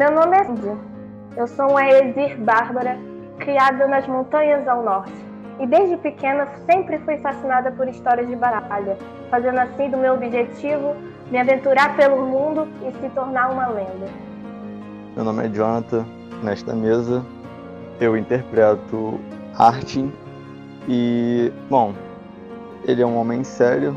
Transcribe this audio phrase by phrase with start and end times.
[0.00, 0.78] Meu nome é Cindy.
[1.36, 2.96] Eu sou uma Exir Bárbara,
[3.38, 5.12] criada nas montanhas ao norte.
[5.58, 8.96] E desde pequena sempre fui fascinada por histórias de batalha,
[9.30, 10.96] fazendo assim do meu objetivo
[11.30, 14.06] me aventurar pelo mundo e se tornar uma lenda.
[15.14, 16.06] Meu nome é Jonathan.
[16.42, 17.22] Nesta mesa
[18.00, 19.20] eu interpreto
[19.58, 20.10] Artin
[20.88, 21.92] e, bom,
[22.86, 23.94] ele é um homem sério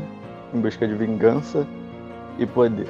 [0.52, 1.66] em busca de vingança
[2.38, 2.88] e poder.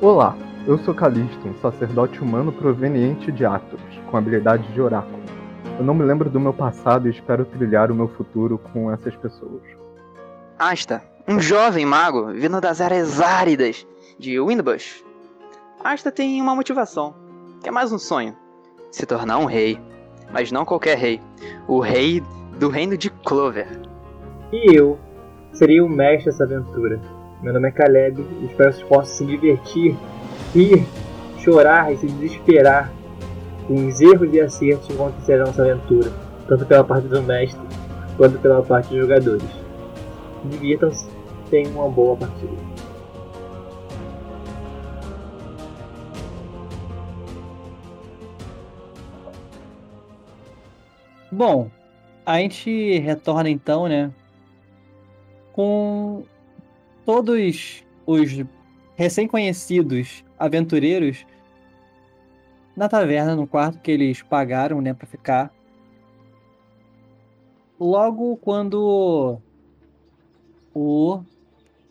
[0.00, 3.80] Olá, eu sou Calisto, um sacerdote humano proveniente de Atos,
[4.10, 5.22] com habilidades de oráculo.
[5.78, 9.14] Eu não me lembro do meu passado e espero trilhar o meu futuro com essas
[9.14, 9.62] pessoas.
[10.58, 13.86] Asta, um jovem mago vindo das áreas áridas
[14.18, 15.04] de Windbush.
[15.84, 17.14] Asta tem uma motivação,
[17.62, 18.34] que é mais um sonho:
[18.90, 19.80] se tornar um rei.
[20.32, 21.20] Mas não qualquer rei,
[21.68, 22.20] o rei
[22.58, 23.68] do reino de Clover.
[24.52, 24.98] E eu
[25.52, 27.00] serei o mestre dessa aventura.
[27.40, 29.96] Meu nome é Caleb e espero que vocês possam se divertir,
[30.56, 30.86] rir,
[31.38, 32.90] chorar e se desesperar
[33.66, 36.10] com os erros e acertos que acontecerão nessa aventura,
[36.48, 37.60] tanto pela parte do mestre
[38.16, 39.48] quanto pela parte dos jogadores.
[40.46, 41.08] Divirtam-se,
[41.50, 42.52] tenham uma boa partida.
[51.30, 51.68] Bom,
[52.24, 54.10] a gente retorna então, né?
[55.52, 56.24] Com
[57.04, 58.44] todos os
[58.94, 61.26] recém-conhecidos aventureiros
[62.76, 65.52] na taverna, no quarto que eles pagaram, né, para ficar.
[67.78, 69.38] Logo quando
[70.74, 71.20] o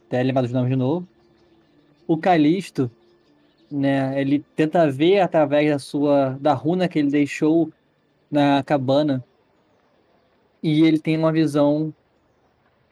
[0.07, 1.07] até lembrar dos nomes de novo,
[2.07, 2.89] o Calisto,
[3.71, 7.71] né, ele tenta ver através da sua da runa que ele deixou
[8.29, 9.23] na cabana
[10.61, 11.93] e ele tem uma visão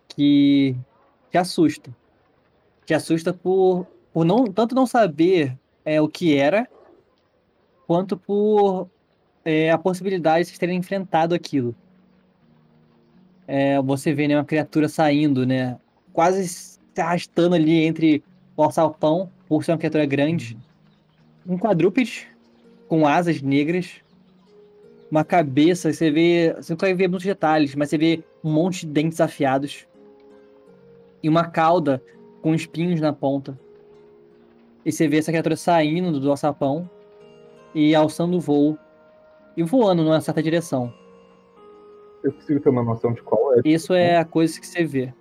[0.08, 0.76] que
[1.32, 1.92] te assusta.
[2.86, 6.68] Te assusta por, por não tanto não saber é, o que era,
[7.88, 8.88] quanto por
[9.44, 11.76] é, a possibilidade de vocês terem enfrentado aquilo.
[13.48, 15.78] É, você vê né, uma criatura saindo, né,
[16.14, 18.24] quase se arrastando ali entre
[18.56, 20.58] o alçapão, por ser uma criatura grande.
[21.46, 22.28] Um quadrúpede
[22.88, 24.02] com asas negras,
[25.14, 26.56] uma cabeça, você vê.
[26.56, 29.86] Você não consegue ver muitos detalhes, mas você vê um monte de dentes afiados.
[31.22, 32.02] E uma cauda
[32.42, 33.58] com espinhos na ponta.
[34.86, 36.90] E você vê essa criatura saindo do alçapão
[37.74, 38.78] e alçando o voo.
[39.56, 40.94] E voando numa certa direção.
[42.24, 43.62] Eu consigo ter uma noção de qual é.
[43.66, 45.14] Isso é a coisa que você vê.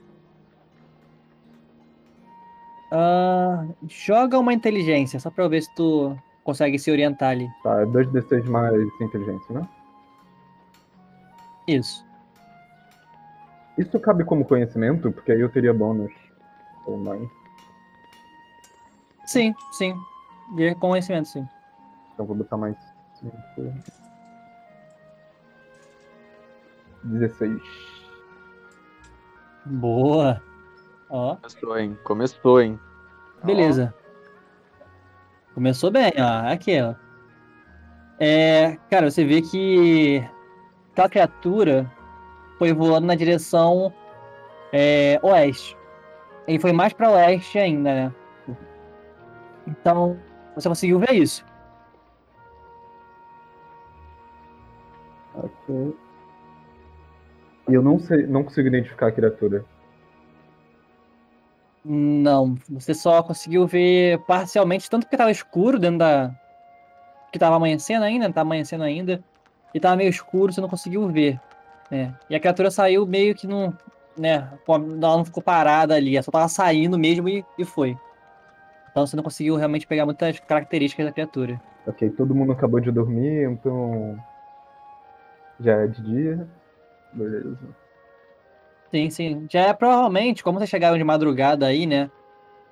[2.93, 7.49] Uh, joga uma inteligência, só pra eu ver se tu consegue se orientar ali.
[7.62, 9.69] Tá, é 2d6 mais inteligência, né?
[11.67, 12.05] Isso.
[13.79, 15.11] Isso cabe como conhecimento?
[15.11, 16.12] Porque aí eu teria bônus.
[16.87, 17.31] Ou não?
[19.32, 19.98] Sim, sim.
[20.54, 21.48] De conhecimento, sim.
[22.12, 22.76] Então vou botar mais
[23.15, 23.34] 5.
[27.04, 27.62] 16.
[29.65, 30.43] Boa.
[31.09, 31.37] Ó.
[31.37, 31.98] Começou, hein?
[32.04, 32.81] Começou, hein?
[33.43, 33.94] Beleza.
[35.54, 36.53] Começou bem, ó.
[36.53, 36.94] Aqui, ó.
[38.20, 40.22] É, cara, você vê que
[40.93, 41.91] aquela criatura
[42.59, 43.91] foi voando na direção
[44.75, 45.75] é, oeste.
[46.47, 48.14] Ele foi mais para oeste ainda, né?
[49.67, 50.19] Então,
[50.55, 51.45] você conseguiu ver isso.
[55.34, 55.95] Ok.
[57.69, 59.65] E eu não sei, não consigo identificar a criatura.
[61.84, 66.33] Não, você só conseguiu ver parcialmente, tanto porque tava escuro dentro da.
[67.33, 69.23] que tava amanhecendo ainda, tá amanhecendo ainda.
[69.75, 71.41] E tava meio escuro, você não conseguiu ver.
[71.91, 72.15] Né?
[72.29, 73.77] E a criatura saiu meio que não.
[74.17, 74.49] Né?
[74.69, 77.97] Ela não ficou parada ali, ela só tava saindo mesmo e, e foi.
[78.92, 81.60] Então você não conseguiu realmente pegar muitas características da criatura.
[81.86, 84.16] Ok, todo mundo acabou de dormir, então.
[85.58, 86.48] Já é de dia.
[87.12, 87.58] Beleza.
[88.91, 89.47] Sim, sim.
[89.50, 92.10] Já é provavelmente, como vocês chegaram de madrugada aí, né?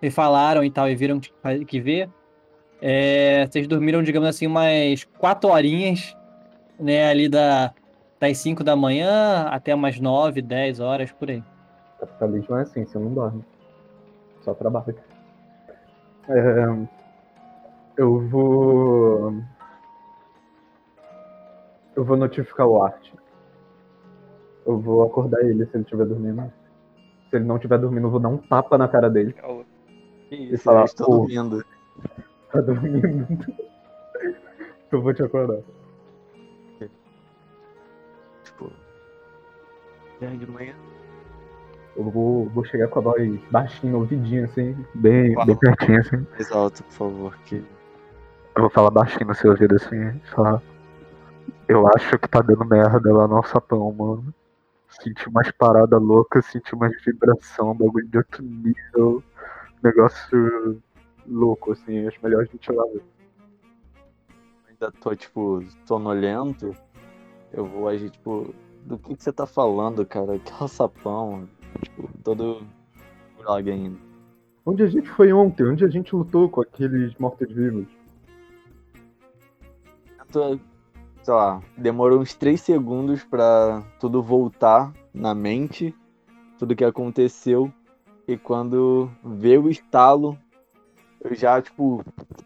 [0.02, 1.32] E falaram e tal, e viram que,
[1.64, 2.08] que ver.
[2.80, 6.16] É, vocês dormiram, digamos assim, umas quatro horinhas,
[6.78, 7.08] né?
[7.08, 7.72] Ali da,
[8.18, 11.42] das 5 da manhã até umas 9, 10 horas, por aí.
[11.98, 13.42] Capitalismo é assim, você não dorme.
[14.42, 15.09] Só trabalha.
[16.28, 16.86] É,
[17.96, 19.34] eu vou.
[21.96, 23.12] Eu vou notificar o Art.
[24.66, 26.52] Eu vou acordar ele se ele estiver dormindo.
[27.28, 29.34] Se ele não estiver dormindo, eu vou dar um tapa na cara dele.
[30.28, 31.16] Que E isso, falar, eu estou pô.
[31.18, 31.64] dormindo.
[32.52, 33.26] Tá dormindo?
[34.92, 35.62] eu vou te acordar.
[38.44, 38.72] Tipo.
[40.20, 40.74] E aí, de manhã?
[41.96, 45.46] Eu vou, vou chegar com a voz baixinha, ouvidinha, assim, bem, Uau.
[45.46, 46.26] bem pertinho, assim.
[46.32, 47.36] Mais alto, por favor.
[47.44, 47.56] Que...
[48.56, 50.62] Eu vou falar baixinho no seu ouvido assim, falar.
[51.68, 54.34] Eu acho que tá dando merda lá no alçapão, mano.
[54.88, 59.22] Senti umas paradas loucas, senti umas vibração, bagulho de outro nível.
[59.82, 60.80] Negócio
[61.26, 63.02] louco, assim, acho melhor a gente ir lá ver.
[64.68, 66.74] Ainda tô, tipo, sonolento.
[67.52, 68.52] Eu vou agir, tipo,
[68.84, 70.38] do que, que você tá falando, cara?
[70.38, 71.48] Que alçapão.
[71.82, 72.66] Tipo, todo
[73.38, 73.98] droga ainda.
[74.64, 75.64] Onde a gente foi ontem?
[75.64, 77.86] Onde a gente lutou com aqueles mortos-vivos?
[80.30, 80.58] Tô,
[81.22, 85.94] sei lá, demorou uns 3 segundos pra tudo voltar na mente,
[86.58, 87.72] tudo que aconteceu.
[88.28, 90.38] E quando veio o estalo,
[91.20, 92.04] eu já, tipo,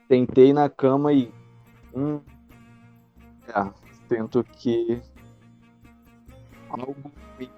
[0.09, 1.31] tentei na cama e.
[1.95, 2.21] Hum,
[3.49, 3.71] é,
[4.09, 5.01] sinto que.
[6.71, 6.97] Algo
[7.39, 7.49] me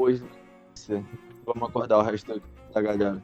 [0.00, 0.24] depois.
[1.44, 2.40] Vamos acordar o resto
[2.72, 3.22] da galera.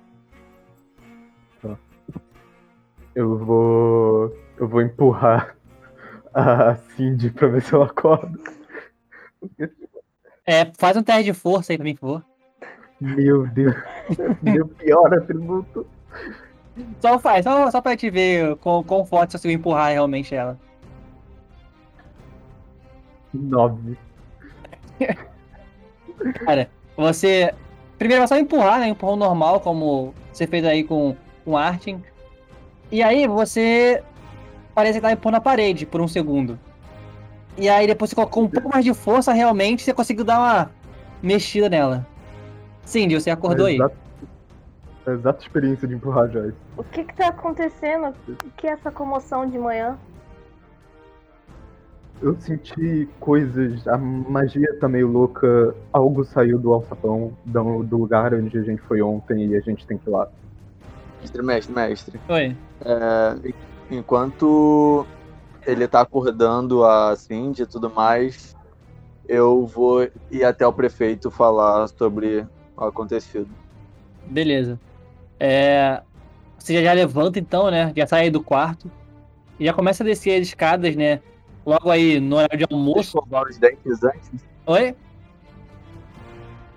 [3.15, 4.37] Eu vou.
[4.59, 5.57] Eu vou empurrar
[6.35, 8.39] a Cindy pra ver se eu acordo.
[10.45, 12.25] É, faz um teste de força aí pra mim, por favor.
[13.01, 13.75] Meu Deus.
[14.43, 15.87] Meu pior atributo.
[17.01, 20.59] Só faz, só, só pra te ver com quão forte você conseguiu empurrar realmente ela.
[23.33, 23.99] Nove.
[26.45, 27.53] Cara, você.
[27.99, 28.89] Primeiro vai só empurrar, né?
[28.89, 32.03] Empurrão normal, como você fez aí com, com Artin.
[32.93, 34.03] E aí você
[34.75, 36.59] parece que tá empurrando a parede por um segundo.
[37.57, 40.71] E aí depois você colocou um pouco mais de força, realmente, você conseguiu dar uma
[41.23, 42.07] mexida nela.
[42.85, 43.77] Cindy, você acordou É aí.
[43.77, 43.97] exato-
[45.07, 46.55] é a exata experiência de empurrar Joyce.
[46.77, 48.15] O que que tá acontecendo?
[48.29, 49.97] O que é essa comoção de manhã?
[52.23, 58.33] Eu senti coisas, a magia tá meio louca, algo saiu do alçapão, do, do lugar
[58.33, 60.29] onde a gente foi ontem e a gente tem que ir lá.
[61.21, 62.21] Mestre, mestre, mestre.
[62.29, 62.57] Oi.
[62.85, 63.53] É,
[63.91, 65.07] enquanto
[65.67, 68.57] ele tá acordando a Cindy e tudo mais,
[69.29, 72.47] eu vou ir até o prefeito falar sobre
[72.77, 73.49] o acontecido.
[74.27, 74.81] Beleza.
[75.39, 76.01] É,
[76.59, 77.93] você já levanta então, né?
[77.95, 78.91] Já sai do quarto.
[79.59, 81.21] E já começa a descer as escadas, né?
[81.67, 83.01] Logo aí no horário de almoço.
[83.19, 84.31] Escovar os dentes antes?
[84.67, 84.95] Oi?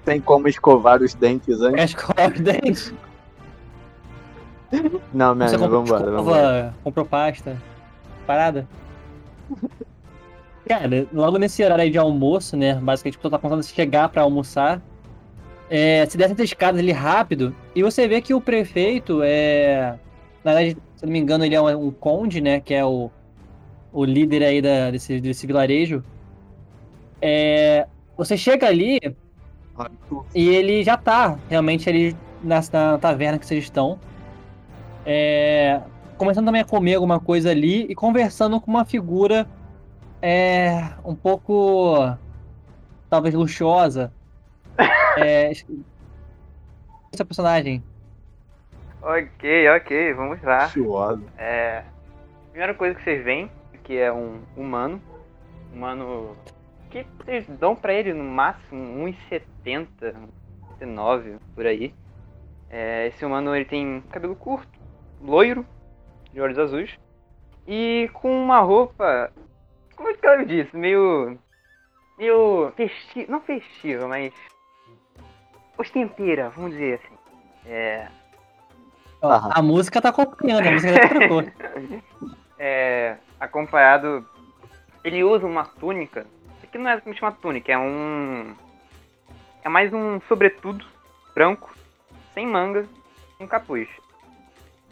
[0.03, 1.75] Tem como escovar os dentes antes?
[1.75, 2.94] Quer escovar os dentes?
[5.13, 6.75] Não, comprou, vambora, vambora.
[6.83, 7.62] comprou pasta?
[8.25, 8.68] Parada?
[10.68, 12.75] Cara, logo nesse horário aí de almoço, né?
[12.75, 14.81] Basicamente, quando tá contando chegar pra almoçar.
[15.69, 17.56] É, se desce as escadas ali rápido.
[17.75, 20.00] E você vê que o prefeito é.
[20.44, 22.59] Na verdade, se não me engano, ele é um, um conde, né?
[22.59, 23.12] Que é o,
[23.91, 26.03] o líder aí da, desse, desse vilarejo.
[27.21, 27.88] É,
[28.18, 29.00] você chega ali
[30.33, 34.00] e ele já tá realmente ali na, na taverna que vocês estão.
[35.06, 35.81] É,
[36.18, 39.47] começando também a comer alguma coisa ali e conversando com uma figura
[40.21, 42.15] é, um pouco
[43.09, 44.12] talvez luxuosa.
[45.18, 45.65] É, esse
[47.25, 47.83] personagem.
[49.01, 50.65] Ok, ok, vamos lá.
[50.65, 51.24] Luxuosa.
[51.38, 51.83] É,
[52.51, 53.51] primeira coisa que vocês veem,
[53.89, 55.01] que é um humano.
[55.74, 56.38] Humano
[56.91, 60.13] que vocês dão pra ele no máximo 1,70,
[60.80, 61.91] 1,79 por aí.
[62.69, 64.69] É, esse humano ele tem cabelo curto,
[65.19, 65.66] loiro,
[66.31, 66.99] de olhos azuis.
[67.68, 69.31] E com uma roupa,
[69.95, 71.40] como é que eu disse, meio.
[72.16, 74.31] meio festiva, não festiva, mas.
[75.80, 77.18] ostenteira, vamos dizer assim.
[77.66, 78.07] É,
[79.19, 81.44] Ó, a música tá acompanhando, a música já trocou.
[82.59, 84.28] é, acompanhado.
[85.04, 86.26] Ele usa uma túnica.
[86.62, 88.54] Aqui não é exatamente uma túnica, é um.
[89.64, 90.86] É mais um sobretudo
[91.34, 91.74] branco,
[92.34, 92.88] sem manga,
[93.38, 93.90] com capuz.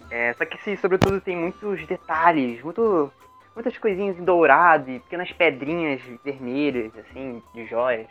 [0.09, 3.11] É, só que esse sobretudo tem muitos detalhes, muito,
[3.53, 8.07] muitas coisinhas em dourado e pequenas pedrinhas vermelhas, assim, de joias.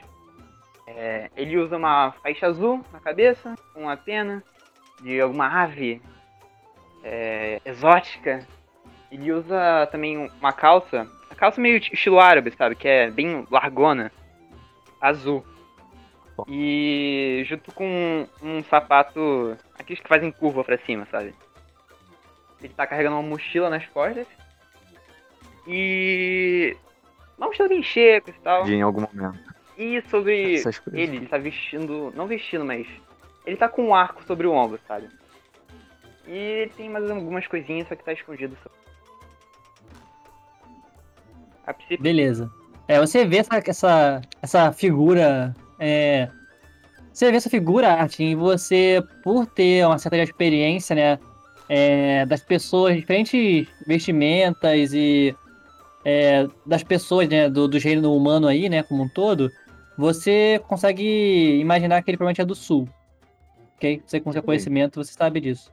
[0.87, 4.43] É, ele usa uma faixa azul na cabeça, uma pena
[5.01, 6.01] de alguma ave
[7.03, 8.47] é, exótica
[9.11, 12.75] ele usa também uma calça, a calça meio estilo árabe, sabe?
[12.75, 14.13] Que é bem largona,
[15.01, 15.45] azul.
[16.49, 21.35] E junto com um sapato, aqueles que fazem curva pra cima, sabe?
[22.61, 24.27] Ele tá carregando uma mochila nas costas.
[25.67, 26.77] E.
[27.39, 28.69] Uma mochila bem cheia e tal.
[28.69, 29.39] Em algum momento.
[29.79, 32.13] E sobre ele, ele tá vestindo.
[32.15, 32.87] Não vestindo, mas.
[33.45, 35.09] Ele tá com um arco sobre o ombro, sabe?
[36.27, 38.57] E ele tem mais algumas coisinhas, só que tá escondido.
[38.63, 38.71] Só.
[41.67, 42.51] A princípio, Beleza.
[42.89, 45.55] É, você vê essa, essa, essa figura.
[45.79, 46.29] É,
[47.13, 51.19] você vê essa figura, Artin, e você, por ter uma certa experiência, né?
[51.69, 55.35] é, das pessoas, diferentes vestimentas e
[56.05, 59.51] é, das pessoas né, do, do reino humano aí, né, como um todo,
[59.99, 62.89] você consegue imaginar que ele provavelmente é do sul.
[63.77, 64.03] Ok?
[64.07, 65.71] Você com seu conhecimento, você sabe disso.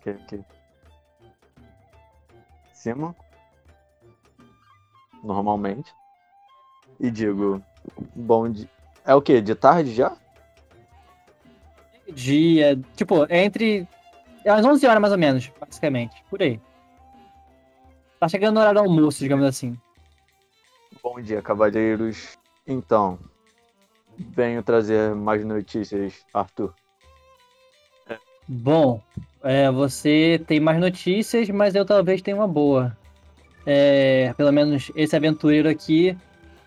[0.00, 0.40] Ok, ok.
[2.72, 3.14] Cima.
[5.22, 5.94] Normalmente.
[7.00, 7.62] E digo,
[8.14, 8.68] bom dia.
[9.04, 9.40] É o quê?
[9.40, 10.16] De tarde já?
[12.12, 13.86] Dia, tipo, é entre
[14.44, 16.60] é umas 11 horas mais ou menos, basicamente, por aí.
[18.18, 19.78] Tá chegando no horário do almoço, digamos assim.
[21.02, 22.36] Bom dia, cavalheiros.
[22.66, 23.18] Então,
[24.16, 26.74] venho trazer mais notícias, Arthur.
[28.48, 29.00] Bom,
[29.42, 32.96] é, você tem mais notícias, mas eu talvez tenha uma boa.
[33.66, 36.16] É, pelo menos esse aventureiro aqui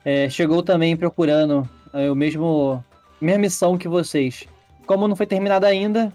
[0.05, 2.83] é, chegou também procurando é, o mesmo
[3.19, 4.47] mesma missão que vocês.
[4.85, 6.11] Como não foi terminada ainda,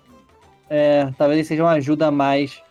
[0.69, 2.63] é, talvez seja uma ajuda a mais,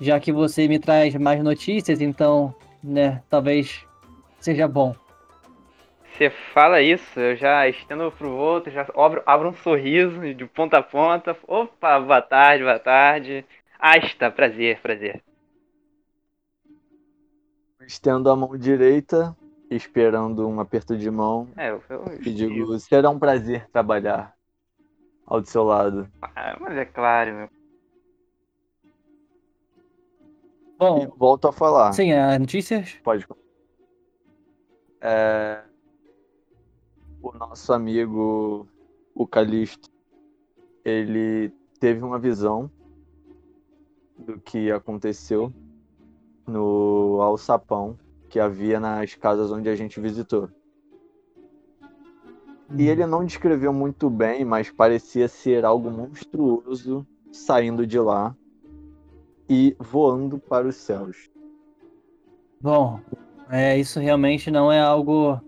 [0.00, 3.84] já que você me traz mais notícias, então, né, talvez
[4.40, 4.94] seja bom.
[6.20, 10.78] Você fala isso, eu já estendo pro outro, já abro, abro um sorriso de ponta
[10.78, 11.36] a ponta.
[11.46, 13.44] Opa, boa tarde, boa tarde.
[13.78, 15.22] Asta, prazer, prazer.
[17.86, 19.36] Estendo a mão direita,
[19.70, 24.34] esperando um aperto de mão, É, eu, eu, e digo, será um prazer trabalhar
[25.26, 26.08] ao seu lado.
[26.22, 27.46] Ah, mas é claro, meu.
[27.46, 27.50] E
[30.78, 31.92] Bom, volto a falar.
[31.92, 32.98] sim, as notícias?
[33.02, 33.26] Pode.
[35.00, 35.62] É,
[37.22, 38.66] O nosso amigo,
[39.14, 39.88] o Calixto,
[40.84, 42.70] ele teve uma visão
[44.18, 45.52] do que aconteceu
[46.50, 47.96] no alçapão
[48.28, 50.48] que havia nas casas onde a gente visitou.
[52.76, 58.36] E ele não descreveu muito bem, mas parecia ser algo monstruoso saindo de lá
[59.48, 61.28] e voando para os céus.
[62.60, 63.00] Bom,
[63.50, 65.40] é, isso realmente não é algo.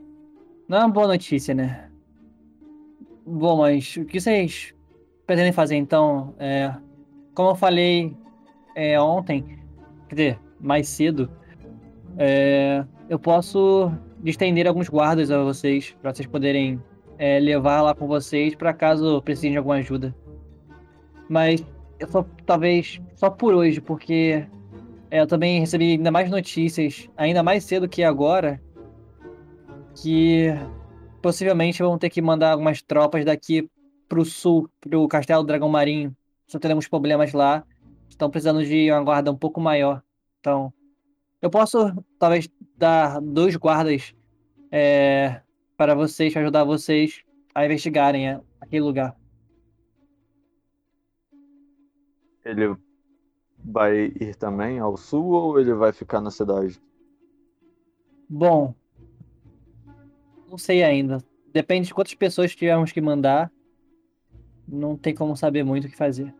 [0.66, 1.88] Não é uma boa notícia, né?
[3.24, 4.74] Bom, mas o que vocês
[5.24, 6.34] pretendem fazer então?
[6.38, 6.74] É,
[7.34, 8.16] como eu falei
[8.74, 9.60] é, ontem,
[10.08, 11.28] quer dizer, mais cedo,
[12.16, 13.92] é, eu posso
[14.24, 16.80] estender alguns guardas a vocês, para vocês poderem
[17.18, 20.14] é, levar lá com vocês, para caso precisem de alguma ajuda.
[21.28, 21.64] Mas
[21.98, 24.46] eu só, talvez, só por hoje, porque
[25.10, 28.60] é, eu também recebi ainda mais notícias, ainda mais cedo que agora,
[29.94, 30.48] que
[31.20, 33.68] possivelmente vão ter que mandar algumas tropas daqui
[34.08, 36.14] pro sul, pro Castelo Dragão Marinho.
[36.46, 37.64] Só teremos problemas lá.
[38.08, 40.02] Estão precisando de uma guarda um pouco maior.
[40.42, 40.72] Então,
[41.40, 41.78] eu posso
[42.18, 44.12] talvez dar dois guardas
[44.72, 45.40] é,
[45.76, 47.22] para vocês, para ajudar vocês
[47.54, 49.16] a investigarem é, aquele lugar.
[52.44, 52.76] Ele
[53.56, 56.82] vai ir também ao sul ou ele vai ficar na cidade?
[58.28, 58.74] Bom,
[60.50, 61.18] não sei ainda.
[61.52, 63.48] Depende de quantas pessoas tivermos que mandar.
[64.66, 66.34] Não tem como saber muito o que fazer.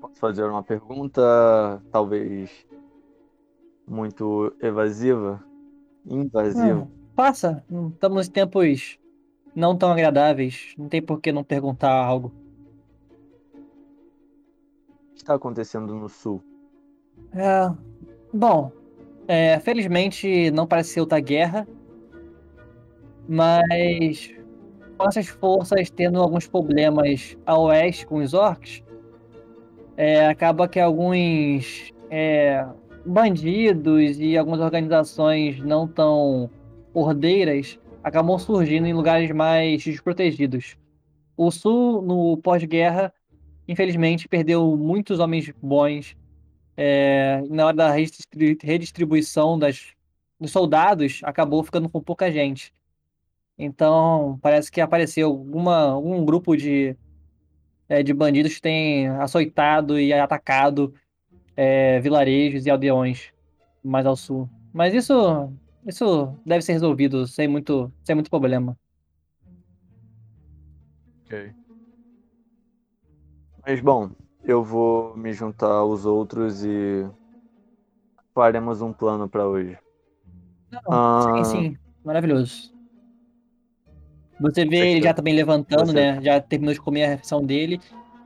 [0.00, 2.50] Posso fazer uma pergunta, talvez
[3.86, 5.42] muito evasiva?
[6.06, 6.82] Invasiva?
[6.82, 7.64] Hum, passa.
[7.92, 8.98] Estamos em tempos
[9.54, 10.74] não tão agradáveis.
[10.78, 12.32] Não tem por que não perguntar algo.
[15.10, 16.40] O que está acontecendo no sul?
[17.32, 17.68] É,
[18.32, 18.70] bom,
[19.26, 21.66] é, felizmente não parece ser outra guerra,
[23.28, 24.32] mas
[24.96, 28.82] com essas forças tendo alguns problemas a oeste com os orcs,
[29.98, 32.64] é, acaba que alguns é,
[33.04, 36.48] bandidos e algumas organizações não tão
[36.94, 40.76] ordeiras acabam surgindo em lugares mais desprotegidos.
[41.36, 43.12] O sul, no pós-guerra,
[43.66, 46.16] infelizmente, perdeu muitos homens bons
[46.76, 49.94] é, na hora da redistri- redistribuição das,
[50.38, 52.72] dos soldados, acabou ficando com pouca gente.
[53.58, 56.96] Então, parece que apareceu alguma, algum grupo de,
[57.88, 60.94] é, de bandidos que tem açoitado e atacado
[61.56, 63.32] é, vilarejos e aldeões
[63.82, 64.50] mais ao sul.
[64.72, 65.14] Mas isso,
[65.86, 68.78] isso deve ser resolvido sem muito, sem muito problema.
[71.26, 71.54] Ok.
[73.64, 74.10] Mas bom,
[74.42, 77.06] eu vou me juntar aos outros e
[78.34, 79.78] faremos um plano para hoje.
[81.16, 82.72] Sim, Ah, sim, maravilhoso.
[84.40, 86.20] Você vê ele já também levantando, Você- né?
[86.22, 87.80] Já terminou de comer a refeição dele.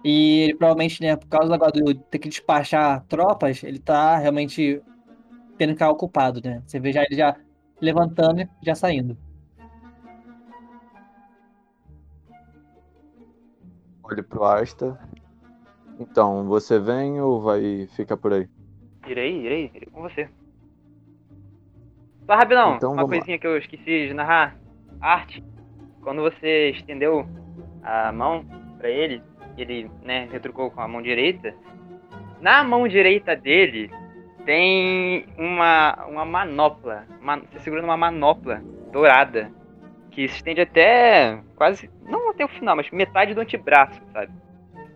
[0.04, 4.82] E ele provavelmente, né, por causa agora do ter que despachar tropas, ele tá realmente
[5.56, 6.60] tendo que ficar ocupado, né?
[6.66, 7.36] Você vê já ele já
[7.80, 9.16] levantando e já saindo.
[14.02, 14.98] Olho pro Asta
[15.98, 18.48] Então, você vem ou vai ficar por aí?
[19.06, 20.28] Irei, irei, irei com você.
[22.26, 23.16] Só rapidão, Então, uma vamos lá.
[23.18, 24.56] coisinha que eu esqueci de narrar.
[25.00, 25.42] Arte,
[26.02, 27.26] quando você estendeu
[27.82, 28.44] a mão
[28.78, 29.22] pra ele,
[29.56, 31.54] ele, né, retrucou com a mão direita.
[32.40, 33.90] Na mão direita dele
[34.44, 37.06] tem uma, uma manopla.
[37.20, 39.50] Uma, você segurando uma manopla dourada.
[40.10, 41.90] Que se estende até quase.
[42.02, 44.32] Não até o final, mas metade do antebraço, sabe?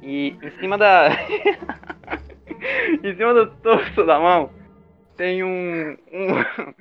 [0.02, 1.08] E em cima da.
[3.02, 4.50] em cima do torso da mão
[5.16, 5.96] tem um.
[6.12, 6.74] um,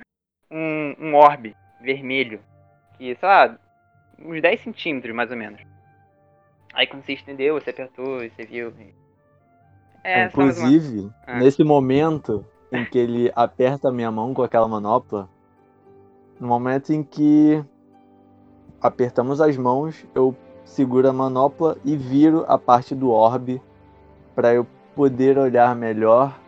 [0.52, 2.40] um, um orbe vermelho.
[2.98, 3.58] Que, sei lá,
[4.18, 5.60] uns 10 centímetros mais ou menos.
[6.74, 8.72] Aí quando você estendeu, você apertou e você viu.
[10.04, 11.38] É, só mais uma- Inclusive, Ah.
[11.38, 15.28] nesse momento em que ele aperta a minha mão com aquela manopla,
[16.38, 17.64] no momento em que
[18.80, 23.60] apertamos as mãos, eu seguro a manopla e viro a parte do orbe
[24.34, 26.38] para eu poder olhar melhor.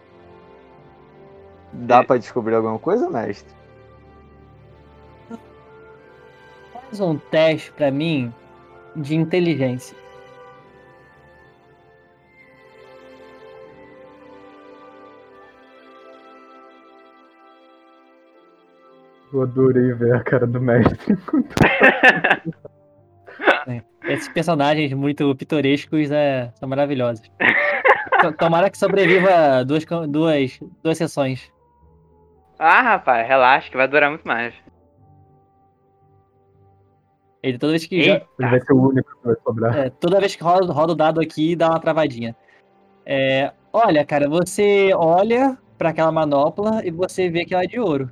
[1.72, 2.04] Dá É.
[2.04, 3.54] pra descobrir alguma coisa, mestre?
[6.88, 8.32] Faz um teste pra mim
[8.96, 9.96] de inteligência.
[19.32, 20.98] Eu adorei ver a cara do mestre.
[24.04, 27.20] Esses personagens muito pitorescos é, são maravilhosos.
[28.22, 31.52] To- Tomara que sobreviva duas, duas, duas sessões.
[32.58, 34.54] Ah, rapaz, relaxa que vai durar muito mais.
[37.42, 39.76] Ele toda vez que joga- Ele vai ser o único que vai sobrar.
[39.76, 42.34] É, toda vez que roda, roda o dado aqui, dá uma travadinha.
[43.06, 47.78] É, olha, cara, você olha pra aquela manopla e você vê que ela é de
[47.78, 48.10] ouro.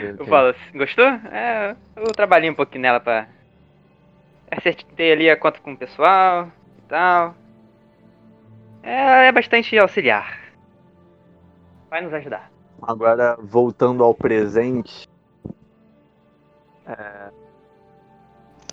[0.00, 1.04] Eu falo, gostou?
[1.04, 3.26] É, eu trabalhei um pouquinho nela pra.
[4.50, 7.34] Acertei ali a conta com o pessoal e tal.
[8.82, 10.38] É, é bastante auxiliar.
[11.90, 12.50] Vai nos ajudar.
[12.80, 15.08] Agora, voltando ao presente,
[16.88, 17.30] é,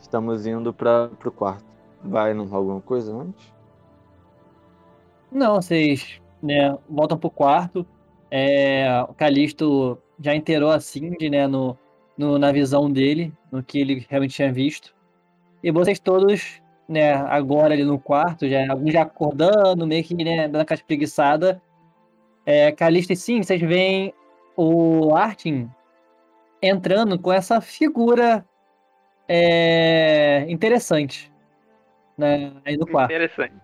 [0.01, 1.65] estamos indo para pro quarto.
[2.03, 3.53] Vai não alguma coisa antes?
[5.31, 7.85] Não, vocês né, voltam pro quarto.
[8.29, 11.77] É, o Calisto já inteirou a Cindy né, no,
[12.17, 14.95] no- na visão dele, no que ele realmente tinha visto.
[15.63, 20.47] E vocês todos, né, agora ali no quarto, já, alguns já acordando, meio que né,
[20.47, 21.61] dando aquela espreguiçada.
[22.45, 24.13] É, Calisto e sim, vocês veem
[24.55, 25.69] o Artin
[26.67, 28.45] entrando com essa figura
[29.27, 31.31] é, interessante
[32.17, 33.11] né, aí no quarto.
[33.11, 33.55] Interessante.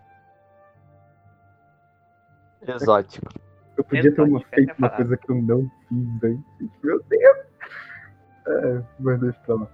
[2.66, 3.26] Exótico.
[3.76, 6.70] Eu podia ter uma, feito uma coisa que eu não fiz antes.
[6.82, 7.38] Meu Deus!
[8.46, 9.68] É, mas deixa pra lá.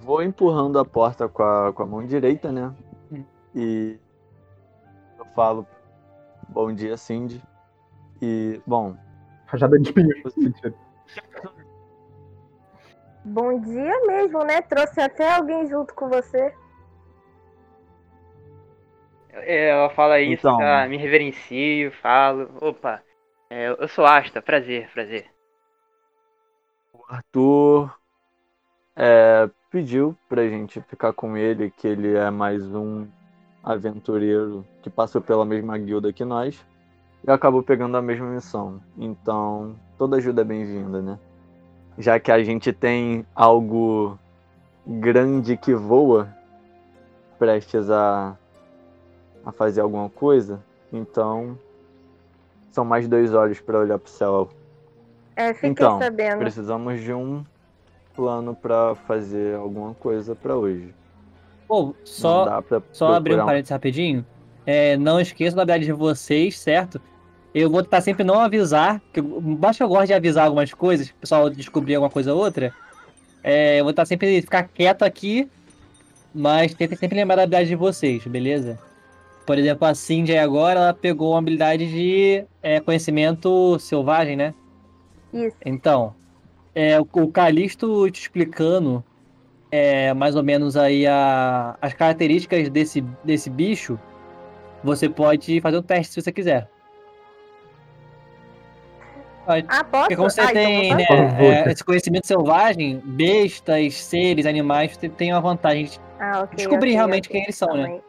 [0.00, 2.74] Vou empurrando a porta com a, com a mão direita, né?
[3.12, 3.24] Hum.
[3.54, 3.98] E
[5.18, 5.66] eu falo,
[6.48, 7.42] bom dia, Cindy.
[8.20, 8.96] E, bom,
[9.50, 10.14] Rajada de espinho.
[13.24, 14.60] Bom dia mesmo, né?
[14.62, 16.54] Trouxe até alguém junto com você.
[19.32, 20.56] É, Ela fala isso, Então.
[20.56, 22.50] tá, me reverencio, falo.
[22.60, 23.02] Opa,
[23.50, 25.30] é, eu sou Asta, prazer, prazer.
[26.92, 27.92] o Arthur
[28.96, 33.06] é, pediu pra gente ficar com ele, que ele é mais um
[33.62, 36.64] aventureiro que passou pela mesma guilda que nós
[37.26, 38.82] e acabou pegando a mesma missão.
[38.98, 41.18] Então, toda ajuda é bem-vinda, né?
[41.98, 44.18] Já que a gente tem algo
[44.86, 46.34] grande que voa
[47.38, 48.36] prestes a,
[49.44, 51.58] a fazer alguma coisa, então
[52.70, 54.48] são mais dois olhos para olhar pro céu
[55.36, 56.38] É, fiquei Então, sabendo.
[56.38, 57.44] Precisamos de um
[58.14, 60.94] plano pra fazer alguma coisa pra hoje.
[61.66, 64.26] Pô, Não só, Só abrir um parênteses rapidinho.
[64.66, 67.00] É, não esqueça da habilidade de vocês, certo?
[67.54, 71.08] Eu vou tentar sempre não avisar, que basta que eu gosto de avisar algumas coisas,
[71.08, 72.72] o pessoal descobrir alguma coisa ou outra.
[73.42, 75.48] É, eu vou tentar sempre ficar quieto aqui,
[76.32, 78.78] mas tentem sempre lembrar da habilidade de vocês, beleza?
[79.44, 84.54] Por exemplo, a Cindy aí agora, ela pegou uma habilidade de é, conhecimento selvagem, né?
[85.34, 85.56] Isso.
[85.64, 86.14] Então,
[86.72, 89.02] é, o, o Calisto te explicando
[89.72, 93.98] é, mais ou menos aí a- as características desse, desse bicho,
[94.84, 96.68] você pode fazer um teste se você quiser.
[99.50, 99.66] Pode.
[99.68, 100.02] Ah, posso?
[100.02, 104.92] Porque como você ah, então tem vou né, é, esse conhecimento selvagem, bestas, seres, animais,
[104.92, 107.32] você tem uma vantagem de Ah, ok, descobrir ok, realmente ok.
[107.32, 107.82] quem eles são, né?
[107.82, 108.02] Também.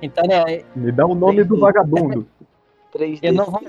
[0.00, 2.26] Então, né, Me dá o nome do vagabundo.
[2.90, 3.18] 3D.
[3.22, 3.60] eu não vou,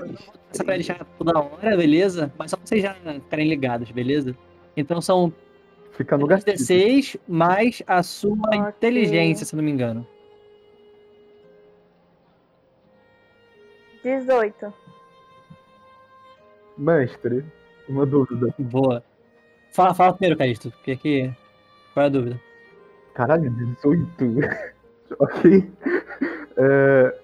[0.48, 2.32] passar pra deixar toda hora, beleza?
[2.38, 4.34] Mas só pra vocês já ficarem ligados, beleza?
[4.74, 5.30] Então são
[5.92, 6.56] Fica no gatilho.
[6.56, 8.58] 16 mais a sua Ok.
[8.78, 10.06] inteligência, se não me engano.
[14.02, 14.72] 18.
[16.76, 17.44] Mestre,
[17.88, 18.54] uma dúvida.
[18.58, 19.02] Boa.
[19.72, 21.32] Fala, fala primeiro, Calisto, porque aqui.
[21.94, 22.40] Qual é a dúvida?
[23.14, 24.14] Caralho, 18.
[25.18, 25.72] ok.
[26.56, 27.18] É,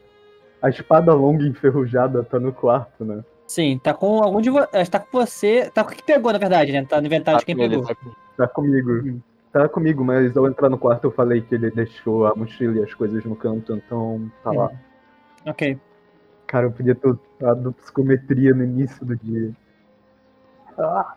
[0.63, 3.25] a espada longa enferrujada tá no quarto, né?
[3.47, 4.89] Sim, tá com algum de vocês.
[4.89, 5.71] Tá com você.
[5.71, 6.85] Tá com quem pegou, na verdade, né?
[6.85, 7.87] Tá no inventário de quem Ele pegou.
[7.87, 9.21] tá com- Tá comigo.
[9.53, 12.83] Tá comigo, mas ao entrar no quarto eu falei que ele deixou a mochila e
[12.85, 14.71] as coisas no canto, então tá lá.
[15.47, 15.79] Ok.
[16.49, 19.53] Cara, eu podia ter usado psicometria no início do dia.
[20.77, 21.15] Ah,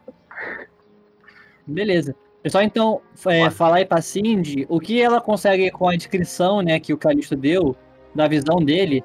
[1.65, 2.15] Beleza.
[2.43, 6.79] Pessoal, então, é, falar aí pra Cindy o que ela consegue com a descrição né,
[6.79, 7.75] que o Calisto deu,
[8.13, 9.03] da visão dele,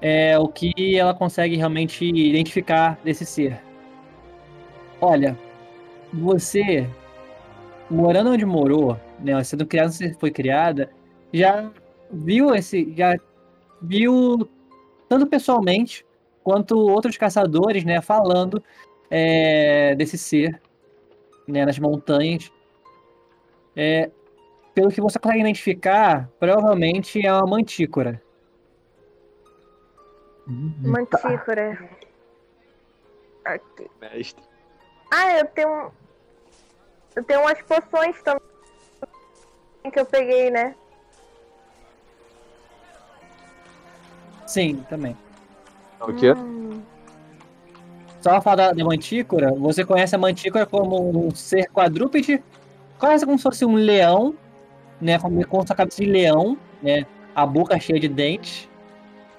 [0.00, 3.60] é o que ela consegue realmente identificar desse ser.
[5.00, 5.36] Olha,
[6.12, 6.86] você,
[7.90, 10.90] morando onde morou, né, sendo criada onde você foi criada,
[11.32, 11.68] já
[12.12, 12.92] viu esse.
[12.96, 13.16] Já
[13.82, 14.48] viu,
[15.14, 16.04] tanto pessoalmente,
[16.42, 18.62] quanto outros caçadores, né, falando
[19.08, 20.60] é, desse ser
[21.46, 22.50] né, nas montanhas.
[23.76, 24.10] É,
[24.74, 28.20] pelo que você consegue identificar, provavelmente é uma mantícora.
[30.46, 31.78] Mantícora.
[33.46, 33.88] Ok.
[34.00, 34.42] Mestre.
[35.12, 35.92] Ah, eu tenho.
[37.14, 38.42] Eu tenho umas poções também
[39.92, 40.74] que eu peguei, né?
[44.54, 45.16] Sim, também.
[46.00, 46.30] O quê?
[46.32, 46.80] Hum,
[48.20, 52.40] Só pra falar da, da mantícora, você conhece a mantícora como um ser quadrúpede,
[52.98, 54.32] quase como se fosse um leão,
[55.00, 55.18] né?
[55.18, 57.04] Com, com sua cabeça de leão, né?
[57.34, 58.68] A boca cheia de dentes,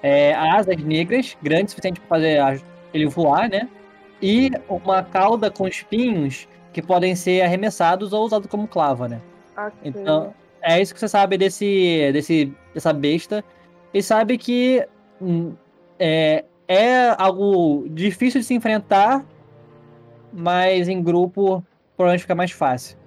[0.02, 2.58] é, asas negras, grandes o suficiente para fazer a-
[2.92, 3.68] ele voar, né?
[4.20, 9.20] E uma cauda com espinhos que podem ser arremessados ou usados como clava, né?
[9.56, 9.72] ok.
[9.82, 13.42] Então, é isso que você sabe desse, desse, dessa besta.
[13.94, 14.86] E sabe que
[15.98, 19.24] é, é algo difícil de se enfrentar,
[20.32, 21.64] mas em grupo
[21.96, 22.98] provavelmente fica mais fácil.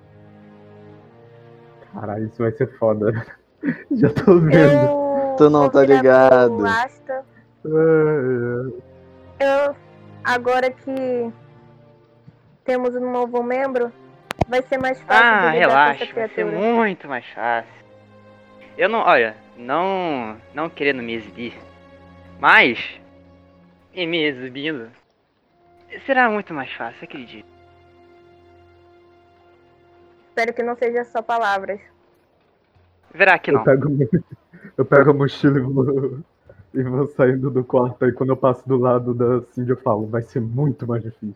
[1.93, 3.25] Caralho, isso vai ser foda.
[3.91, 4.55] Já tô vendo.
[4.55, 4.99] Eu
[5.39, 6.65] Tu não tá ligado.
[6.65, 7.23] Asta.
[7.65, 8.69] Ah,
[9.39, 9.75] Eu,
[10.21, 11.31] agora que
[12.65, 13.89] temos um novo membro,
[14.49, 17.71] vai ser mais fácil Ah, relaxa, vai ser muito mais fácil.
[18.77, 21.53] Eu não, olha, não, não querendo me exibir,
[22.39, 22.79] mas
[23.93, 24.89] em me exibindo,
[26.05, 27.47] será muito mais fácil, acredito.
[30.29, 31.81] Espero que não seja só palavras.
[33.13, 33.63] Verá que eu, não.
[33.63, 33.89] pego,
[34.77, 36.19] eu pego a mochila e vou,
[36.73, 38.05] e vou saindo do quarto.
[38.05, 41.35] Aí quando eu passo do lado da Cindy, eu falo: vai ser muito mais difícil.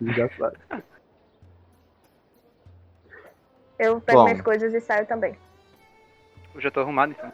[0.00, 0.56] E já sabe.
[3.78, 4.24] Eu pego Bom.
[4.24, 5.36] minhas coisas e saio também.
[6.54, 7.32] Eu já tô arrumado então.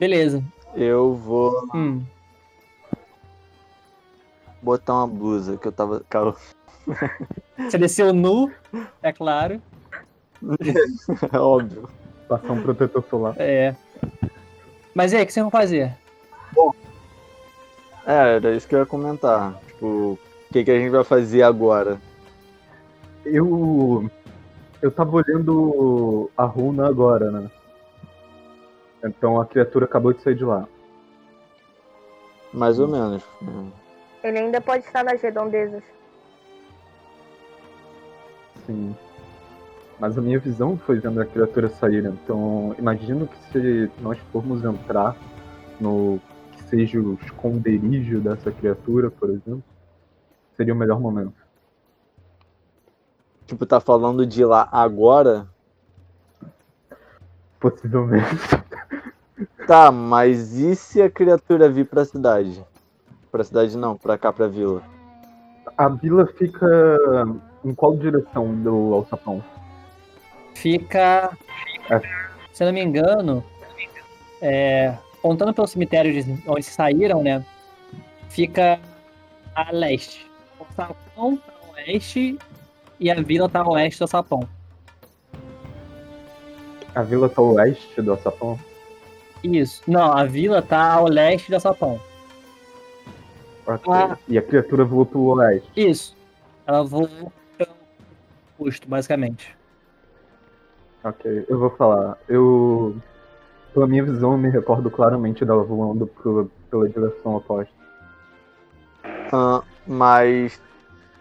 [0.00, 0.42] Beleza.
[0.74, 2.02] Eu vou Hum,
[4.62, 6.02] botar uma blusa que eu tava.
[6.08, 6.34] Calma.
[7.68, 8.50] Você desceu nu,
[9.02, 9.60] é claro.
[11.30, 11.86] É óbvio.
[12.26, 13.34] Passar um protetor solar.
[13.38, 13.76] É.
[14.94, 15.94] Mas e aí, o que vocês vão fazer?
[18.06, 19.54] É, era isso que eu ia comentar.
[19.66, 20.18] Tipo, o
[20.50, 22.00] que, que a gente vai fazer agora?
[23.24, 24.10] Eu.
[24.80, 27.50] Eu tava olhando a runa agora, né?
[29.02, 30.66] Então a criatura acabou de sair de lá.
[32.52, 33.24] Mais ou menos.
[33.40, 33.72] né?
[34.22, 35.82] Ele ainda pode estar nas redondezas.
[38.66, 38.94] Sim.
[39.98, 42.04] Mas a minha visão foi vendo a criatura sair.
[42.04, 45.16] Então imagino que se nós formos entrar
[45.80, 46.20] no
[46.52, 49.64] que seja o esconderijo dessa criatura, por exemplo,
[50.56, 51.34] seria o melhor momento.
[53.46, 55.48] Tipo, tá falando de ir lá agora?
[57.58, 58.59] Possivelmente.
[59.70, 62.60] Tá, mas e se a criatura vir pra cidade?
[63.30, 64.82] Pra cidade não, pra cá, pra vila.
[65.78, 66.66] A vila fica
[67.64, 69.40] em qual direção do alçapão?
[70.56, 71.30] Fica.
[72.52, 73.44] Se eu não me engano,
[74.42, 77.46] é, contando pelo cemitério de onde saíram, né?
[78.28, 78.80] Fica
[79.54, 80.28] a leste.
[80.58, 82.36] O sapão tá a oeste
[82.98, 84.40] e a vila tá a oeste do sapão.
[86.92, 88.58] A vila tá ao oeste do alçapão?
[89.42, 89.82] Isso.
[89.86, 92.00] Não, a vila tá ao leste do sapão.
[93.66, 93.92] Ok.
[93.92, 94.18] Ah.
[94.28, 95.70] E a criatura voou pro oeste.
[95.76, 96.16] Isso.
[96.66, 97.70] Ela voou pelo
[98.58, 99.56] custo, basicamente.
[101.02, 102.18] Ok, eu vou falar.
[102.28, 102.96] Eu.
[103.72, 107.72] Pela minha visão, eu me recordo claramente dela voando pro, pela direção oposta.
[109.32, 110.60] Ah, mas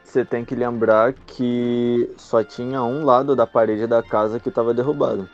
[0.03, 4.73] você tem que lembrar que só tinha um lado da parede da casa que estava
[4.73, 5.29] derrubado.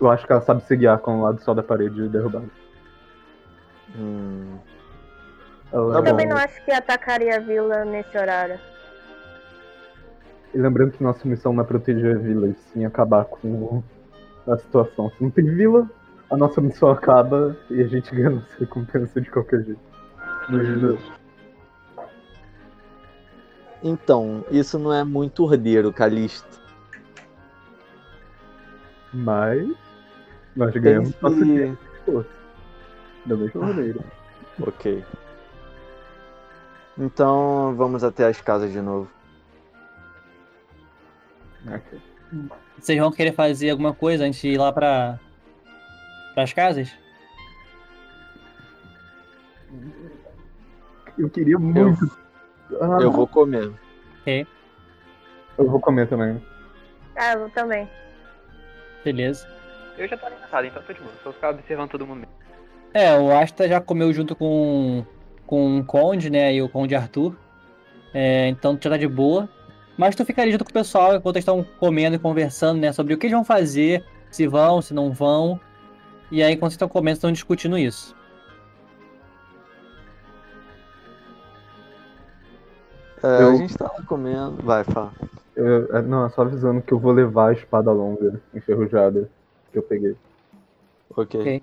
[0.00, 2.50] Eu acho que ela sabe se guiar com o lado só da parede derrubado.
[3.96, 4.56] Hum,
[5.72, 6.34] Ela- Eu também bom.
[6.34, 8.58] não acho que atacaria a vila nesse horário.
[10.52, 13.82] E lembrando que nossa missão não é proteger a vila, e sim acabar com
[14.48, 15.10] a situação.
[15.10, 15.88] Se não tem vila,
[16.28, 19.80] a nossa missão acaba e a gente ganha nossa recompensa de qualquer jeito.
[20.48, 20.98] Imagina.
[23.82, 26.60] Então, isso não é muito ordeiro, Calisto.
[29.12, 29.68] Mas
[30.60, 32.30] nós ganhamos nosso dia de esforço.
[33.24, 34.00] Da mesma maneira.
[34.60, 35.04] Ok.
[36.98, 39.10] Então, vamos até as casas de novo.
[41.66, 41.98] Ok.
[42.78, 45.18] Vocês vão querer fazer alguma coisa antes de ir lá pra.
[46.34, 46.94] pras casas?
[51.18, 52.10] Eu queria muito.
[52.80, 53.72] Ah, Eu vou comer.
[54.26, 56.40] eu vou comer também.
[57.16, 57.88] Ah, eu também.
[59.04, 59.46] Beleza.
[60.00, 61.12] Eu já tô alimentado, então tô de boa.
[61.22, 62.26] Só ficar observando todo mundo.
[62.94, 65.04] É, o Asta já comeu junto com,
[65.46, 66.54] com o Conde, né?
[66.54, 67.36] E o Conde Arthur.
[68.14, 69.46] É, então tu já tá de boa.
[69.98, 72.92] Mas tu fica ali junto com o pessoal enquanto eles estão comendo e conversando, né?
[72.92, 75.60] Sobre o que eles vão fazer, se vão, se não vão.
[76.30, 78.16] E aí, enquanto vocês estão comendo, estão discutindo isso.
[83.22, 84.56] É, Eu- A gente tava comendo.
[84.64, 85.12] Vai, fala.
[85.54, 89.28] Eu- é, não, é só avisando que eu vou levar a espada longa, enferrujada,
[89.70, 90.16] que eu peguei.
[91.16, 91.40] Ok.
[91.40, 91.62] Ok.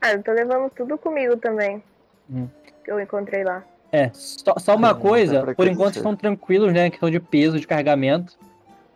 [0.00, 1.82] Ah, eu tô levando tudo comigo também.
[2.30, 2.48] Hum.
[2.84, 3.64] Que eu encontrei lá.
[3.92, 6.90] É, só, só uma coisa, por que enquanto estão tranquilos, né?
[6.90, 8.36] Questão de peso, de carregamento.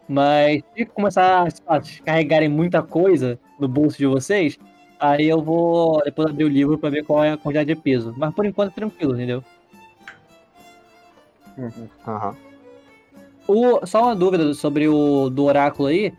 [0.08, 4.58] Mas se começar a carregarem muita coisa no bolso de vocês,
[4.98, 8.14] aí eu vou depois abrir o livro pra ver qual é a quantidade de peso.
[8.16, 9.44] Mas por enquanto tranquilo, entendeu?
[12.06, 12.36] Aham.
[13.48, 16.12] O, só uma dúvida sobre o do oráculo aí.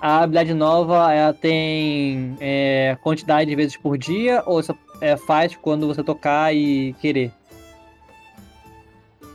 [0.00, 5.56] A habilidade nova ela tem é, quantidade de vezes por dia ou só é, faz
[5.56, 7.32] quando você tocar e querer?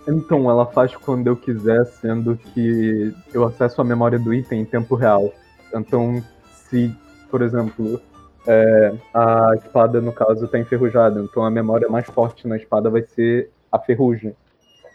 [0.07, 4.65] Então, ela faz quando eu quiser, sendo que eu acesso a memória do item em
[4.65, 5.31] tempo real.
[5.73, 6.23] Então,
[6.69, 6.93] se,
[7.29, 8.01] por exemplo,
[8.47, 13.03] é, a espada, no caso, tá enferrujada, então a memória mais forte na espada vai
[13.03, 14.35] ser a ferrugem.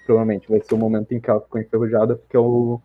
[0.05, 2.81] Provavelmente, vai ser o momento em que ela ficou enferrujada, porque é o,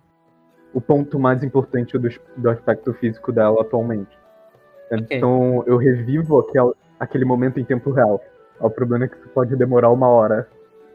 [0.73, 4.17] o ponto mais importante do, do aspecto físico dela atualmente.
[4.91, 8.21] Então, eu revivo aquela, aquele momento em tempo real.
[8.59, 10.47] O problema é que isso pode demorar uma hora.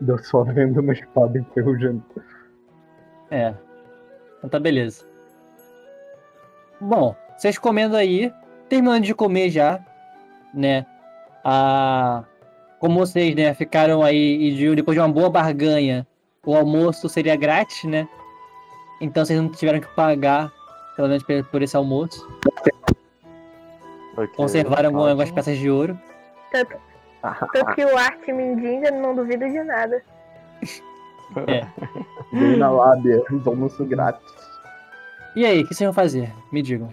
[0.06, 2.02] Eu só vendo uma espada enferrujando.
[3.30, 3.54] É.
[4.38, 5.04] Então tá beleza.
[6.80, 8.32] Bom, vocês comendo aí,
[8.68, 9.80] terminando de comer já,
[10.52, 10.84] né?
[11.42, 12.24] Ah,
[12.78, 16.06] como vocês, né, ficaram aí e de- depois de uma boa barganha,
[16.44, 18.06] o almoço seria grátis, né?
[19.00, 20.52] Então vocês não tiveram que pagar,
[20.94, 22.26] pelo menos por- esse almoço.
[24.16, 24.28] ok.
[24.34, 25.98] Conservaram algumas, peças de ouro.
[26.50, 26.76] Tanto,
[27.52, 30.02] tanto que o arte mendiga, não duvido de nada.
[32.32, 34.24] Bem na lábia, os almoços grátis.
[35.34, 36.32] E aí, o que vocês vão fazer?
[36.50, 36.88] Me digam.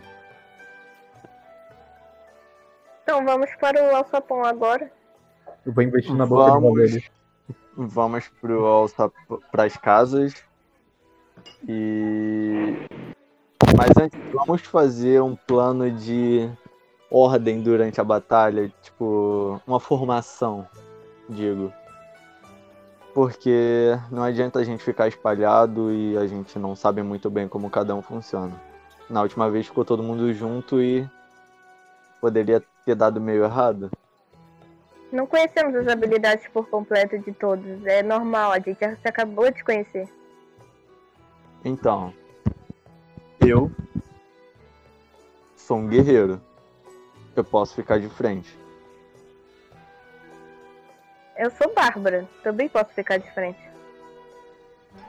[3.03, 4.91] Então vamos para o alçapão agora.
[5.65, 6.73] Eu vou investir na boca de Vamos.
[6.73, 7.03] Valerio.
[7.77, 9.11] Vamos pro alça
[9.51, 10.33] pras casas.
[11.67, 12.87] E.
[13.77, 16.49] Mas antes, vamos fazer um plano de
[17.09, 20.67] ordem durante a batalha, tipo, uma formação,
[21.29, 21.71] digo.
[23.13, 27.69] Porque não adianta a gente ficar espalhado e a gente não sabe muito bem como
[27.69, 28.59] cada um funciona.
[29.09, 31.07] Na última vez ficou todo mundo junto e
[32.19, 33.91] poderia ter dado meio errado.
[35.11, 37.85] Não conhecemos as habilidades por completo de todos.
[37.85, 40.09] É normal, a gente acabou de conhecer.
[41.65, 42.13] Então,
[43.39, 43.71] eu
[45.55, 46.41] sou um guerreiro.
[47.35, 48.57] Eu posso ficar de frente.
[51.37, 53.59] Eu sou Bárbara, também posso ficar de frente.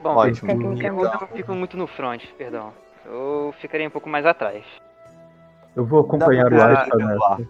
[0.00, 0.50] Bom, Ótimo.
[0.50, 2.72] Eu não fico muito no front, perdão.
[3.04, 4.64] Eu ficaria um pouco mais atrás.
[5.76, 7.48] Eu vou acompanhar o nessa.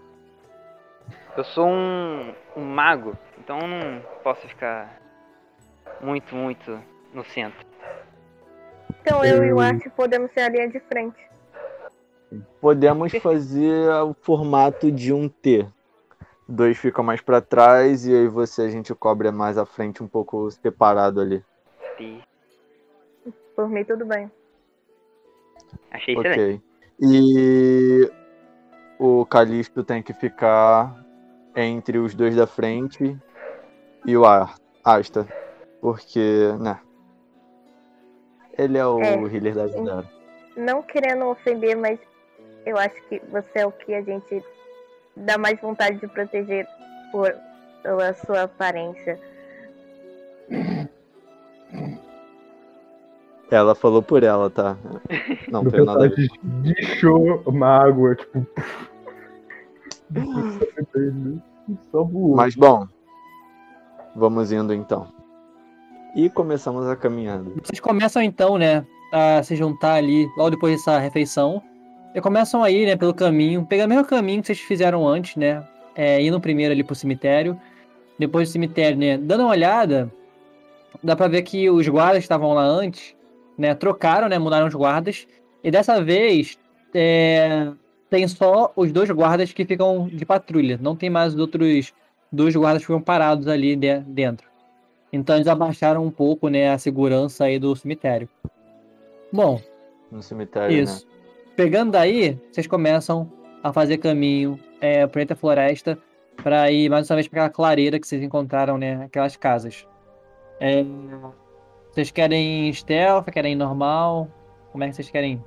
[1.37, 4.99] Eu sou um, um mago, então eu não posso ficar
[6.01, 6.81] muito, muito
[7.13, 7.67] no centro.
[9.05, 11.19] Então eu e o Eu- Arte podemos ser a linha de frente.
[12.59, 15.69] Podemos fazer o formato de um T.
[16.49, 20.09] Dois ficam mais pra trás e aí você a gente cobre mais à frente um
[20.09, 21.45] pouco separado ali.
[23.55, 24.31] Por mim, tudo bem.
[25.91, 26.41] achei excelente.
[26.41, 26.61] Ok.
[27.01, 28.11] E
[28.99, 31.05] o Calisto tem que ficar
[31.55, 33.17] entre os dois da frente
[34.07, 34.23] e o
[34.83, 35.27] Asta.
[35.81, 36.81] Porque, né?
[38.59, 39.15] Ele é o É.
[39.15, 40.05] healer da galera.
[40.57, 41.99] Não querendo ofender, mas
[42.65, 44.43] eu acho que você é o que a gente
[45.17, 46.67] dá mais vontade de proteger
[47.13, 47.35] por
[47.83, 49.21] pela sua aparência.
[53.51, 54.77] Ela falou por ela, tá?
[55.51, 56.29] Não tenho nada a ver.
[56.63, 58.47] guichou uma água, tipo.
[61.93, 62.37] Só voou.
[62.37, 62.87] Mas bom,
[64.17, 65.07] vamos indo então.
[66.15, 67.45] E começamos a caminhada.
[67.63, 71.63] Vocês começam então, né, a se juntar ali logo depois dessa refeição.
[72.15, 75.35] E começam a ir, né, pelo caminho, pegando o mesmo caminho que vocês fizeram antes,
[75.35, 75.65] né?
[75.97, 77.59] É, indo primeiro ali pro cemitério.
[78.19, 80.13] Depois do cemitério, né, dando uma olhada,
[81.03, 83.17] dá pra ver que os guardas que estavam lá antes,
[83.59, 85.27] né, trocaram, né, mudaram os guardas.
[85.65, 86.57] E dessa vez,
[86.95, 87.73] é,
[88.09, 90.79] tem só os dois guardas que ficam de patrulha.
[90.81, 91.93] Não tem mais os outros
[92.31, 94.47] dois guardas que ficam parados ali de- dentro.
[95.15, 98.29] Então eles abaixaram um pouco, né, a segurança aí do cemitério.
[99.33, 99.61] Bom,
[100.11, 101.07] No cemitério, isso.
[101.55, 103.31] Pegando daí, vocês começam
[103.63, 105.97] a fazer caminho é, por entre a floresta
[106.43, 109.87] para ir mais uma vez para aquela clareira que vocês encontraram, né, aquelas casas.
[110.59, 110.85] É,
[111.93, 114.29] vocês querem stealth, querem normal?
[114.73, 115.41] Como é que vocês querem?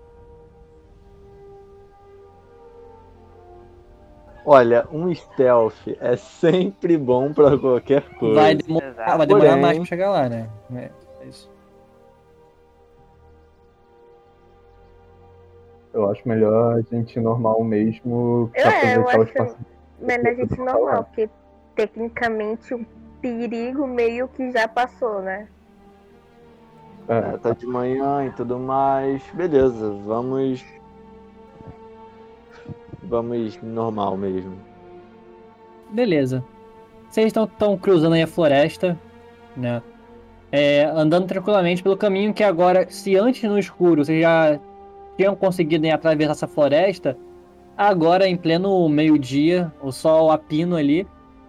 [4.49, 8.35] Olha, um stealth é sempre bom pra qualquer coisa.
[8.35, 9.17] Vai demorar, Exato.
[9.17, 10.49] vai demorar Porém- mais para chegar lá, né?
[10.73, 10.89] É,
[11.21, 11.51] é isso.
[15.93, 19.33] Eu acho melhor a gente normal mesmo Eu, pra é, eu acho
[19.99, 21.29] melhor a gente normal, porque
[21.75, 22.85] tecnicamente o
[23.21, 25.49] perigo meio que já passou, né?
[27.09, 29.21] É, É, tá de manhã e tudo mais.
[29.33, 30.63] Beleza, vamos.
[33.03, 34.53] Vamos normal mesmo.
[35.91, 36.43] Beleza.
[37.09, 38.99] Vocês estão tão cruzando aí a floresta,
[39.55, 39.81] né?
[40.51, 44.59] É, andando tranquilamente pelo caminho que agora, se antes no escuro vocês já
[45.17, 47.17] tinham conseguido né, atravessar essa floresta,
[47.77, 51.07] agora em pleno meio-dia, o sol a pino ali,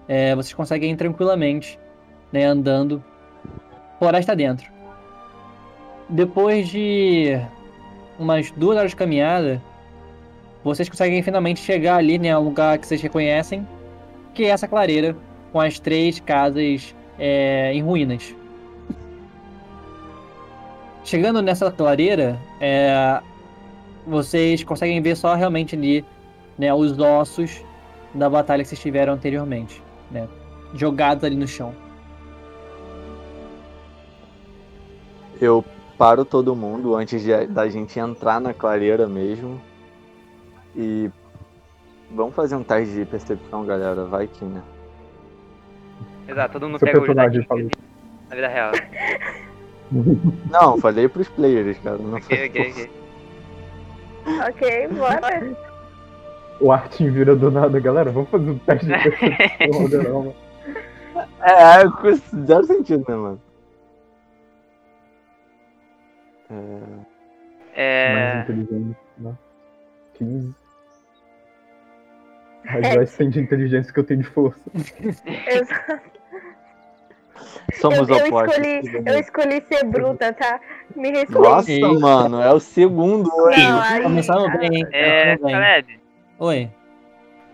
[0.08, 1.78] é, vocês conseguem ir tranquilamente,
[2.32, 2.44] né?
[2.44, 3.02] Andando
[3.98, 4.70] floresta dentro.
[6.08, 7.38] Depois de
[8.18, 9.62] umas duas horas de caminhada,
[10.62, 13.66] vocês conseguem finalmente chegar ali, né, a um lugar que vocês reconhecem,
[14.34, 15.16] que é essa clareira
[15.52, 18.34] com as três casas é, em ruínas.
[21.04, 23.20] Chegando nessa clareira, é,
[24.06, 26.04] vocês conseguem ver só realmente ali
[26.58, 27.62] né, os ossos
[28.12, 30.28] da batalha que vocês tiveram anteriormente, né,
[30.74, 31.74] jogados ali no chão.
[35.40, 35.64] Eu
[35.96, 39.60] paro todo mundo antes de- da gente entrar na clareira mesmo.
[40.76, 41.10] E
[42.10, 44.04] vamos fazer um teste de percepção, galera.
[44.04, 44.62] Vai que, né?
[46.28, 47.70] Exato, todo mundo Seu pega os personagem falou.
[48.28, 48.72] na vida real.
[50.50, 51.96] Não, falei pros players, cara.
[51.98, 52.90] Não Ok, ok, ok.
[54.48, 55.56] Ok, bora.
[56.60, 58.10] O Artin vira do nada, galera.
[58.10, 60.34] Vamos fazer um teste de percepção.
[61.40, 63.40] É, é, com zero sentido, né, mano?
[67.74, 68.40] É, Mais É.
[68.42, 69.34] inteligente, né?
[70.14, 70.54] 15.
[72.72, 74.60] Mas vai ser de inteligência que eu tenho de força.
[75.46, 76.00] Exato.
[77.74, 78.58] somos eu, eu opostos.
[78.58, 80.60] escolhi, eu escolhi ser bruta, tá?
[80.96, 81.80] Me respeite.
[81.80, 83.62] Nossa, mano, é o segundo hoje.
[83.62, 84.86] Não, aí- Começaram bem, hein?
[84.92, 85.52] É, Começaram bem.
[85.54, 86.00] Caleb,
[86.38, 86.70] Oi.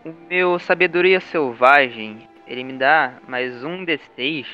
[0.05, 4.47] o meu sabedoria selvagem, ele me dá mais um D6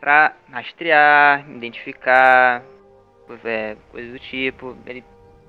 [0.00, 2.62] pra rastrear, identificar,
[3.44, 4.76] é, coisas do tipo.
[4.86, 5.04] Ele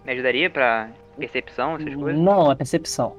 [0.06, 2.22] me ajudaria pra percepção, essas coisas?
[2.22, 3.16] Não, é percepção.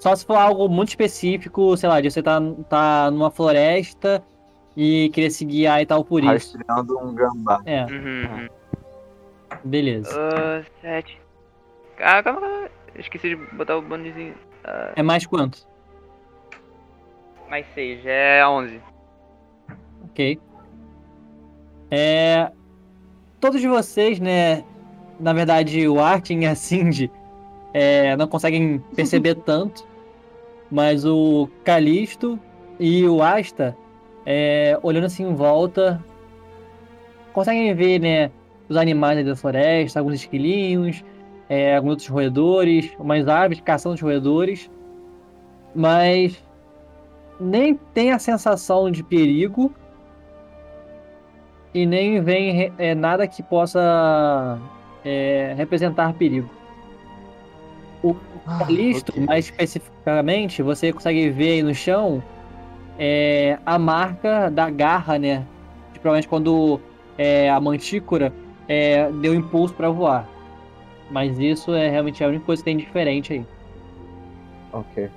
[0.00, 4.22] Só se for algo muito específico, sei lá, de você tá, tá numa floresta
[4.76, 6.56] e querer se guiar e tal por isso.
[6.56, 7.60] Rastreando um gambá.
[7.66, 8.48] É, Uhum, uhum.
[9.62, 10.10] beleza.
[10.18, 11.20] Ah, sete.
[11.98, 12.68] Ah, calma, calma.
[12.94, 14.34] Eu Esqueci de botar o bônusinho.
[14.64, 15.68] Ah, É mais quanto?
[17.48, 18.80] mais seis, é 11.
[20.04, 20.40] Ok.
[21.90, 22.50] É,
[23.40, 24.64] todos vocês, né?
[25.18, 27.10] Na verdade, o Artin e a Cindy
[27.74, 29.84] é, não conseguem perceber tanto,
[30.70, 32.38] mas o Calisto
[32.78, 33.76] e o Asta,
[34.24, 36.02] é, olhando assim em volta,
[37.32, 38.30] conseguem ver, né?
[38.68, 41.04] Os animais da floresta, alguns esquilinhos,
[41.48, 44.70] é, alguns outros roedores, umas árvores caçando os roedores,
[45.74, 46.42] mas
[47.40, 49.72] nem tem a sensação de perigo
[51.74, 54.58] e nem vem é, nada que possa
[55.04, 56.59] é, representar perigo.
[58.02, 58.16] O
[58.58, 59.24] Calisto, ok.
[59.26, 62.22] mais especificamente, você consegue ver aí no chão
[62.98, 65.46] é, a marca da garra, né?
[65.92, 66.80] De, provavelmente quando
[67.18, 68.32] é, a mantícora
[68.68, 70.28] é, deu impulso para voar.
[71.10, 73.46] Mas isso é realmente a única coisa que tem diferente aí.
[74.72, 75.10] Ok.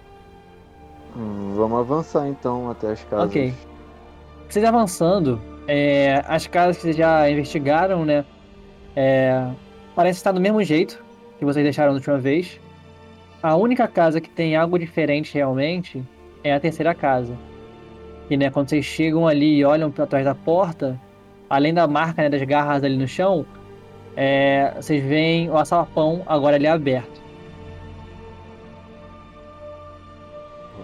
[1.15, 3.27] Hum, Vamos avançar então até as casas.
[3.27, 3.53] Ok.
[4.49, 8.25] Vocês avançando, é, as casas que vocês já investigaram, né?
[8.95, 9.47] É,
[9.95, 11.03] parece estar do mesmo jeito
[11.37, 12.59] que vocês deixaram da última vez.
[13.43, 16.01] A única casa que tem algo diferente realmente
[16.45, 17.37] é a terceira casa.
[18.29, 20.97] E né, quando vocês chegam ali e olham para trás da porta,
[21.49, 23.45] além da marca né, das garras ali no chão,
[24.15, 27.21] é, vocês veem o açapão agora ali aberto.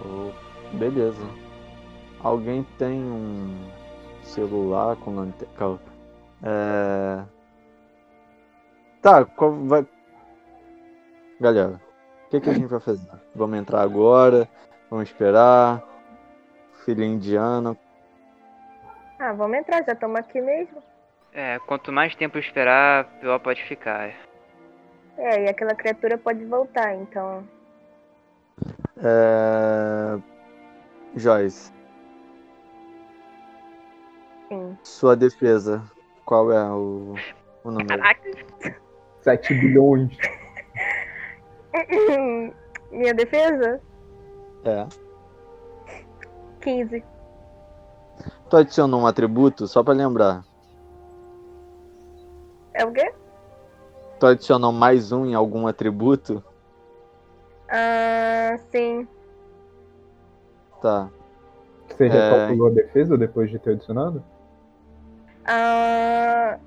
[0.04, 0.30] Oh,
[0.76, 1.26] beleza.
[2.22, 3.56] Alguém tem um
[4.22, 5.80] celular com lanterna?
[6.42, 7.22] É...
[9.00, 9.86] Tá, qual vai.
[11.40, 11.80] Galera,
[12.30, 13.10] o que, que a gente vai fazer?
[13.34, 14.48] Vamos entrar agora?
[14.88, 15.82] Vamos esperar?
[16.84, 17.76] Filha indiana?
[19.18, 20.80] Ah, vamos entrar, já estamos aqui mesmo.
[21.32, 24.14] É, quanto mais tempo esperar, pior pode ficar.
[25.18, 27.42] É, e aquela criatura pode voltar, então.
[29.02, 30.16] É...
[31.16, 31.72] Joyce,
[34.48, 34.78] Sim.
[34.84, 35.82] sua defesa,
[36.24, 37.16] qual é o,
[37.64, 37.88] o número?
[38.00, 38.80] Caraca,
[39.22, 40.16] 7 bilhões.
[42.90, 43.80] Minha defesa?
[44.64, 44.86] É.
[46.60, 47.04] 15.
[48.48, 50.44] Tu adicionou um atributo, só pra lembrar.
[52.74, 53.12] É o quê?
[54.18, 56.44] Tu adicionou mais um em algum atributo?
[57.70, 59.06] Ah, sim.
[60.82, 61.08] Tá.
[61.88, 62.08] Você É.
[62.08, 64.22] recalculou a defesa depois de ter adicionado?
[65.46, 66.58] Ah,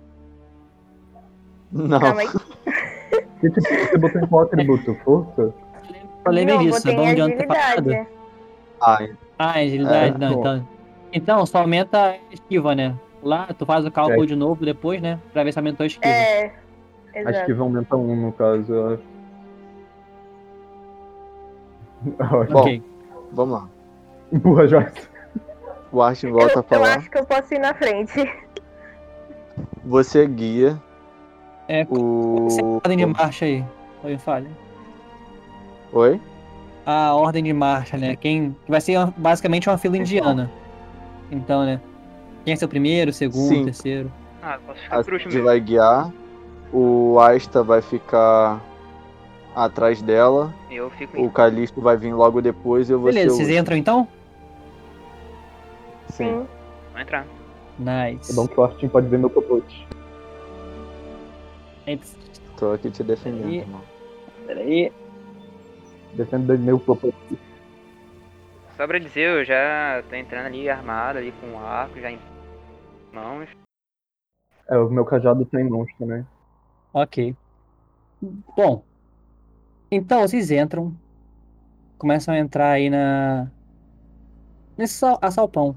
[1.72, 2.00] Não.
[2.00, 2.30] calma aí.
[3.44, 4.96] E tipo, você botou em qual atributo?
[5.04, 5.54] Força?
[6.24, 7.90] Falei Não, disso, botei é bom de falado.
[7.90, 8.08] agilidade.
[8.82, 9.00] Ah,
[9.38, 10.40] Ah, agilidade, É, não, bom.
[10.40, 10.68] então.
[11.12, 12.96] Então, só aumenta a esquiva, né?
[13.22, 14.28] Lá, tu faz o cálculo É.
[14.28, 15.20] de novo depois, né?
[15.32, 16.08] Pra ver se aumentou a esquiva.
[16.14, 16.52] É,
[17.14, 17.46] exato.
[17.46, 19.04] que vai aumentar um no caso, eu acho.
[22.52, 22.60] Bom.
[22.62, 22.84] Ok.
[23.32, 23.70] vamos lá.
[24.32, 25.08] Empurra, Joyce.
[25.92, 26.98] O Art volta a Eu, eu falar.
[26.98, 28.14] acho que eu posso ir na frente.
[29.86, 30.82] Você guia
[31.68, 32.48] É, o.
[32.48, 33.64] Essa ordem de marcha aí.
[34.04, 34.50] Oi, falha.
[35.92, 36.20] Oi?
[36.86, 38.16] A ordem de marcha, né?
[38.16, 40.52] Quem que vai ser basicamente uma fila indiana.
[41.32, 41.80] Então, né?
[42.44, 43.66] Quem é seu primeiro, segundo, Sim.
[43.66, 44.12] terceiro?
[44.42, 45.44] ah, posso ficar A mesmo.
[45.44, 46.12] vai guiar.
[46.74, 48.60] O Asta vai ficar
[49.56, 50.54] atrás dela.
[50.70, 51.30] Eu fico O.
[51.32, 53.62] Calixto vai vir logo depois e eu vou Beleza, ser o vocês último.
[53.62, 54.08] entram então?
[56.10, 56.26] Sim.
[56.26, 56.46] Sim.
[56.92, 57.26] Vou entrar.
[57.80, 58.32] Nice.
[58.32, 59.88] É bom que o Artin pode ver meu popote.
[61.86, 62.18] Eits,
[62.58, 63.82] Tô aqui te defendendo, E- irmão.
[64.46, 64.92] Peraí.
[66.14, 67.16] Defenda meu popote.
[68.78, 72.20] Só pra dizer, eu já tô entrando ali armado, ali com o arco já em
[73.12, 73.50] mãos.
[74.70, 76.26] É, o meu cajado tá em mãos também.
[76.94, 77.36] Ok.
[78.56, 78.84] Bom.
[79.92, 80.96] Então, vocês entram.
[81.98, 83.48] Começam a entrar aí na.
[84.78, 85.76] Nesse sal- assalpão.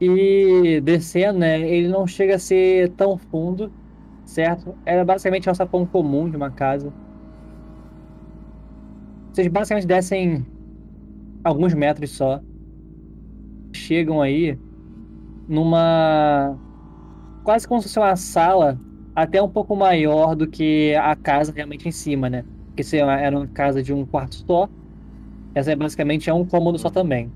[0.00, 1.60] E descendo, né?
[1.60, 3.72] Ele não chega a ser tão fundo,
[4.32, 4.74] certo?
[4.84, 6.92] Era basicamente um alçapão comum de uma casa.
[9.32, 10.46] Vocês basicamente descem
[11.44, 12.40] alguns metros só.
[13.72, 14.58] Chegam aí
[15.48, 16.58] numa.
[17.44, 18.80] Quase como se fosse uma sala
[19.14, 22.44] até um pouco maior do que a casa realmente em cima, né?
[22.68, 24.68] Porque se era uma casa de um quarto só,
[25.54, 27.30] essa é basicamente é um cômodo só também.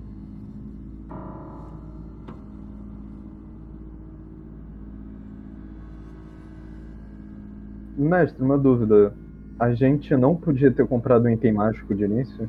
[7.96, 9.12] Mestre, uma dúvida.
[9.58, 12.48] A gente não podia ter comprado um item mágico de início?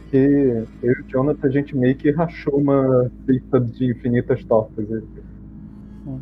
[0.00, 4.86] Porque eu e o Jonathan, a gente meio que rachou uma cesta de infinitas tortas.
[6.06, 6.18] Hum.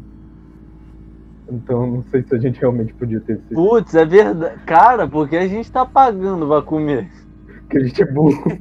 [1.48, 3.54] Então não sei se a gente realmente podia ter sido.
[3.54, 4.56] Putz, é verdade.
[4.66, 7.08] Cara, porque a gente tá pagando pra comer?
[7.46, 8.58] Porque a gente é burro.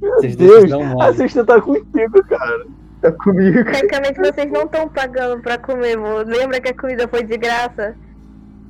[0.00, 0.70] Meu Vocês Deus,
[1.00, 2.66] a cesta tá contigo, cara.
[3.00, 3.64] Tá comigo.
[3.64, 6.18] Tecnicamente vocês não estão pagando pra comer, vô.
[6.18, 7.96] Lembra que a comida foi de graça?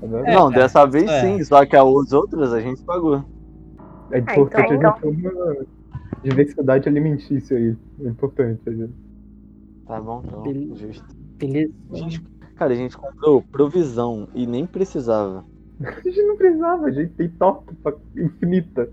[0.00, 0.06] Tá?
[0.06, 1.20] É, não, cara, dessa vez é.
[1.20, 3.24] sim, só que as outras a gente pagou.
[4.10, 5.56] É importante então, a gente ter uma
[6.22, 7.76] diversidade alimentícia aí.
[8.04, 8.60] É importante.
[8.66, 8.92] a gente.
[9.86, 10.76] Tá bom, então, Beleza.
[10.76, 11.16] justo.
[11.38, 11.72] Beleza.
[11.92, 12.22] Gente,
[12.56, 15.44] cara, a gente comprou provisão e nem precisava.
[15.78, 17.74] A gente não precisava, a gente tem torta
[18.16, 18.88] infinita.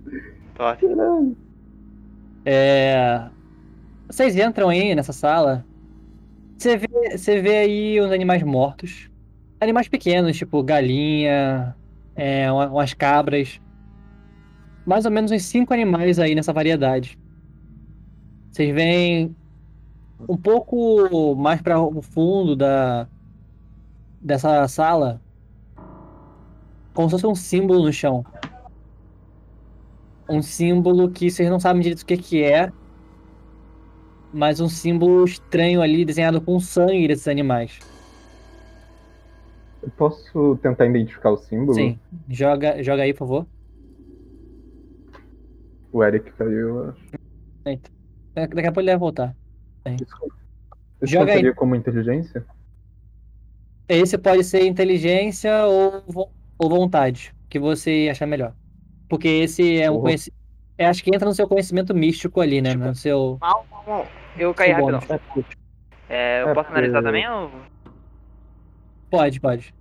[0.54, 0.86] Torta.
[0.86, 1.38] Caralho.
[2.46, 3.30] É...
[4.06, 5.66] Vocês entram aí nessa sala.
[6.58, 9.10] Você vê, você vê aí uns animais mortos.
[9.64, 11.74] Animais pequenos, tipo galinha,
[12.16, 13.62] é, uma- umas cabras.
[14.86, 17.18] Mais ou menos uns cinco animais aí nessa variedade.
[18.52, 19.34] Vocês veem
[20.28, 23.08] um pouco mais para o fundo da
[24.22, 25.22] dessa sala,
[26.94, 28.26] como se fosse um símbolo no chão.
[30.30, 32.72] Um símbolo que vocês não sabem direito o que, que é,
[34.34, 37.80] mas um símbolo estranho ali desenhado com sangue desses animais.
[39.84, 41.74] Eu posso tentar identificar o símbolo?
[41.74, 42.00] Sim.
[42.30, 43.48] Joga, joga aí, por favor.
[45.92, 46.90] O Eric caiu.
[46.90, 47.04] acho.
[47.66, 47.90] Eita.
[48.36, 49.36] Daqui a pouco ele vai voltar.
[49.98, 50.36] Desculpa.
[51.02, 51.54] Isso Joga aí.
[51.54, 52.46] como inteligência?
[53.88, 58.56] Esse pode ser inteligência ou, vo- ou vontade, que você achar melhor.
[59.10, 60.38] Porque esse é um conhecimento.
[60.80, 62.72] acho que entra no seu conhecimento místico ali, né?
[62.72, 63.38] Tipo, No seu.
[63.42, 64.08] Mal, mal, mal.
[64.38, 65.00] Eu caí rapidão.
[65.02, 65.22] bônus.
[66.10, 67.52] É, eu É, posso analisar também ou.
[69.14, 69.72] Pode, pode.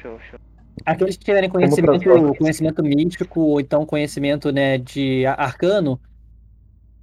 [0.00, 0.38] Show, show.
[0.86, 6.00] Aqueles que tiverem conhecimento, conhecimento místico ou então conhecimento né, de arcano,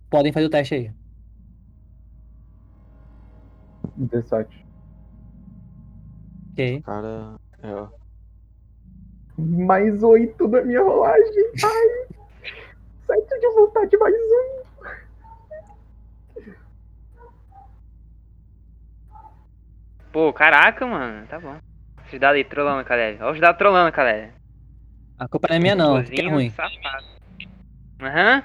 [0.10, 0.92] podem fazer o teste aí.
[3.98, 4.66] 17.
[6.54, 6.82] Ok.
[6.84, 7.90] Cara, é, ó.
[9.38, 11.52] Mais 8 da minha rolagem.
[11.66, 12.16] Ai!
[13.28, 14.59] 7 de vontade, mais um.
[20.20, 21.26] Pô, caraca, mano.
[21.28, 21.56] Tá bom.
[22.12, 23.20] Os dados aí trolando, Caleb.
[23.22, 24.34] Olha os dados trolando, Caleb.
[25.18, 26.04] A culpa não é minha, não.
[26.04, 26.52] Que é ruim.
[28.02, 28.44] Aham.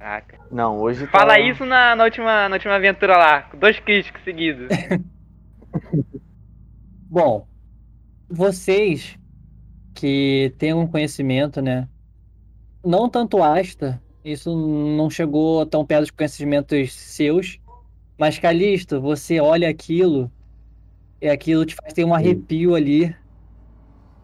[0.00, 0.38] Caraca.
[0.50, 1.20] Não, hoje tá...
[1.20, 3.42] Fala isso na, na, última, na última aventura lá.
[3.42, 4.66] com Dois críticos seguidos.
[7.08, 7.46] Bom,
[8.28, 9.16] vocês
[9.94, 11.86] que têm um conhecimento, né?
[12.84, 14.50] Não tanto Asta, isso
[14.96, 17.60] não chegou tão perto dos conhecimentos seus,
[18.18, 20.28] mas Calisto, você olha aquilo
[21.22, 23.14] e aquilo te faz ter um arrepio ali.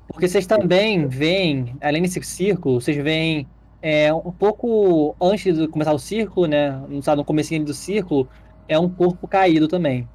[0.09, 3.47] Porque vocês também veem, além desse círculo, vocês veem
[3.81, 6.73] é, um pouco antes de começar o círculo, né?
[6.89, 8.29] No, comecinho do círculo,
[8.67, 10.09] é um corpo caído também.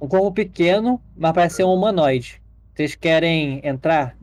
[0.00, 2.40] Um corpo pequeno, mas parece ser um humanoide.
[2.74, 4.16] Vocês querem entrar?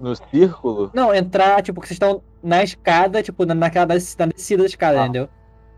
[0.00, 0.90] No círculo?
[0.92, 4.68] Não, entrar, tipo, que vocês estão na escada, tipo, na- naquela des- na descida da
[4.68, 5.04] escada, Ah.
[5.04, 5.28] entendeu?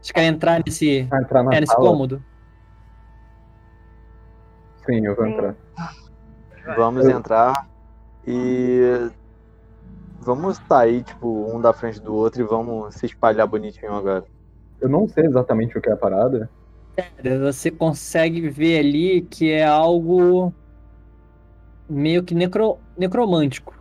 [0.06, 1.84] Vocês querem entrar nesse, Ah, entrar na é, nesse sala?
[1.84, 2.22] cômodo?
[4.84, 5.32] Sim, eu vou Sim.
[5.32, 5.56] entrar.
[6.76, 7.68] Vamos Eu- entrar
[8.24, 9.10] e.
[10.20, 14.24] Vamos sair, tipo, um da frente do outro e vamos se espalhar bonitinho agora.
[14.80, 16.48] Eu não sei exatamente o que é a parada.
[17.44, 20.52] Você consegue ver ali que é algo
[21.88, 23.74] meio que necro, necromântico.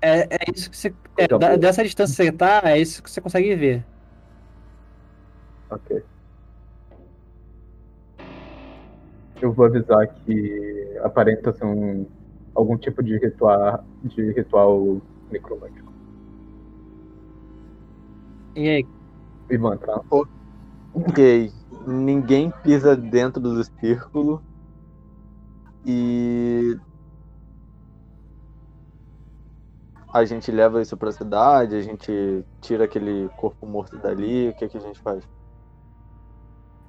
[0.00, 0.94] É, é isso que você.
[1.18, 3.84] é, da- dessa distância que você tá, é isso que você consegue ver.
[5.70, 6.02] Ok.
[9.40, 12.06] Eu vou avisar que aparenta ser um,
[12.54, 15.00] algum tipo de ritual, de ritual
[15.30, 15.92] necromântico.
[18.56, 18.86] E aí,
[19.50, 20.00] E vou entrar.
[20.94, 21.52] Ok.
[21.86, 24.42] Ninguém pisa dentro do círculo.
[25.84, 26.74] E.
[30.12, 32.10] A gente leva isso pra cidade, a gente
[32.62, 35.22] tira aquele corpo morto dali, o que, que a gente faz?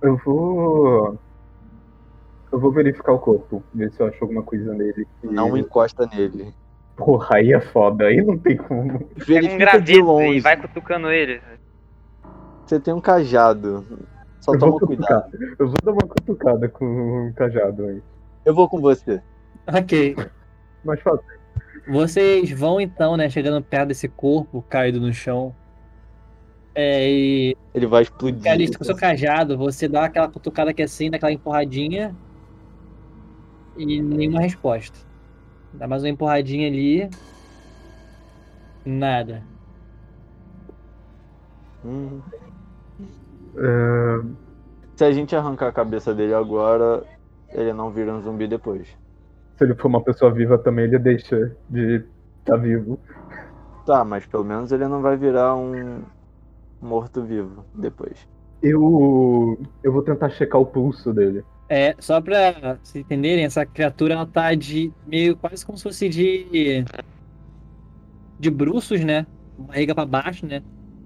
[0.02, 1.18] Eu vou.
[2.52, 5.06] Eu vou verificar o corpo, ver se eu acho alguma coisa nele.
[5.22, 6.54] que- Não encosta nele.
[6.96, 8.82] Porra, aí é foda, aí não tem como.
[8.96, 10.40] Um Verifica de graveto e longe.
[10.40, 11.42] vai cutucando ele.
[12.66, 13.86] Você tem um cajado.
[14.40, 15.30] Só eu toma vou cuidado.
[15.60, 18.02] Eu vou dar uma cutucada com o cajado aí.
[18.46, 19.22] Eu vou com você.
[19.68, 20.16] ok.
[20.84, 21.20] Mas fala,
[21.88, 25.54] Vocês vão então, né, chegando perto desse corpo caído no chão.
[26.80, 28.44] É, e Ele vai explodir.
[28.44, 32.16] Calixto, com seu cajado, você dá aquela cutucada que é assim, dá aquela empurradinha.
[33.76, 34.96] E nenhuma resposta.
[35.74, 37.10] Dá mais uma empurradinha ali.
[38.86, 39.42] Nada.
[41.84, 42.22] Hum.
[43.58, 44.22] é,
[44.96, 47.04] Se a gente arrancar a cabeça dele agora,
[47.50, 48.88] ele não vira um zumbi depois.
[49.58, 52.04] se ele for uma pessoa viva também, ele deixa de
[52.40, 53.00] estar vivo.
[53.84, 56.04] Tá, mas pelo menos ele não vai virar um
[56.82, 58.28] morto-vivo depois.
[58.62, 59.60] Eu.
[59.84, 61.44] Eu vou tentar checar o pulso dele.
[61.70, 66.10] É, só pra vocês entenderem, essa criatura ela tá de meio quase como se fosse
[66.10, 66.84] de.
[68.40, 69.26] de bruços, né?
[69.58, 70.62] Barriga pra baixo, né?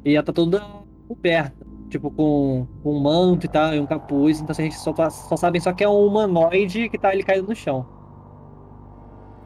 [0.06, 0.62] E ela tá toda
[1.08, 1.66] coberta.
[1.90, 4.40] Tipo, com, com um manto e tal, e um capuz.
[4.40, 7.22] Então a gente só, tá- só sabem só que é um humanoide que tá ali
[7.22, 7.86] caído no chão.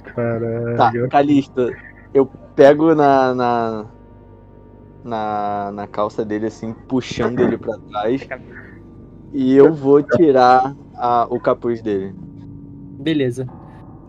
[0.04, 0.78] Caralho.
[0.78, 1.76] Tá, Calista,
[2.14, 3.86] eu pego na, na,
[5.06, 8.28] na, na calça dele assim, puxando ele pra trás.
[9.38, 12.16] E eu vou tirar a- o capuz dele.
[13.02, 13.46] Beleza.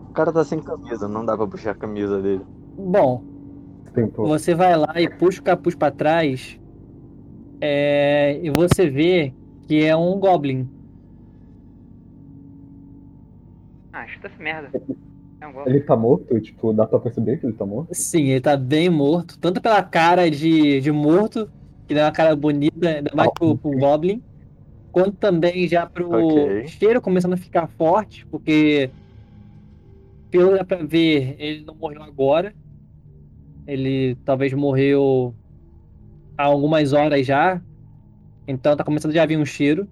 [0.09, 2.41] O cara tá sem camisa, não dá pra puxar a camisa dele.
[2.77, 3.21] Bom,
[3.93, 4.25] Tempo.
[4.25, 6.57] você vai lá e puxa o capuz pra trás.
[7.59, 9.33] É, e você vê
[9.67, 10.69] que é um Goblin.
[13.91, 14.69] Ah, chuta essa merda.
[15.41, 15.69] É.
[15.69, 16.39] Ele tá morto?
[16.41, 17.93] Tipo, dá pra perceber que ele tá morto?
[17.93, 21.49] Sim, ele tá bem morto, tanto pela cara de, de morto,
[21.87, 24.21] que dá uma cara bonita, ainda mais pro, pro Goblin,
[24.91, 26.67] quanto também já pro Ok.
[26.67, 28.89] cheiro começando a ficar forte, porque
[30.29, 32.53] pelo que dá pra ver, ele não morreu agora.
[33.65, 35.35] Ele talvez morreu
[36.37, 37.61] há algumas horas já.
[38.47, 39.87] Então tá começando já a vir um cheiro.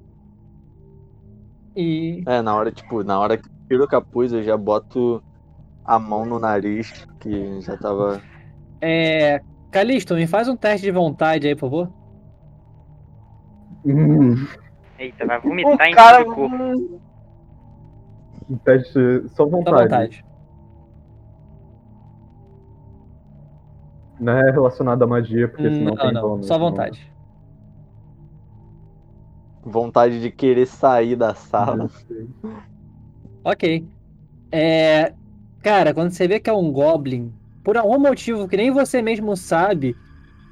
[1.76, 5.24] E É, na hora, tipo, na hora que tiro o capuz, eu já boto
[5.86, 8.22] a mão no nariz, que já tava.
[8.82, 9.42] é.
[9.72, 11.92] Calisto, me faz um teste de vontade aí, por favor.
[13.86, 14.34] Hum,
[14.98, 17.02] Eita, vai vomitar em cara- cima do corpo.
[18.50, 19.84] um teste só Só vontade.
[19.84, 20.26] vontade.
[24.20, 26.48] Não é relacionado à magia, porque senão Não, tem não, bônus.
[26.48, 26.70] só não.
[26.70, 27.12] vontade.
[29.62, 31.90] Vontade de querer sair da sala.
[33.44, 33.86] Ok.
[34.52, 35.14] É,
[35.66, 39.36] cara, quando você vê que é um Goblin, por algum motivo que nem você mesmo
[39.36, 39.98] sabe,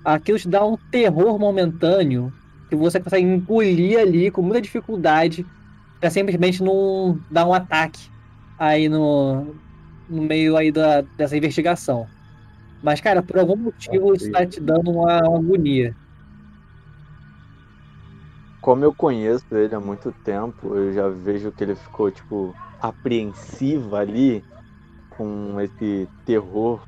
[0.04, 2.34] aquilo te dá um terror momentâneo
[2.68, 5.46] que você consegue engolir ali com muita dificuldade
[6.00, 8.10] pra simplesmente não dar um ataque
[8.58, 9.54] aí no,
[10.10, 12.08] no meio aí da, dessa investigação.
[12.82, 15.96] Mas, cara, por algum motivo isso tá te dando uma, uma agonia.
[18.60, 23.96] Como eu conheço ele há muito tempo, eu já vejo que ele ficou, tipo, apreensivo
[23.96, 24.44] ali,
[25.16, 26.88] com esse terror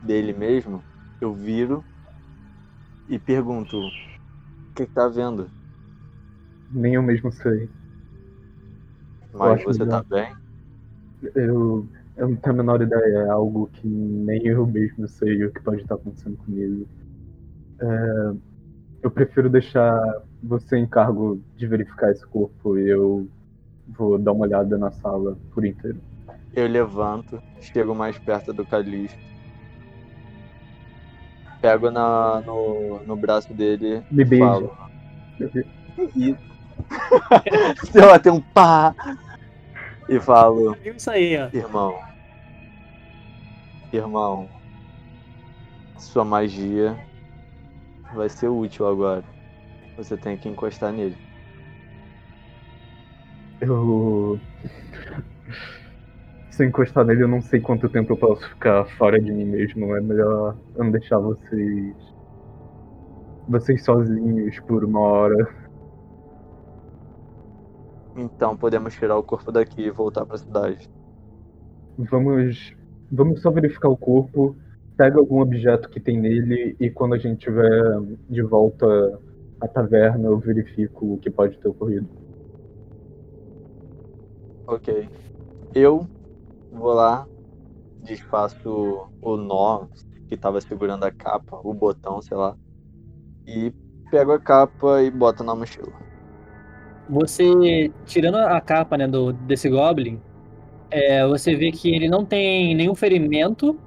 [0.00, 0.82] dele mesmo.
[1.20, 1.84] Eu viro
[3.08, 3.90] e pergunto: O
[4.76, 5.50] que, que tá vendo?
[6.68, 7.72] Nem eu mesmo sei.
[9.32, 10.04] Mas você tá melhor.
[10.10, 10.34] bem?
[11.34, 13.18] Eu, eu não tenho a menor ideia.
[13.26, 16.88] É algo que nem eu mesmo sei o que pode estar acontecendo comigo.
[17.80, 17.84] É,
[19.02, 19.98] eu prefiro deixar
[20.42, 23.30] você em cargo de verificar esse corpo e eu
[23.86, 26.02] vou dar uma olhada na sala por inteiro.
[26.56, 29.18] Eu levanto, chego mais perto do Calixto.
[31.60, 34.74] Pego na, no, no braço dele Me e falo.
[37.94, 38.94] Eu bater um pá
[40.08, 41.50] e falo, Isso aí, ó.
[41.52, 41.94] irmão.
[43.92, 44.48] Irmão.
[45.98, 46.96] Sua magia
[48.14, 49.24] vai ser útil agora.
[49.98, 51.18] Você tem que encostar nele.
[53.60, 54.40] Eu.
[56.56, 59.44] Se eu encostar nele, eu não sei quanto tempo eu posso ficar fora de mim
[59.44, 59.94] mesmo.
[59.94, 61.94] É melhor eu não deixar vocês.
[63.46, 65.54] Vocês sozinhos por uma hora.
[68.16, 70.88] Então podemos tirar o corpo daqui e voltar pra cidade.
[71.98, 72.74] Vamos.
[73.12, 74.56] Vamos só verificar o corpo.
[74.96, 78.00] Pega algum objeto que tem nele e quando a gente tiver
[78.30, 79.20] de volta
[79.60, 82.08] à taverna, eu verifico o que pode ter ocorrido.
[84.66, 85.06] Ok.
[85.74, 86.08] Eu
[86.76, 87.26] vou lá,
[88.02, 89.86] desfaço o nó
[90.28, 92.56] que tava segurando a capa, o botão, sei lá.
[93.46, 93.72] E
[94.10, 95.92] pego a capa e boto na mochila.
[97.08, 100.20] Você, tirando a capa, né, do, desse Goblin,
[100.90, 103.78] é, você vê que ele não tem nenhum ferimento.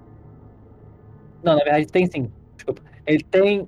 [1.44, 2.32] Não, na verdade tem sim.
[2.56, 2.82] Desculpa.
[3.06, 3.68] Ele tem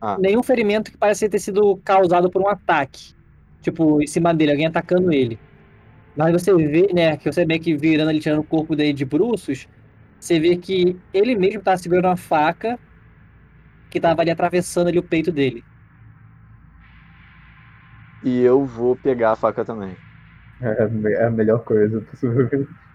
[0.00, 0.18] Ah.
[0.18, 3.14] nenhum ferimento que parece ter sido causado por um ataque.
[3.62, 5.38] Tipo, em cima dele, alguém atacando ele.
[6.16, 9.04] Mas você vê, né, que você meio que virando ali, tirando o corpo dele de
[9.04, 9.66] bruços,
[10.20, 12.78] você vê que ele mesmo tá segurando uma faca
[13.90, 15.64] que tava ali atravessando ali o peito dele.
[18.24, 19.96] E eu vou pegar a faca também.
[20.60, 22.48] É, a é melhor coisa possível.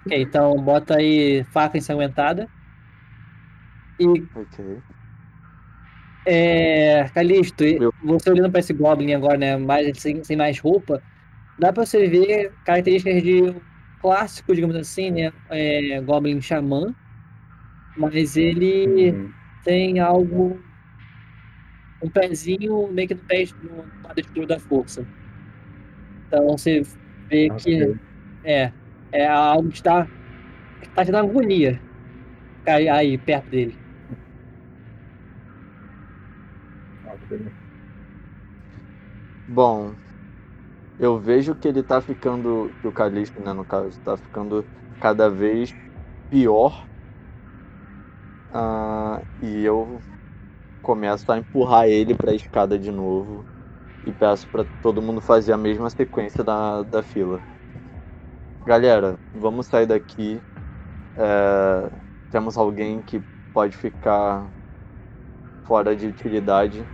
[0.06, 2.50] Ok, então bota aí faca ensanguentada.
[4.00, 4.06] E
[4.36, 4.60] Ok.
[6.26, 10.60] É, Calisto, e Eu- você olhando pra esse Goblin agora, né, mais, sem, sem mais
[10.60, 11.02] roupa,
[11.60, 13.62] dá pra você ver características de um
[13.99, 16.95] clássico, digamos assim, né, é, Goblin Xamã,
[17.95, 19.34] mas ele Hum,
[19.64, 20.66] tem algo,
[22.01, 25.07] um pezinho meio que no pé no lado escuro da força.
[26.28, 26.82] Então você
[27.30, 27.95] vê que
[28.43, 28.74] é,
[29.12, 30.07] é algo que está,
[30.82, 31.84] que tá te dando agonia
[32.64, 33.82] cair aí perto dele.
[39.47, 39.99] Bom,
[41.00, 42.76] eu vejo que ele tá ficando.
[42.82, 44.70] Que o Calixto, né, no caso, tá ficando
[45.00, 45.76] cada vez
[46.30, 46.89] pior.
[48.52, 50.02] Ah, e eu
[50.82, 53.47] começo a empurrar ele pra escada de novo.
[54.04, 57.45] E peço pra todo mundo fazer a mesma sequência da, da fila.
[58.66, 60.41] Galera, vamos sair daqui.
[61.16, 61.91] É,
[62.30, 63.24] temos alguém que
[63.54, 64.54] pode ficar
[65.64, 66.89] fora de utilidade.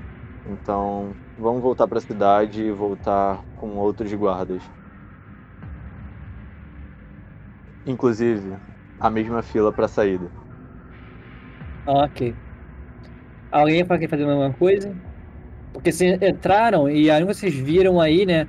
[0.45, 4.61] Então, vamos voltar pra cidade e voltar com outros guardas.
[7.85, 8.55] Inclusive,
[8.99, 10.29] a mesma fila pra saída.
[11.85, 12.33] Ok.
[13.51, 14.95] Alguém vai querer fazer a mesma coisa?
[15.71, 18.47] Porque vocês entraram e aí vocês viram aí, né?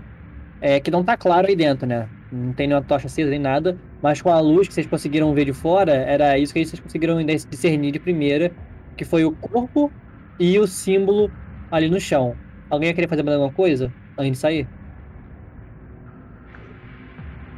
[0.60, 2.08] É que não tá claro aí dentro, né?
[2.32, 3.78] Não tem nenhuma tocha acesa nem nada.
[4.02, 7.22] Mas com a luz que vocês conseguiram ver de fora, era isso que vocês conseguiram
[7.24, 8.50] discernir de primeira.
[8.96, 9.92] Que foi o corpo
[10.40, 11.30] e o símbolo
[11.70, 12.34] ali no chão.
[12.68, 14.68] Alguém ia querer fazer mais alguma coisa antes de sair?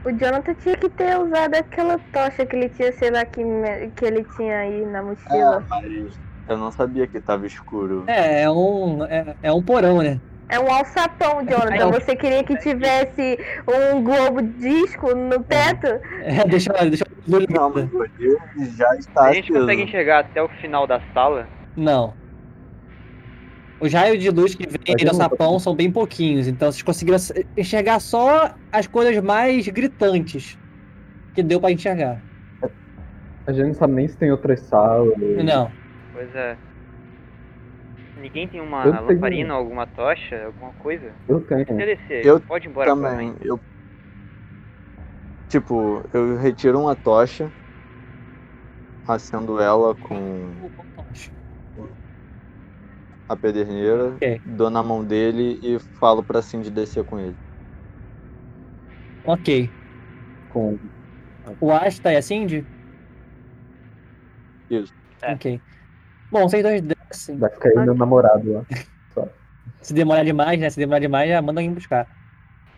[0.04, 3.42] O Jonathan tinha que ter usado aquela tocha que ele tinha, sei lá, que,
[3.96, 5.64] que ele tinha aí na mochila.
[5.68, 8.04] mas eu não sabia que tava escuro.
[8.06, 10.20] É, é um, é, é um porão, né?
[10.48, 11.90] É um alçapão, Jonathan.
[11.90, 15.86] Você queria que tivesse um globo disco no teto?
[16.22, 20.86] É, deixa, deixa eu Não, mas já está A gente consegue enxergar até o final
[20.86, 21.46] da sala.
[21.76, 22.14] Não.
[23.81, 27.18] Os raios de luz que vêm do sapão são bem pouquinhos, então vocês conseguiram
[27.57, 30.59] enxergar só as coisas mais gritantes
[31.35, 32.20] que deu pra enxergar.
[33.47, 35.14] A gente não sabe nem se tem outras salas.
[35.45, 35.70] Não.
[36.12, 36.57] Pois é.
[38.20, 39.07] Ninguém tem uma Eu tenho.
[39.07, 41.12] lamparina, alguma tocha, alguma coisa?
[41.29, 41.64] Eu tenho.
[41.64, 43.61] Descer, Eu pode ir embora Também, eu.
[45.49, 47.51] Tipo, eu retiro uma tocha,
[49.07, 50.51] acendo ela com
[53.29, 54.41] a pederneira, Ok.
[54.45, 57.37] dou na mão dele e falo pra Cindy descer com ele.
[59.24, 59.70] Ok.
[60.53, 60.79] Com...
[61.61, 62.64] O Asta é a Cindy?
[64.70, 64.93] Isso.
[65.22, 65.35] É.
[65.35, 65.61] Ok.
[66.31, 67.39] Bom, vocês dois descem.
[67.39, 68.64] Vai ficar aí meu namorado lá.
[69.81, 70.68] Se demorar demais, né?
[70.70, 72.07] Se demorar demais, já manda alguém buscar.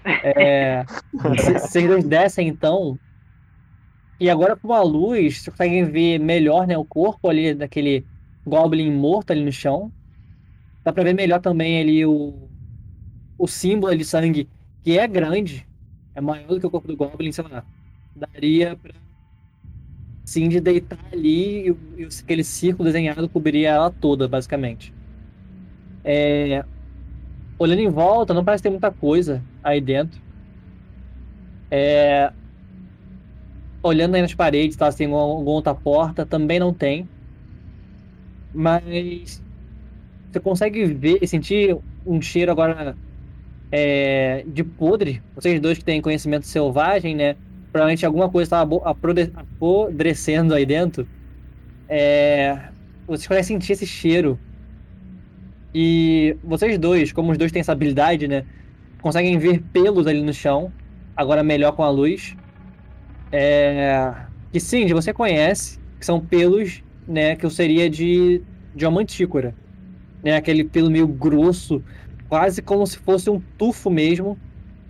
[0.05, 2.98] É, Vocês dois descem, então.
[4.18, 6.76] E agora com a luz, vocês conseguem ver melhor, né?
[6.76, 8.07] O corpo ali daquele
[8.46, 9.92] Goblin morto ali no chão.
[10.91, 12.49] Dá pra ver melhor também ali o,
[13.38, 14.49] o símbolo de sangue,
[14.82, 15.64] que é grande.
[16.16, 17.64] É maior do que o corpo do Goblin, sei lá.
[18.16, 18.93] Daria pra
[20.24, 24.93] Cindy deitar ali e, e aquele círculo desenhado cobriria ela toda, basicamente.
[26.03, 26.64] É,
[27.57, 30.20] olhando em volta, não parece ter muita coisa aí dentro.
[31.70, 32.32] É,
[33.80, 37.09] olhando aí nas paredes, tá, se tem alguma, alguma outra porta, também não tem.
[38.53, 39.41] Mas
[40.30, 41.76] você consegue ver e sentir
[42.06, 42.96] um cheiro agora
[43.72, 45.22] é, de podre.
[45.34, 47.36] Vocês dois que têm conhecimento selvagem, né?
[47.72, 51.06] Provavelmente alguma coisa estava apodrecendo aí dentro.
[51.88, 52.58] É,
[53.06, 54.38] vocês conseguem sentir esse cheiro.
[55.74, 58.44] E vocês dois, como os dois têm essa habilidade, né?
[59.00, 60.72] Conseguem ver pelos ali no chão.
[61.16, 62.36] Agora melhor com a luz.
[63.32, 64.12] É...
[64.52, 65.78] Que sim, você conhece.
[65.98, 67.36] Que são pelos, né?
[67.36, 68.42] Que eu seria de,
[68.74, 69.54] de uma mantícora.
[70.22, 70.36] Né?
[70.36, 71.82] Aquele pelo meio grosso.
[72.28, 74.38] Quase como se fosse um tufo mesmo.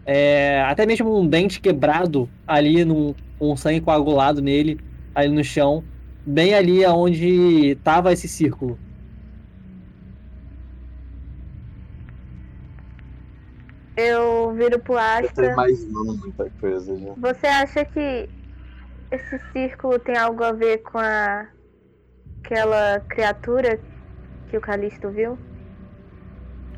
[0.05, 0.63] É...
[0.63, 4.81] Até mesmo um dente quebrado ali, num, com sangue coagulado nele.
[5.15, 5.85] Ali no chão.
[6.27, 8.79] Bem ali onde tava esse círculo.
[13.97, 15.45] Eu viro pro Asta.
[15.45, 17.13] imaginando muita coisa já.
[17.17, 18.29] Você acha que
[19.11, 21.47] esse círculo tem algo a ver com a...
[22.43, 23.79] aquela criatura
[24.51, 25.39] que o Calisto viu?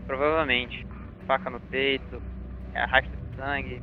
[0.06, 0.86] Provavelmente.
[1.26, 2.22] Faca no peito,
[2.74, 3.82] arrasta de sangue.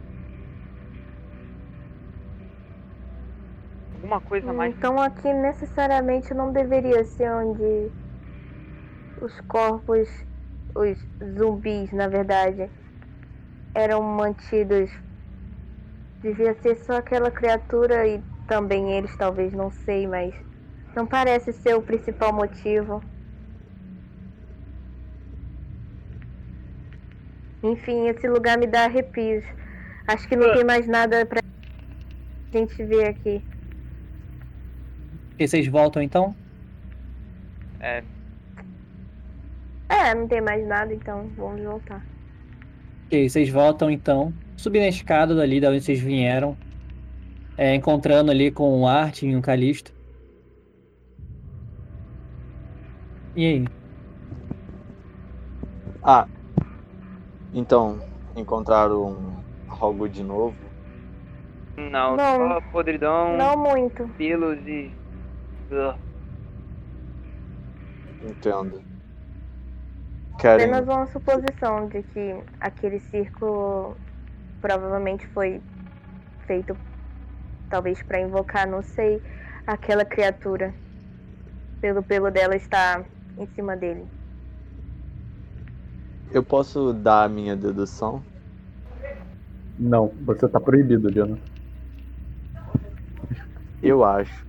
[3.96, 4.76] Alguma coisa mais.
[4.76, 7.92] Então aqui necessariamente não deveria ser onde
[9.20, 10.08] os corpos,
[10.76, 10.98] os
[11.38, 12.70] zumbis, na verdade,
[13.74, 14.92] eram mantidos.
[16.22, 20.36] Devia ser só aquela criatura e também eles, talvez, não sei, mas
[20.96, 23.02] não parece ser o principal motivo.
[27.72, 29.43] Enfim, esse lugar me dá arrepios.
[30.07, 31.41] Acho que não tem mais nada pra
[32.51, 33.43] gente ver aqui.
[35.38, 36.36] E vocês voltam então?
[37.80, 38.03] É,
[39.89, 42.05] É, não tem mais nada, então vamos voltar.
[43.05, 46.55] Ok, vocês voltam então, subindo a escada dali da onde vocês vieram,
[47.57, 49.91] é, encontrando ali com o Artin e o Calisto.
[53.36, 53.65] E aí?
[56.03, 56.28] Ah,
[57.54, 58.00] então,
[58.36, 60.58] encontraram algo de novo?
[61.78, 62.38] não, Não.
[62.38, 64.10] só podridão, Não muito.
[64.18, 64.93] pelos e.
[68.22, 68.84] Entendo.
[70.39, 70.66] Querem.
[70.66, 73.95] Apenas uma suposição de que aquele círculo
[74.62, 75.62] provavelmente foi
[76.45, 76.78] feito
[77.70, 79.22] talvez para invocar, não sei,
[79.66, 80.74] aquela criatura.
[81.82, 83.06] Pelo pelo dela estar
[83.38, 84.18] em cima dele.
[86.32, 88.25] Eu posso dar a minha dedução?
[89.80, 91.41] Não, você tá proibido, Jonathan.
[93.82, 94.45] Eu acho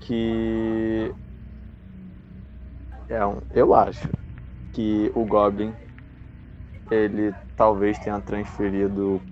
[0.00, 1.12] que.
[3.08, 4.08] É um, eu acho
[4.72, 5.74] que o Goblin
[6.90, 9.22] ele talvez tenha transferido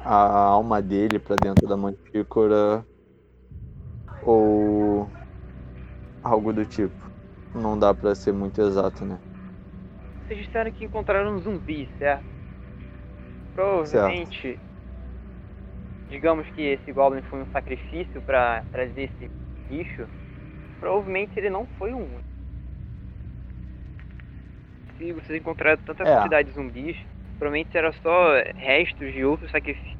[0.00, 0.14] a
[0.48, 2.86] alma dele pra dentro da mantícora
[4.20, 5.08] ou
[6.22, 7.05] algo do tipo.
[7.56, 9.18] Não dá pra ser muito exato, né?
[10.26, 12.24] Vocês disseram que encontraram um zumbi, certo?
[13.54, 14.58] Provavelmente,
[16.10, 19.30] digamos que esse Goblin foi um sacrifício pra trazer esse
[19.70, 20.06] bicho.
[20.80, 22.06] Provavelmente ele não foi um.
[24.98, 26.16] Se vocês encontraram tanta É.
[26.16, 26.96] quantidade de zumbis,
[27.38, 29.96] provavelmente era só restos de outros sacrifícios.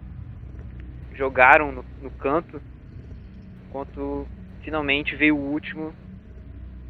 [1.15, 2.61] Jogaram no, no canto,
[3.69, 4.27] enquanto
[4.63, 5.95] finalmente veio o último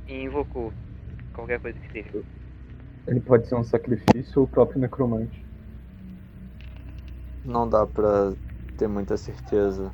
[0.09, 0.73] e invocou
[1.35, 2.25] qualquer coisa que seja.
[3.07, 5.45] Ele pode ser um sacrifício ou o próprio necromante.
[7.45, 8.33] Não dá pra
[8.77, 9.93] ter muita certeza.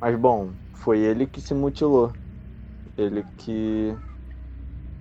[0.00, 2.12] Mas bom, foi ele que se mutilou.
[2.96, 3.96] Ele que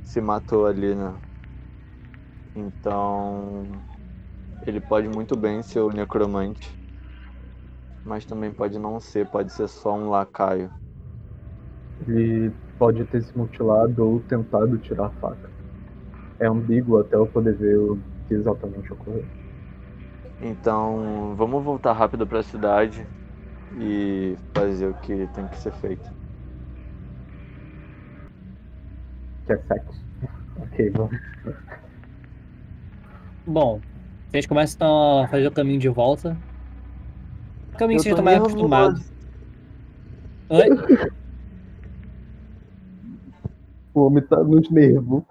[0.04, 1.14] se matou ali, né?
[2.56, 3.64] Então.
[4.66, 6.72] Ele pode muito bem ser o necromante.
[8.06, 10.72] Mas também pode não ser, pode ser só um lacaio.
[12.08, 12.52] Ele
[12.82, 15.52] pode ter se mutilado ou tentado tirar a faca.
[16.40, 19.24] É ambíguo até eu poder ver o que exatamente ocorreu.
[20.42, 23.06] Então, vamos voltar rápido pra cidade
[23.80, 26.12] e fazer o que tem que ser feito.
[29.46, 30.04] Que é sexo.
[30.58, 31.20] ok, vamos.
[33.46, 33.80] Bom,
[34.28, 36.36] vocês começam a fazer o caminho de volta.
[37.76, 38.56] O caminho que Eu vocês estão mais nervoso.
[38.56, 39.12] acostumados.
[40.50, 41.12] Oi?
[43.94, 45.24] O homem tá nos nervos.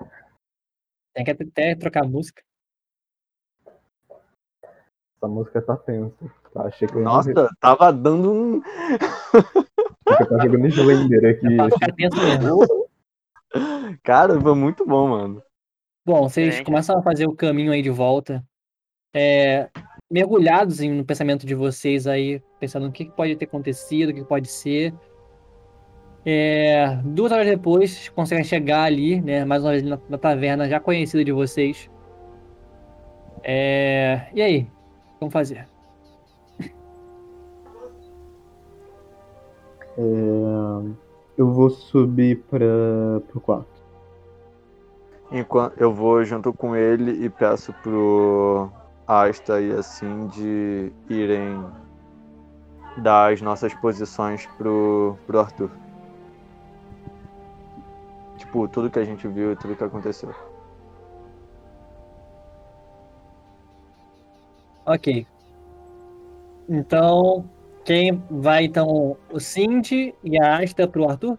[1.14, 2.42] Tem que até trocar a música.
[5.16, 6.14] Essa música tá tensa.
[6.52, 7.48] Tá, achei que eu ia Nossa, morrer.
[7.60, 8.62] tava dando um.
[8.62, 11.46] Achei eu tava jogando Slender aqui.
[11.96, 12.88] Tenso mesmo.
[14.02, 15.42] Cara, foi muito bom, mano.
[16.06, 16.64] Bom, vocês Gente.
[16.64, 18.44] começam a fazer o caminho aí de volta.
[19.14, 19.68] É,
[20.10, 24.14] mergulhados em- no pensamento de vocês aí, pensando no que que pode ter acontecido, o
[24.14, 24.94] que pode ser.
[26.24, 29.44] É, duas horas depois, vocês conseguem chegar ali, né?
[29.44, 31.90] Mais uma vez na, na taverna já conhecida de vocês.
[33.42, 34.66] É, e aí?
[35.18, 35.66] Vamos fazer.
[39.98, 40.02] É,
[41.36, 42.66] eu vou subir pra,
[43.28, 43.80] pro quarto.
[45.32, 48.70] Enquanto eu vou junto com ele e peço pro
[49.06, 51.64] Asta e assim de irem
[52.98, 55.70] dar as nossas posições pro, pro Arthur.
[58.50, 60.34] Tipo, tudo que a gente viu e tudo que aconteceu.
[64.84, 65.24] Ok.
[66.68, 67.48] Então,
[67.84, 69.16] quem vai então?
[69.30, 71.38] O Cindy e a Asta pro Arthur?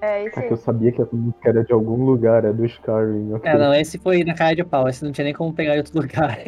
[0.00, 3.32] É isso É eu sabia que a música era de algum lugar, é do Skyrim.
[3.32, 3.50] ok.
[3.50, 5.78] É, não, esse foi na cara de pau, esse não tinha nem como pegar em
[5.78, 6.38] outro lugar.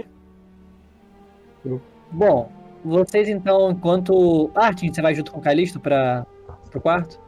[1.64, 1.80] Eu-
[2.12, 2.50] Bom,
[2.84, 4.50] vocês então, enquanto.
[4.54, 6.26] Artin, você vai junto com o Calisto para
[6.70, 7.20] pro quarto?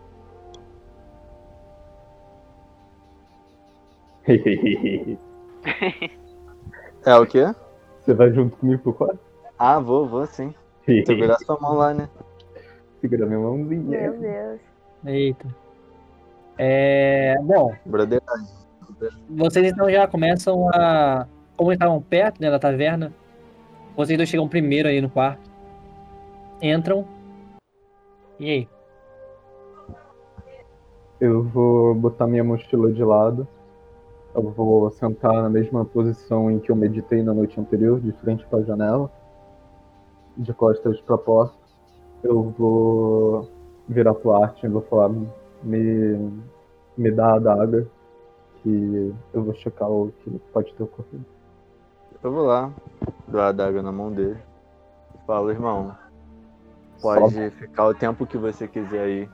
[7.05, 7.53] É o quê?
[8.01, 9.19] Você vai junto comigo pro quarto?
[9.59, 10.55] Ah, vou, vou sim.
[10.85, 12.09] Segurar sua mão lá, né?
[13.01, 14.01] Segura minha mãozinha.
[14.01, 14.61] Meu Deus.
[15.05, 15.49] Eita.
[16.59, 17.35] É.
[17.43, 18.21] Bom, Brother.
[19.29, 21.27] vocês então já começam a.
[21.57, 23.13] Como eles estavam perto né, da taverna,
[23.97, 25.51] vocês dois chegam primeiro aí no quarto.
[26.61, 27.07] Entram.
[28.39, 28.69] E aí?
[31.21, 33.47] Eu vou botar minha mochila de lado.
[34.35, 38.47] Eu vou sentar na mesma posição em que eu meditei na noite anterior, de frente
[38.47, 39.11] para a janela,
[40.37, 41.55] de costas para a porta.
[42.23, 43.49] Eu vou
[43.89, 45.11] virar pro Arte e vou falar:
[45.63, 46.33] me,
[46.97, 47.87] me dá a adaga,
[48.63, 51.32] que eu vou checar o que pode ter ocorrido.
[52.23, 52.71] Eu vou lá,
[53.27, 54.39] dou a adaga na mão dele.
[55.27, 55.97] Falo, irmão,
[57.01, 59.29] pode Só ficar o tempo que você quiser aí.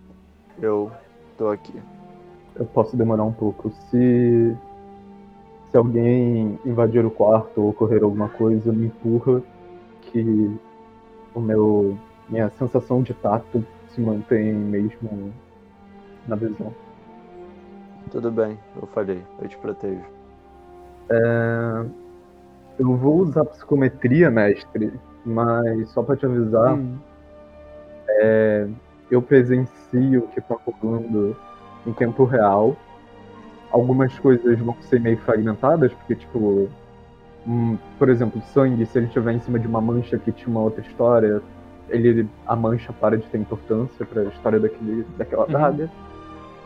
[0.61, 0.91] Eu
[1.37, 1.81] tô aqui.
[2.57, 3.71] eu posso demorar um pouco.
[3.91, 4.57] Se,
[5.71, 9.43] se alguém invadir o quarto ou ocorrer alguma coisa, me empurra
[10.01, 10.59] que
[11.35, 11.97] o meu
[12.29, 15.33] minha sensação de tato se mantém mesmo
[16.27, 16.73] na visão.
[18.11, 20.05] Tudo bem, eu falei, eu te protejo.
[21.11, 21.85] É,
[22.79, 24.93] eu vou usar psicometria, mestre,
[25.25, 26.97] mas só pra te avisar, Hum,
[29.11, 31.37] eu presencio o que tá rolando
[31.87, 32.77] em tempo real.
[33.71, 36.69] Algumas coisas vão ser meio fragmentadas, porque, tipo,
[37.47, 40.61] hum, por exemplo, sangue, se ele estiver em cima de uma mancha que tinha uma
[40.63, 41.43] outra história,
[41.91, 45.53] ele, a mancha para de ter importância para a história daquele, daquela Uhum.
[45.53, 45.91] daga.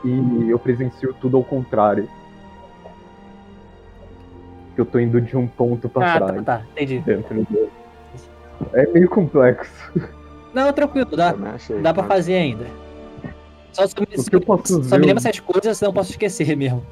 [0.04, 2.08] E eu presencio tudo ao contrário.
[4.74, 6.36] Que eu tô indo de um ponto pra Ah, trás.
[6.36, 7.00] tá, tá, entendi.
[7.00, 7.68] Dentro do...
[8.72, 9.92] É meio complexo.
[10.54, 11.80] Não, tranquilo, dá, achei.
[11.80, 12.64] dá pra fazer ainda.
[13.72, 14.38] Só, só, me- só
[14.96, 16.82] ver- me lembra essas coisas, senão eu posso esquecer mesmo.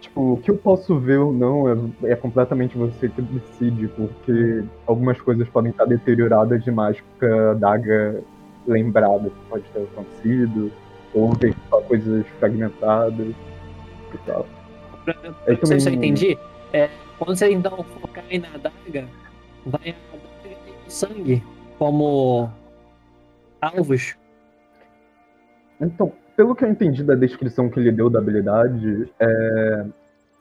[0.00, 4.62] Tipo, o que eu posso ver ou não é, é completamente você que decide, porque
[4.86, 8.20] algumas coisas podem estar deterioradas demais pra daga
[8.66, 10.70] lembrada que pode ter acontecido,
[11.14, 11.30] ou
[11.68, 13.28] só coisas fragmentadas
[14.14, 14.46] e tal.
[15.46, 16.38] Aí Não sei se eu entendi.
[16.72, 16.88] É,
[17.18, 19.08] quando você então focar aí na adaga,
[19.66, 21.42] vai a adaga e sangue
[21.78, 22.50] como
[23.60, 24.16] alvos.
[25.80, 29.86] Então, pelo que eu entendi da descrição que ele deu da habilidade, é,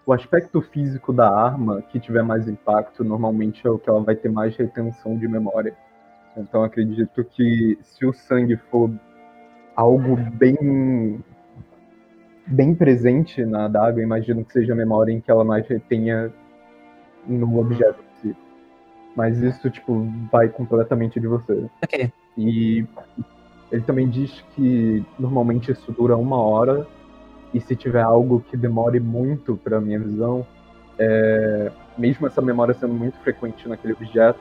[0.05, 4.15] o aspecto físico da arma que tiver mais impacto, normalmente é o que ela vai
[4.15, 5.73] ter mais retenção de memória.
[6.35, 8.91] Então, acredito que se o sangue for
[9.75, 11.23] algo bem
[12.49, 16.33] bem presente na adaga, imagino que seja a memória em que ela mais retenha
[17.27, 18.37] no objeto em si.
[19.15, 21.69] Mas isso, tipo, vai completamente de você.
[21.83, 22.11] Ok.
[22.37, 22.85] E
[23.71, 26.87] ele também diz que normalmente isso dura uma hora
[27.53, 30.45] e se tiver algo que demore muito para minha visão,
[30.97, 34.39] é, mesmo essa memória sendo muito frequente naquele objeto,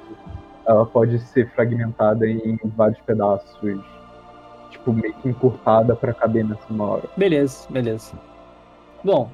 [0.67, 3.59] ela pode ser fragmentada em vários pedaços,
[4.79, 7.05] tipo meio que encurtada para caber nessa uma hora.
[7.17, 8.15] Beleza, beleza.
[9.05, 9.31] Bom,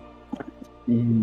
[0.88, 1.22] E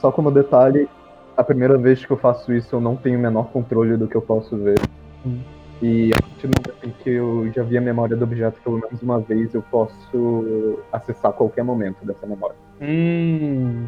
[0.00, 0.88] só como detalhe,
[1.36, 4.16] a primeira vez que eu faço isso eu não tenho o menor controle do que
[4.16, 4.78] eu posso ver.
[5.26, 5.40] Hum.
[5.82, 8.78] E a partir do momento em que eu já vi a memória do objeto pelo
[8.78, 12.56] menos uma vez, eu posso acessar qualquer momento dessa memória.
[12.80, 13.86] hum,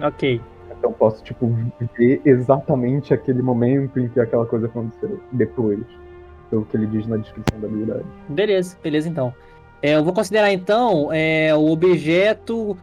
[0.00, 0.40] ok.
[0.78, 1.52] Então posso, tipo,
[1.96, 5.80] ver exatamente aquele momento em que aquela coisa aconteceu depois.
[6.50, 8.04] Pelo que ele diz na descrição da habilidade.
[8.28, 9.34] Beleza, beleza então.
[9.82, 12.76] É, eu vou considerar então é, o objeto,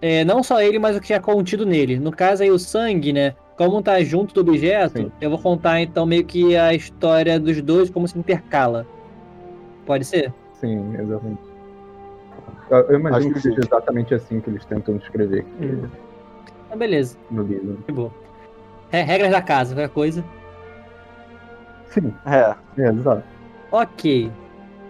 [0.00, 1.98] é, não só ele, mas o que é contido nele.
[1.98, 3.34] No caso aí o sangue, né?
[3.56, 5.12] Como tá junto do objeto, Sim.
[5.20, 8.86] eu vou contar então meio que a história dos dois, como se intercala.
[9.86, 10.32] Pode ser?
[10.54, 11.40] Sim, exatamente.
[12.70, 15.78] Eu, imagino Acho que, que seja exatamente assim que eles tentam descrever aqui
[16.66, 17.78] Então, beleza, no livro.
[17.86, 18.10] de boa.
[18.90, 20.24] Re- Regras da casa, qualquer coisa.
[21.92, 23.22] Sim, É, é, exato.
[23.70, 24.30] Ok.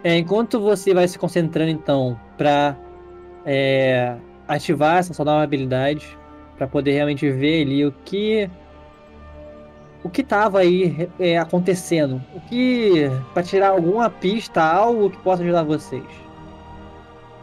[0.04, 2.76] É, enquanto você vai se concentrando, então, pra
[3.44, 6.16] é, ativar essa sua nova habilidade,
[6.56, 8.48] pra poder realmente ver ali o que.
[10.04, 12.20] O que tava aí é, acontecendo.
[12.34, 13.10] O que.
[13.34, 16.04] Pra tirar alguma pista, algo que possa ajudar vocês.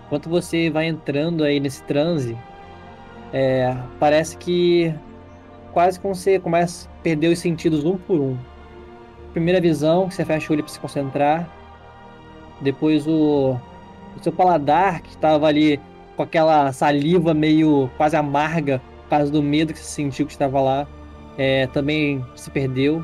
[0.05, 2.37] Enquanto você vai entrando aí nesse transe,
[3.31, 4.93] é, parece que
[5.71, 8.37] quase como você começa a perder os sentidos um por um
[9.31, 11.49] primeira visão, que você fecha o olho para se concentrar.
[12.61, 13.59] Depois o,
[14.15, 15.79] o seu paladar, que estava ali
[16.15, 20.61] com aquela saliva meio quase amarga, por causa do medo que você sentiu que estava
[20.61, 20.87] lá,
[21.37, 23.03] é, também se perdeu.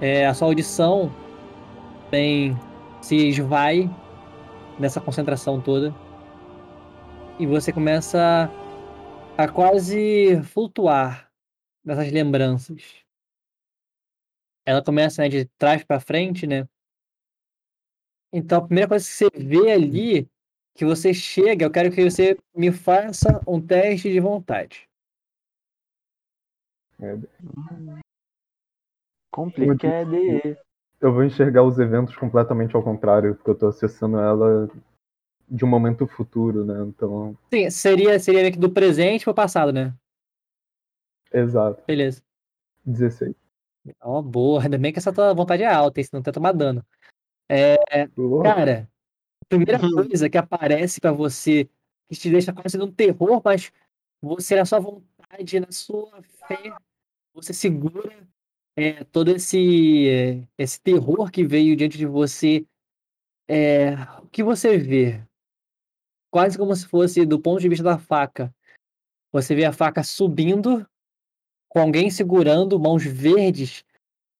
[0.00, 1.12] É, a sua audição
[2.06, 2.58] também
[3.00, 3.88] se esvai
[4.78, 5.94] nessa concentração toda.
[7.38, 8.50] E você começa
[9.38, 11.30] a quase flutuar
[11.84, 12.99] nessas lembranças
[14.64, 16.66] ela começa né, de trás para frente, né?
[18.32, 20.28] Então a primeira coisa que você vê ali,
[20.74, 24.88] que você chega, eu quero que você me faça um teste de vontade.
[29.30, 30.16] complicado.
[31.00, 34.68] Eu vou enxergar os eventos completamente ao contrário, porque eu tô acessando ela
[35.48, 36.82] de um momento futuro, né?
[36.82, 39.94] Então, Sim, seria, seria meio que do presente pro passado, né?
[41.32, 41.82] exato.
[41.86, 42.22] Beleza.
[42.84, 43.34] 16.
[44.00, 44.62] Ó, boa.
[44.62, 46.02] Ainda bem que essa tua vontade é alta?
[46.02, 46.84] Senão tá tomar dano.
[48.16, 48.42] Uou.
[48.42, 48.88] Cara,
[49.42, 49.78] a primeira
[50.08, 51.68] coisa que aparece pra você,
[52.08, 53.72] que te deixa quase num terror, mas
[54.22, 56.74] você, na sua vontade, na sua fé,
[57.32, 58.28] você segura
[58.76, 62.66] é, todo esse, esse terror que veio diante de você.
[63.48, 65.22] É, o que você vê?
[66.30, 68.54] Quase como se fosse do ponto de vista da faca.
[69.32, 70.86] Você vê a faca subindo,
[71.70, 73.84] com alguém segurando, mãos verdes,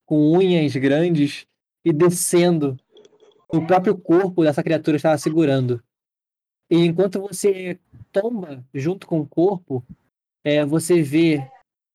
[0.05, 1.47] com unhas grandes,
[1.85, 2.77] e descendo
[3.49, 5.83] o próprio corpo dessa criatura estava segurando.
[6.69, 7.79] E enquanto você
[8.13, 9.83] tomba junto com o corpo,
[10.45, 11.49] é, você vê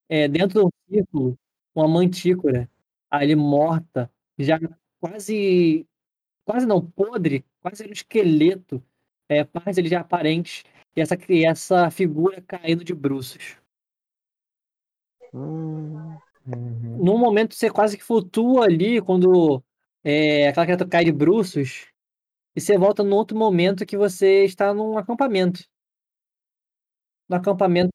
[0.09, 1.37] é, dentro do círculo
[1.73, 2.69] uma mantícora
[3.11, 4.09] ali morta,
[4.39, 4.57] já
[4.99, 5.85] quase
[6.45, 8.81] quase não podre, quase um esqueleto,
[9.27, 10.63] é, partes já aparentes,
[10.95, 13.57] e essa, e essa figura caindo de bruços.
[15.35, 16.15] Hum,
[16.47, 17.03] Uhum.
[17.03, 19.63] Num momento você quase que flutua ali quando
[20.03, 21.87] é, aquela criatura cai de bruços,
[22.55, 25.63] e você volta num outro momento que você está num acampamento.
[27.27, 27.91] No acampamento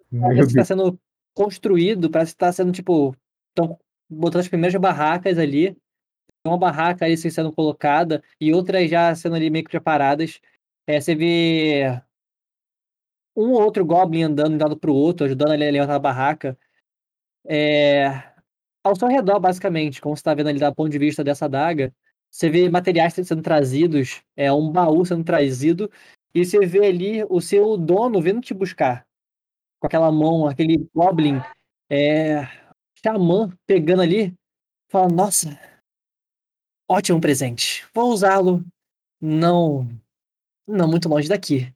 [0.48, 1.00] está sendo
[1.32, 3.16] construído, parece que está sendo tipo.
[3.50, 3.78] Estão
[4.08, 5.72] botando as primeiras barracas ali.
[6.42, 10.40] Tem uma barraca ali sendo colocada e outras já sendo ali meio que preparadas.
[10.86, 12.02] É, você vê
[13.36, 15.98] um ou outro Goblin andando de um lado pro outro, ajudando ali a levantar a
[15.98, 16.58] barraca.
[17.46, 18.22] É,
[18.82, 21.92] ao seu redor, basicamente, como você está vendo ali do ponto de vista dessa adaga,
[22.30, 25.90] você vê materiais sendo trazidos, é um baú sendo trazido,
[26.34, 29.06] e você vê ali o seu dono vindo te buscar.
[29.80, 31.40] Com aquela mão, aquele Goblin
[31.90, 32.42] é,
[33.02, 34.34] xamã pegando ali,
[34.88, 35.58] fala, nossa,
[36.88, 37.86] ótimo presente.
[37.94, 38.64] Vou usá-lo
[39.20, 39.88] não
[40.66, 41.72] não muito longe daqui.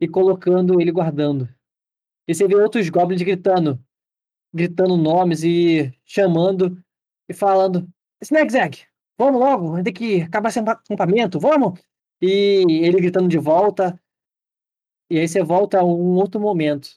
[0.00, 1.48] E colocando ele guardando.
[2.26, 3.78] E você vê outros goblins gritando,
[4.52, 6.82] gritando nomes e chamando
[7.28, 7.88] e falando:
[8.20, 8.86] Snackzag,
[9.18, 11.80] vamos logo, tem que acabar esse acampamento, vamos!
[12.20, 14.00] E ele gritando de volta.
[15.10, 16.88] E aí você volta a um outro momento.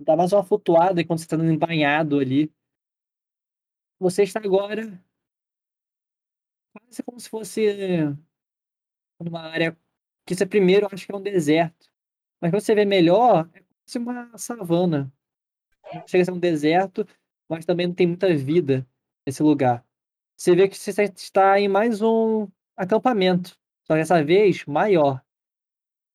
[0.00, 2.52] Dá mais uma flutuada enquanto você está embanhado ali.
[3.98, 5.02] Você está agora
[6.72, 8.16] quase como se fosse
[9.18, 9.76] numa área
[10.26, 11.90] que você primeiro acha que é um deserto.
[12.40, 15.12] Mas quando você vê melhor, é quase uma savana.
[16.06, 17.06] Chega a ser um deserto,
[17.48, 18.86] mas também não tem muita vida
[19.26, 19.84] nesse lugar.
[20.36, 23.50] Você vê que você está em mais um acampamento,
[23.86, 25.22] só que dessa vez maior.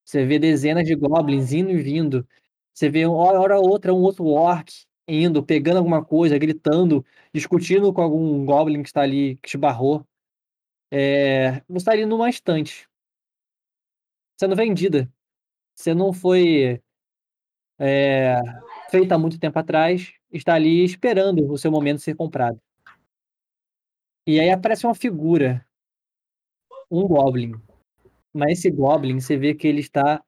[0.05, 2.27] Você vê dezenas de goblins indo e vindo.
[2.73, 7.91] Você vê uma hora ou outra um outro orc indo, pegando alguma coisa, gritando, discutindo
[7.93, 10.05] com algum goblin que está ali, que te barrou.
[10.91, 12.87] É, você está ali numa estante,
[14.39, 15.11] sendo vendida.
[15.75, 16.81] Você não foi
[17.79, 18.35] é,
[18.91, 22.59] feita há muito tempo atrás, está ali esperando o seu momento ser comprado.
[24.27, 25.65] E aí aparece uma figura,
[26.91, 27.53] um goblin.
[28.33, 30.21] Mas esse goblin, você vê que ele está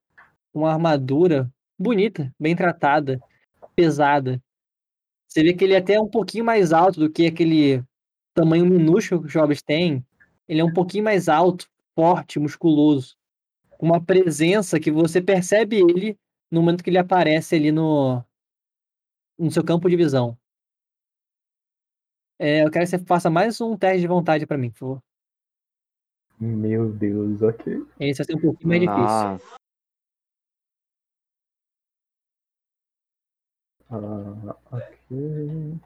[0.52, 3.20] com uma armadura bonita, bem tratada,
[3.76, 4.42] pesada.
[5.28, 7.84] Você vê que ele é até um pouquinho mais alto do que aquele
[8.34, 10.06] tamanho minúsculo que os goblins têm.
[10.48, 13.16] Ele é um pouquinho mais alto, forte, musculoso.
[13.80, 16.18] Uma presença que você percebe ele
[16.50, 18.24] no momento que ele aparece ali no,
[19.38, 20.38] no seu campo de visão.
[22.40, 25.00] É, eu quero que você faça mais um teste de vontade para mim, por favor.
[26.40, 27.74] Meu Deus, ok.
[28.00, 29.04] Esse vai ser um pouquinho mais difícil.
[29.04, 29.64] nossa.
[33.90, 35.80] Ah, ok.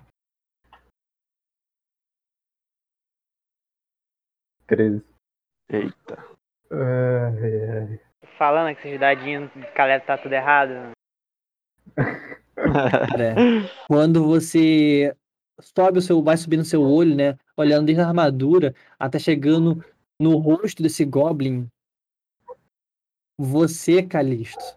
[4.68, 5.04] 13.
[5.70, 6.18] Eita.
[6.72, 8.00] Ai, ai.
[8.38, 10.92] Falando que esses dadinhos de Caleb tá tudo errado.
[13.88, 15.16] Quando você
[15.60, 17.38] sobe o seu, vai subindo o seu olho, né?
[17.56, 19.84] Olhando desde a armadura até chegando
[20.20, 21.70] no rosto desse Goblin,
[23.38, 24.76] você, Calisto,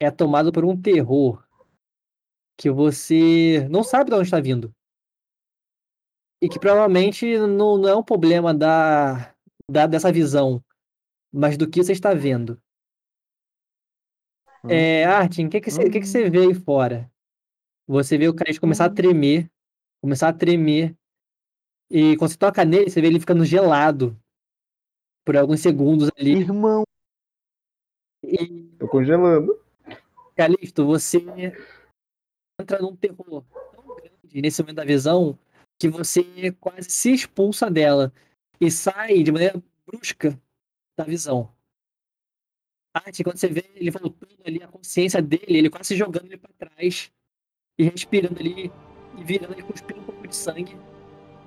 [0.00, 1.44] é tomado por um terror
[2.56, 4.72] que você não sabe de onde está vindo.
[6.42, 9.34] E que provavelmente não, não é um problema da,
[9.68, 10.62] da, dessa visão,
[11.32, 12.60] mas do que você está vendo.
[14.68, 17.10] É, Artin, o que, que, você, que, que você vê aí fora?
[17.86, 19.50] Você vê o Calisto começar a tremer,
[20.02, 20.94] começar a tremer.
[21.90, 24.16] E quando você toca nele, você vê ele ficando gelado
[25.24, 26.32] por alguns segundos ali.
[26.32, 26.84] Irmão.
[28.22, 29.58] E, Tô congelando.
[30.36, 31.18] Calisto, você
[32.58, 35.38] entra num terror tão grande nesse momento da visão
[35.78, 38.12] que você quase se expulsa dela
[38.60, 40.38] e sai de maneira brusca
[40.96, 41.50] da visão.
[42.92, 46.50] Arte, quando você vê ele voltando ali, a consciência dele, ele quase jogando ele pra
[46.58, 47.10] trás
[47.78, 48.70] e respirando ali
[49.16, 50.76] e virando ele cuspindo um pouco de sangue.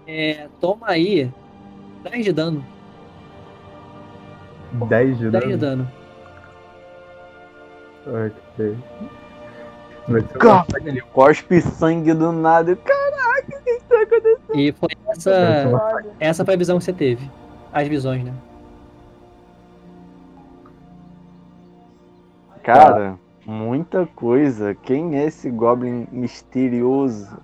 [0.08, 1.32] É, toma aí
[2.04, 2.66] 10 de dano.
[4.90, 5.84] 10 de 10 de dano.
[8.06, 8.32] dano.
[8.56, 8.78] Ok.
[10.08, 10.66] Vai ser Cá.
[10.70, 12.76] uma- Ele cospe sangue do nada.
[12.76, 14.60] Caraca, o que que tá acontecendo?
[14.60, 17.30] E foi essa, essa foi a visão que você teve.
[17.72, 18.34] As visões, né?
[22.64, 24.74] Cara, muita coisa.
[24.74, 27.38] Quem é esse Goblin misterioso?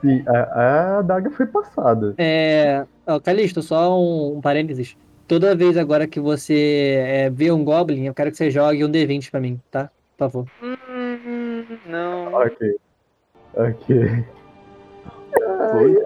[0.00, 2.14] Sim, a, a adaga foi passada.
[2.18, 2.84] É,
[3.24, 4.96] Calisto, só um, um parênteses.
[5.26, 8.90] Toda vez agora que você é, vê um Goblin, eu quero que você jogue um
[8.90, 9.90] D20 pra mim, tá?
[10.16, 10.46] Por favor.
[10.62, 12.34] Hum, não.
[12.34, 12.76] Ok.
[13.54, 14.24] Ok.
[15.70, 16.02] Foi?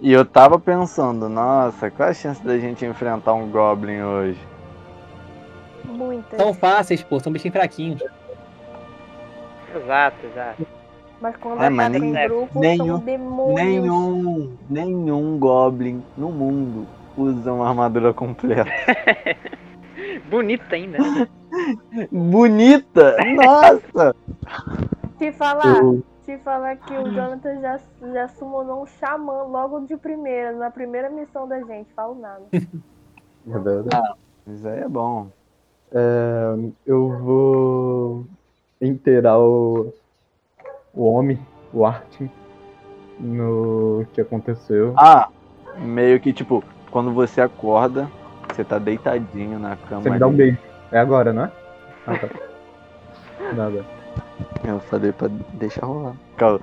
[0.00, 4.51] E eu tava pensando, nossa, qual a chance da gente enfrentar um Goblin hoje?
[5.84, 6.38] Muitas.
[6.40, 8.02] São fáceis, pô, são bichinhos fraquinhos.
[9.74, 10.66] Exato, exato.
[11.20, 13.54] Mas quando É, mas atacam nem- em grupo, nenhum- são demônios.
[13.60, 16.86] Nenhum, nenhum Goblin no mundo
[17.16, 18.64] usa uma armadura completa.
[20.28, 20.98] Bonito ainda.
[20.98, 21.28] né?
[22.10, 23.16] Bonita!
[23.36, 24.16] Nossa!
[25.18, 27.80] Te falar, Eu, te falar que o Jonathan já,
[28.12, 31.88] já summonou um xamã logo de primeira, na primeira missão da gente.
[31.94, 32.42] Falo nada.
[32.52, 34.14] é verdade.
[34.46, 35.28] Isso aí é bom.
[35.94, 36.54] É,
[36.86, 38.26] eu vou
[38.80, 39.92] inteirar o,
[40.94, 41.38] o homem,
[41.72, 42.30] o Artin,
[43.20, 44.94] no que aconteceu.
[44.96, 45.28] Ah,
[45.78, 48.08] meio que tipo, quando você acorda,
[48.48, 50.02] você tá deitadinho na cama.
[50.02, 50.58] Você me dá um beijo.
[50.90, 51.52] É agora, não é?
[52.06, 52.28] Ah, tá.
[53.54, 53.84] Nada.
[54.64, 56.14] Eu falei pra deixar rolar.
[56.36, 56.60] Calma.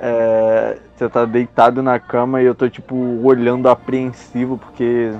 [0.00, 5.12] É, você tá deitado na cama e eu tô tipo olhando apreensivo porque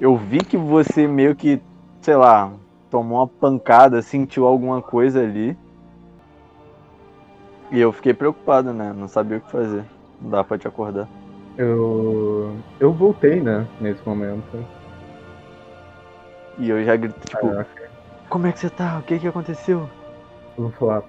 [0.00, 1.60] eu vi que você meio que,
[2.02, 2.52] sei lá,
[2.90, 5.56] tomou uma pancada, sentiu alguma coisa ali.
[7.70, 8.92] E eu fiquei preocupado, né?
[8.94, 9.84] Não sabia o que fazer.
[10.20, 11.08] Não dá pra te acordar.
[11.56, 12.54] Eu.
[12.78, 13.66] Eu voltei, né?
[13.80, 14.44] Nesse momento.
[16.58, 17.90] E eu já grito, tipo, Caraca.
[18.28, 18.98] como é que você tá?
[18.98, 19.88] O que que aconteceu?
[20.58, 21.02] Eu vou falar.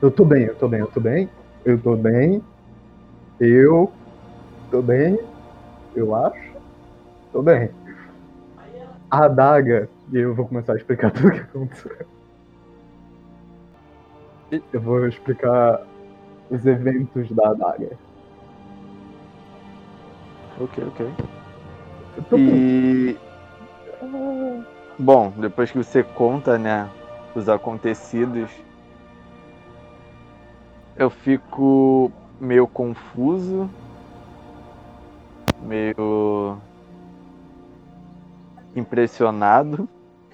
[0.00, 1.28] Eu tô bem, eu tô bem, eu tô bem.
[1.64, 2.42] Eu tô bem.
[3.40, 3.92] Eu
[4.70, 5.18] tô bem.
[5.94, 6.52] Eu acho.
[7.32, 7.70] Tô bem.
[9.10, 9.88] A adaga.
[10.12, 12.06] E eu vou começar a explicar tudo o que aconteceu.
[14.72, 15.82] Eu vou explicar
[16.50, 17.98] os eventos da adaga.
[20.60, 21.14] Ok, ok.
[22.38, 23.16] E.
[24.98, 26.88] Bom, depois que você conta, né,
[27.34, 28.50] os acontecidos,
[30.96, 32.10] eu fico
[32.40, 33.68] meio confuso,
[35.60, 36.56] meio
[38.74, 39.88] impressionado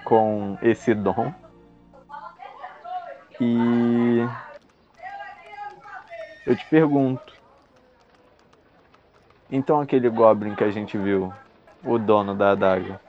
[0.04, 1.32] com esse dom.
[3.40, 4.24] E
[6.46, 7.32] eu te pergunto,
[9.50, 11.32] então aquele Goblin que a gente viu,
[11.84, 13.00] o dono da adaga,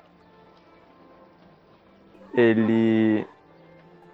[2.33, 3.27] ele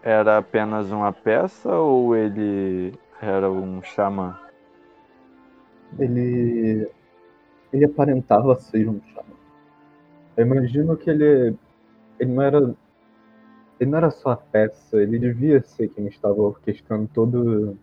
[0.04, 4.38] era apenas uma peça ou ele era um xamã?
[5.98, 6.90] Ele.
[7.72, 9.36] Ele aparentava ser um xamã.
[10.38, 11.56] Eu imagino que ele.
[12.20, 12.76] Ele não era.
[13.80, 17.78] Ele não era só a peça, ele devia ser quem estava orquestrando todo.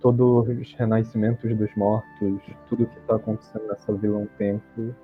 [0.00, 2.40] Todos os renascimentos dos mortos,
[2.70, 4.94] tudo que está acontecendo nessa vila há um tempo.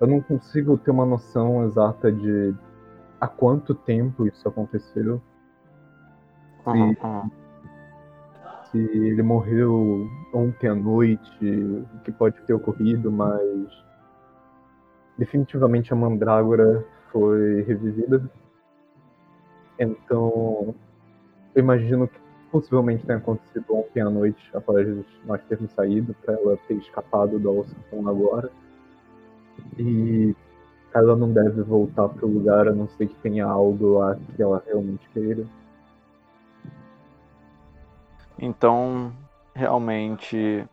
[0.00, 2.54] Eu não consigo ter uma noção exata de
[3.20, 5.20] há quanto tempo isso aconteceu.
[6.66, 7.30] Aham, aham.
[8.70, 11.30] se ele morreu ontem à noite,
[11.94, 13.68] o que pode ter ocorrido, mas
[15.18, 18.28] definitivamente a Mandrágora foi revivida.
[19.78, 20.74] Então,
[21.54, 22.18] eu imagino que
[22.50, 24.86] possivelmente tenha acontecido ontem à noite, após
[25.24, 28.50] nós termos saído, para ela ter escapado da Alçapão agora.
[29.78, 30.34] E
[30.94, 34.42] ela não deve voltar para o lugar a não ser que tenha algo lá que
[34.42, 35.46] ela realmente queira.
[38.38, 39.12] Então,
[39.54, 40.66] realmente,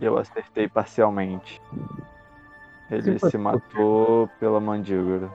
[0.00, 1.60] eu acertei parcialmente.
[2.90, 5.30] Ele Sim, se matou pela mandíbula.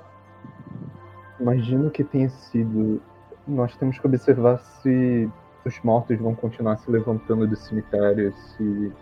[1.43, 3.01] Imagino que tenha sido.
[3.45, 5.29] Nós temos que observar se
[5.65, 8.93] os mortos vão continuar se levantando do cemitério, se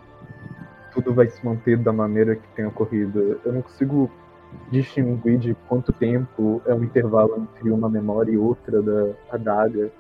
[0.91, 3.39] tudo vai se manter da maneira que tem ocorrido.
[3.45, 4.09] Eu não consigo
[4.71, 9.91] distinguir de quanto tempo é o intervalo entre uma memória e outra da adaga.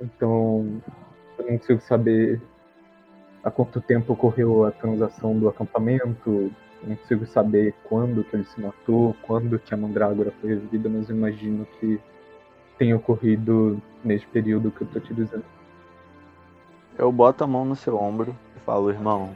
[0.00, 0.82] Então,
[1.38, 2.42] eu não consigo saber
[3.44, 6.50] há quanto tempo ocorreu a transação do acampamento.
[6.86, 11.10] Não consigo saber quando que ele se matou, quando que a mandrágora foi revivida, mas
[11.10, 12.00] eu imagino que
[12.78, 15.44] tenha ocorrido nesse período que eu tô te dizendo.
[16.96, 19.34] Eu boto a mão no seu ombro e falo, irmão,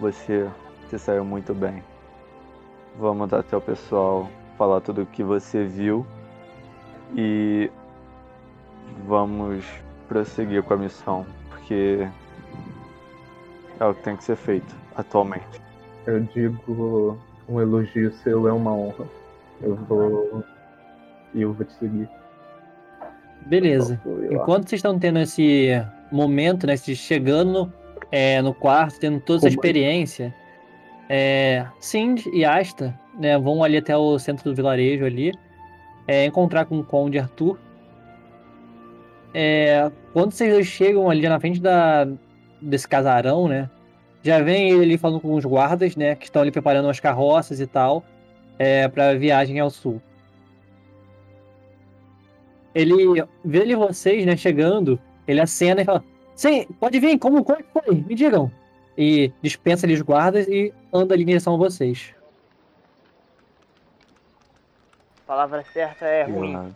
[0.00, 0.48] você
[0.88, 1.84] se saiu muito bem.
[2.98, 6.06] Vamos até o pessoal falar tudo o que você viu
[7.14, 7.70] e
[9.06, 9.66] vamos
[10.08, 12.08] prosseguir com a missão, porque
[13.78, 15.69] é o que tem que ser feito atualmente.
[16.06, 17.18] Eu digo,
[17.48, 19.06] um elogio seu é uma honra.
[19.62, 20.44] Eu vou.
[21.34, 22.08] E eu vou te seguir.
[23.46, 24.00] Beleza.
[24.04, 24.34] Lá.
[24.34, 25.70] Enquanto vocês estão tendo esse
[26.10, 26.76] momento, né?
[26.76, 27.72] Vocês chegando
[28.10, 30.34] é, no quarto, tendo toda essa Como- experiência,
[31.08, 35.32] é, Sind e Asta né, vão ali até o centro do vilarejo ali,
[36.06, 37.58] é, encontrar com o Conde Arthur.
[39.32, 42.08] É, quando vocês chegam ali na frente da,
[42.60, 43.70] desse casarão, né?
[44.22, 46.14] Já vem ele ali falando com os guardas, né?
[46.14, 48.04] Que estão ali preparando as carroças e tal,
[48.58, 50.00] é, para viagem ao sul.
[52.74, 56.04] Ele vê ali vocês, né, chegando, ele acena e fala:
[56.36, 57.96] Sim, pode vir, como, como é foi?
[57.96, 58.50] Me digam.
[58.96, 62.14] E dispensa ali os guardas e anda ali em direção a vocês.
[65.24, 66.74] A palavra certa é ruim.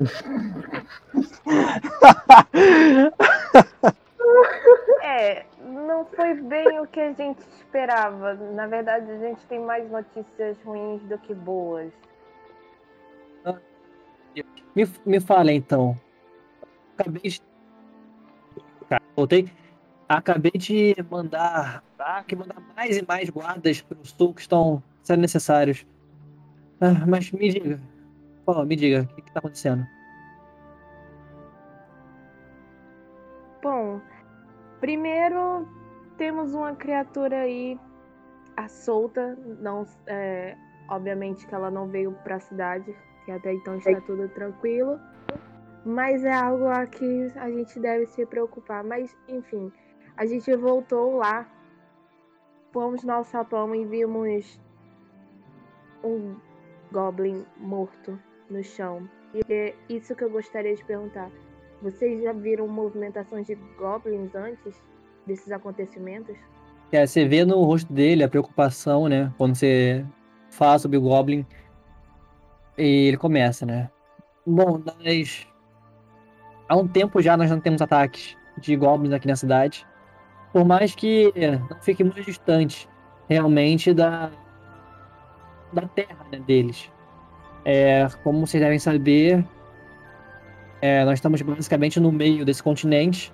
[5.02, 5.44] É,
[5.90, 8.34] não foi bem o que a gente esperava.
[8.34, 11.92] Na verdade, a gente tem mais notícias ruins do que boas.
[14.74, 15.98] Me, me fala então.
[16.96, 17.42] Acabei de.
[18.88, 19.50] Tá, voltei.
[20.08, 21.82] Acabei de mandar.
[21.96, 25.84] Tá, que mandar mais e mais guardas para o sul que estão sendo necessários.
[26.80, 27.80] Ah, mas me diga.
[28.46, 29.86] Pô, me diga, o que, que tá acontecendo?
[33.62, 34.00] Bom,
[34.80, 35.68] primeiro
[36.20, 37.80] temos uma criatura aí
[38.54, 39.38] à solta.
[39.58, 40.54] Não, é,
[40.86, 42.94] obviamente que ela não veio para a cidade,
[43.24, 45.00] que até então está tudo tranquilo.
[45.82, 48.84] Mas é algo a que a gente deve se preocupar.
[48.84, 49.72] Mas, enfim,
[50.14, 51.50] a gente voltou lá,
[52.70, 54.60] fomos no alçapão e vimos
[56.04, 56.36] um
[56.92, 58.20] goblin morto
[58.50, 59.08] no chão.
[59.32, 61.30] E é isso que eu gostaria de perguntar.
[61.80, 64.89] Vocês já viram movimentações de goblins antes
[65.26, 66.36] desses acontecimentos?
[66.92, 69.32] É, você vê no rosto dele a preocupação, né?
[69.38, 70.04] Quando você
[70.50, 71.46] fala sobre o Goblin.
[72.76, 73.90] E ele começa, né?
[74.46, 75.46] Bom, nós.
[76.68, 79.86] Há um tempo já nós não temos ataques de Goblins aqui na cidade.
[80.52, 81.32] Por mais que
[81.68, 82.88] não fique muito distante,
[83.28, 84.30] realmente, da.
[85.72, 86.90] da terra né, deles.
[87.64, 89.44] É, como vocês devem saber,
[90.80, 93.32] é, nós estamos basicamente no meio desse continente.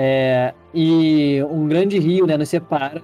[0.00, 3.02] É, e um grande rio né, nos separa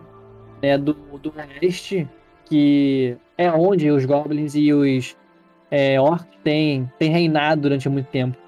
[0.62, 2.08] né, do, do oeste,
[2.44, 5.16] que é onde os goblins e os
[5.72, 8.38] é, orcs têm, têm reinado durante muito tempo.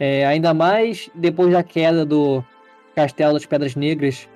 [0.00, 2.44] É, ainda mais depois da queda do
[2.96, 4.28] Castelo das Pedras Negras,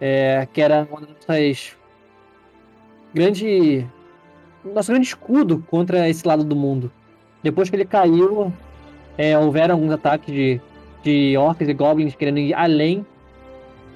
[0.00, 1.76] é, que era uma das nossas
[3.12, 3.84] grande
[4.64, 6.92] nosso grande escudo contra esse lado do mundo.
[7.42, 8.52] Depois que ele caiu,
[9.18, 10.60] é, houveram alguns ataques de,
[11.04, 13.06] de orcs e goblins querendo ir além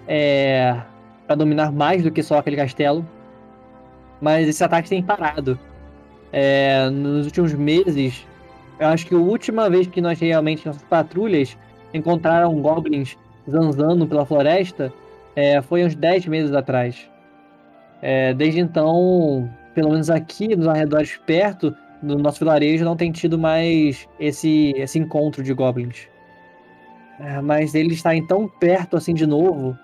[0.07, 0.81] é,
[1.27, 3.05] para dominar mais do que só aquele castelo.
[4.21, 5.59] Mas esses ataques têm parado.
[6.33, 8.27] É, nos últimos meses,
[8.79, 11.57] eu acho que a última vez que nós realmente, nossas patrulhas,
[11.93, 13.17] encontraram goblins
[13.51, 14.93] zanzando pela floresta
[15.35, 17.09] é, foi uns 10 meses atrás.
[18.03, 23.39] É, desde então, pelo menos aqui nos arredores perto do nosso vilarejo, não tem tido
[23.39, 26.09] mais esse, esse encontro de goblins.
[27.21, 29.77] É, mas eles estarem tão perto assim de novo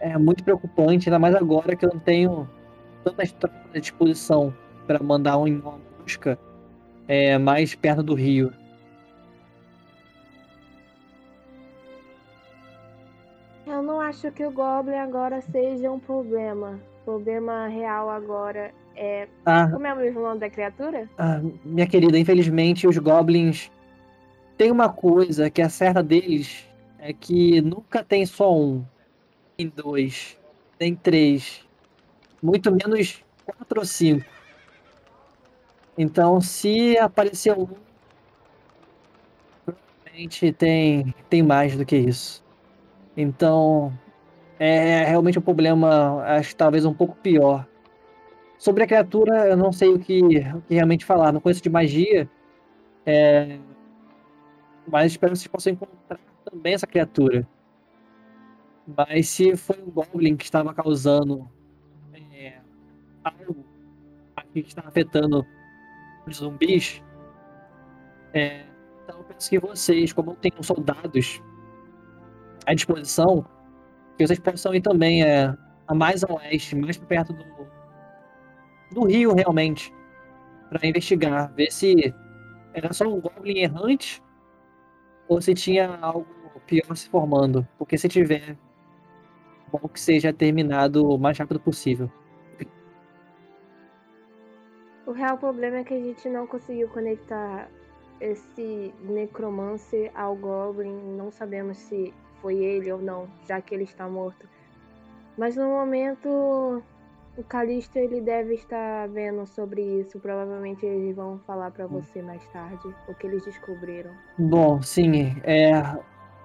[0.00, 2.48] é muito preocupante, ainda mais agora que eu não tenho
[3.02, 4.54] tantas tropas à disposição
[4.86, 6.38] para mandar um em uma busca
[7.08, 8.52] é, mais perto do rio.
[13.66, 16.80] Eu não acho que o Goblin agora seja um problema.
[17.02, 19.28] O problema real agora é.
[19.44, 21.08] Ah, Como é o mesmo nome da criatura?
[21.18, 23.70] ah, minha querida, infelizmente os goblins
[24.58, 26.66] têm uma coisa que é certa deles
[26.98, 28.84] é que nunca tem só um,
[29.56, 30.38] tem dois,
[30.78, 31.66] tem três,
[32.42, 34.26] muito menos quatro ou cinco.
[35.96, 37.66] Então, se aparecer um,
[39.64, 42.44] provavelmente tem, tem mais do que isso.
[43.16, 43.92] Então,
[44.58, 47.66] é realmente um problema, acho que talvez um pouco pior.
[48.58, 51.32] Sobre a criatura, eu não sei o que, o que realmente falar.
[51.32, 52.28] Não conheço de magia.
[53.06, 53.58] é,
[54.90, 57.46] Mas espero que vocês possam encontrar também essa criatura.
[58.86, 61.48] Mas se foi um Goblin que estava causando
[62.32, 62.58] é,
[63.22, 63.64] algo
[64.52, 65.46] que está afetando
[66.26, 67.02] os zumbis,
[68.32, 68.64] é,
[69.04, 71.42] então eu penso que vocês, como tenham soldados
[72.64, 73.44] à disposição,
[74.16, 75.54] que vocês possam ir também é,
[75.86, 77.44] a mais a oeste, mais perto do,
[78.94, 79.92] do rio realmente,
[80.70, 82.14] para investigar, ver se
[82.72, 84.22] era só um Goblin errante
[85.28, 86.26] ou se tinha algo
[86.66, 87.66] pior se formando.
[87.78, 88.56] Porque se tiver,
[89.70, 92.10] bom que seja terminado o mais rápido possível.
[95.06, 97.70] O real problema é que a gente não conseguiu conectar
[98.20, 101.16] esse necromancer ao Goblin.
[101.16, 104.46] Não sabemos se foi ele ou não, já que ele está morto.
[105.36, 106.82] Mas no momento,
[107.38, 110.18] o Calisto ele deve estar vendo sobre isso.
[110.18, 114.10] Provavelmente eles vão falar para você mais tarde o que eles descobriram.
[114.36, 115.80] Bom, sim, é.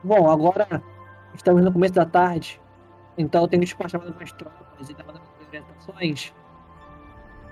[0.03, 0.82] Bom, agora
[1.34, 2.61] estamos no começo da tarde,
[3.18, 6.34] então eu tenho que despachar mais umas tropas ele tá mandando orientações.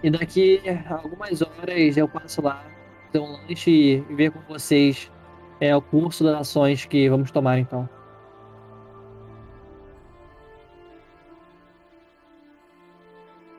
[0.03, 2.63] E daqui a algumas horas eu passo lá,
[3.07, 5.11] fazer um lanche e ver com vocês
[5.59, 7.87] é, o curso das ações que vamos tomar então.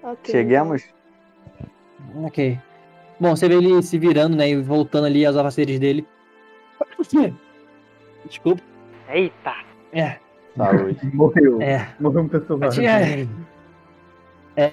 [0.02, 0.30] Ok.
[0.32, 0.82] Cheguemos?
[2.24, 2.58] Ok.
[3.20, 4.48] Bom, você vê ele se virando, né?
[4.50, 6.06] E voltando ali aos afaceres dele.
[8.26, 8.62] Desculpa.
[9.08, 9.54] Eita!
[9.92, 10.18] É,
[10.56, 10.98] Saúde.
[11.14, 11.60] Morreu.
[11.62, 11.88] é.
[12.00, 12.80] Morreu um personagem.
[12.80, 13.28] Tinha-
[14.56, 14.72] É.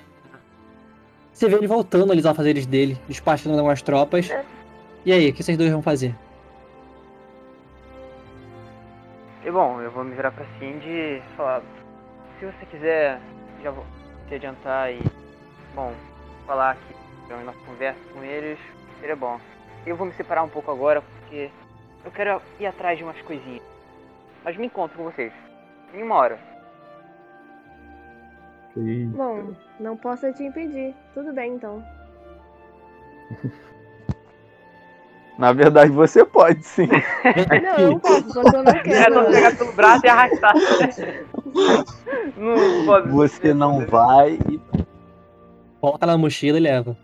[1.33, 4.29] Você vê ele voltando ali aos afazeres dele, despachando algumas tropas.
[5.05, 6.13] E aí, o que vocês dois vão fazer?
[9.45, 11.61] E bom, eu vou me virar pra Cindy e falar.
[12.39, 13.21] Se você quiser,
[13.63, 13.85] já vou
[14.29, 15.01] se adiantar e.
[15.75, 15.93] Bom,
[16.45, 18.57] falar aqui então, uma conversa com eles,
[18.99, 19.39] seria bom.
[19.85, 21.51] Eu vou me separar um pouco agora porque
[22.03, 23.61] eu quero ir atrás de umas coisinhas.
[24.43, 25.31] Mas me encontro com vocês.
[25.93, 26.39] Em uma hora.
[29.15, 30.95] Bom, não posso te impedir.
[31.13, 31.83] Tudo bem, então.
[35.39, 36.85] Na verdade, você pode sim.
[37.63, 39.13] Não, eu não posso, só que eu não É quero.
[39.13, 40.53] só pegar pelo braço e arrastar.
[42.35, 43.09] não pode.
[43.09, 44.59] Você não vai e
[45.79, 46.97] Coloca na mochila e leva.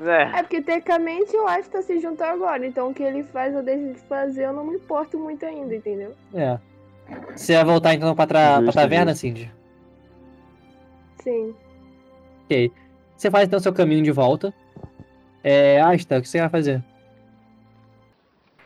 [0.00, 0.22] É.
[0.40, 3.92] É porque tecnicamente o Asta se juntou agora, então o que ele faz ou deixa
[3.92, 6.12] de fazer eu não me importo muito ainda, entendeu?
[6.34, 6.58] É.
[7.36, 8.54] Você vai voltar então pra, tra...
[8.54, 9.20] pra Justo, taverna, justo.
[9.20, 9.52] Cindy?
[11.22, 11.54] Sim.
[12.44, 12.72] Ok.
[13.16, 14.52] Você faz então seu caminho de volta.
[15.44, 16.82] É, Asta, o que você vai fazer?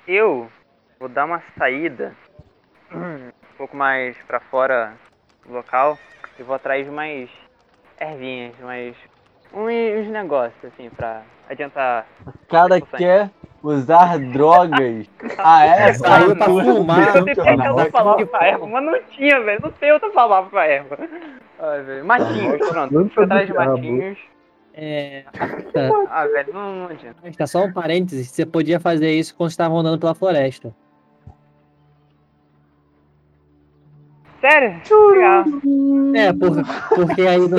[0.06, 0.48] Eu
[1.00, 2.14] vou dar uma saída
[2.94, 4.92] um pouco mais pra fora
[5.44, 5.98] do local
[6.38, 7.28] e vou atrás de mais
[8.00, 8.94] ervinhas, mais
[9.52, 12.06] uns, negócios assim pra adiantar.
[12.26, 13.30] o cara quer
[13.62, 15.06] usar drogas.
[15.38, 15.92] Ah, é?
[15.94, 17.16] Saiu pra fumar.
[17.16, 19.60] Eu tentei ter outra palavra pra erva, mas não tinha, velho.
[19.62, 20.98] Não tem outra palavra pra erva.
[21.58, 22.04] Ai, velho.
[22.04, 23.08] Matinhos, pronto.
[23.14, 24.18] Fui atrás de matinhos.
[24.78, 27.26] É, Asta, Ah, velho, não, não adianta.
[27.26, 28.28] Asta, só um parênteses.
[28.30, 30.74] Você podia fazer isso quando estavam andando pela floresta.
[34.40, 34.80] Sério?
[35.12, 35.44] Legal.
[36.14, 36.56] É, por,
[36.94, 37.56] porque aí no-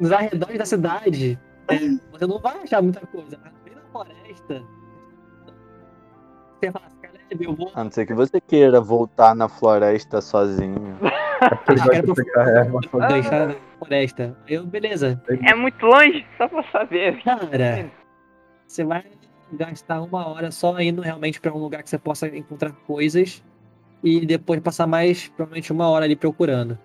[0.00, 1.38] nos arredores da cidade,
[1.68, 1.76] é,
[2.10, 3.38] você não vai achar muita coisa.
[3.42, 4.62] Mas no meio da floresta,
[6.60, 6.86] você fala
[7.38, 10.96] eu vou A não ser que você queira voltar na floresta sozinho.
[11.66, 13.08] Vai quero pro- pegar a erva sozinho.
[13.12, 14.36] deixar na floresta.
[14.46, 15.22] Aí eu, beleza.
[15.42, 17.22] É muito longe, só pra saber.
[17.22, 17.90] Cara,
[18.66, 19.04] você vai
[19.52, 23.42] gastar uma hora só indo realmente pra um lugar que você possa encontrar coisas
[24.04, 26.78] e depois passar mais, provavelmente, uma hora ali procurando.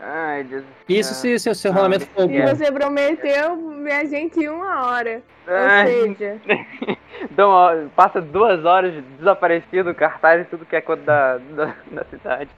[0.00, 2.46] Ai, Deus do Isso se o seu, seu rolamento for E bom.
[2.54, 5.22] você prometeu ver a gente em uma hora.
[5.46, 6.40] Ou Ai, seja,
[7.32, 12.04] dá uma- passa duas horas desaparecido, cartaz e tudo que é coisa da, da, da
[12.04, 12.50] cidade.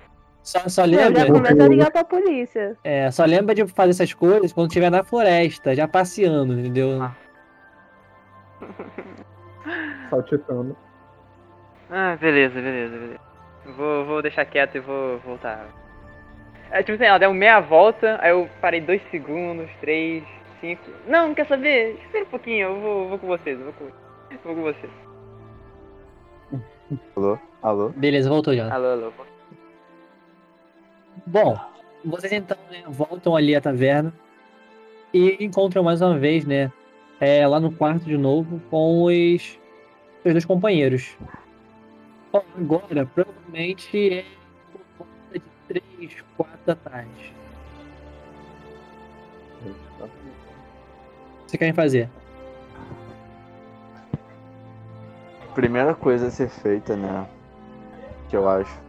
[0.42, 2.76] Só, só eu já lembra, começo a ligar pra polícia.
[2.84, 7.00] é, só lembra de fazer essas coisas quando estiver na floresta, já passeando, entendeu?
[7.02, 7.14] Ah.
[10.10, 10.76] Saltitando.
[11.90, 13.20] Ah, beleza, beleza, beleza.
[13.76, 15.66] Vou, vou deixar quieto e vou voltar.
[16.70, 20.22] É, tipo assim, ela deu meia volta, aí eu parei dois segundos, três,
[20.60, 20.82] cinco.
[21.06, 21.98] Não, não quer saber?
[22.04, 23.84] Espera um pouquinho, eu vou, vou com vocês, eu vou com,
[24.44, 24.92] vou com vocês.
[27.16, 27.38] Alô?
[27.62, 27.88] Alô?
[27.90, 28.72] Beleza, voltou já.
[28.72, 29.12] Alô, alô.
[31.26, 31.58] Bom,
[32.04, 34.12] vocês então né, voltam ali à taverna
[35.12, 36.72] e encontram mais uma vez, né,
[37.20, 39.58] é, lá no quarto de novo com os
[40.22, 41.16] seus dois companheiros.
[42.32, 44.24] Bom, agora provavelmente é
[45.70, 47.34] 3, 4 da tarde.
[49.60, 49.70] O que
[51.46, 52.10] vocês querem fazer?
[55.54, 57.28] Primeira coisa a ser feita, né?
[58.28, 58.80] Que eu acho.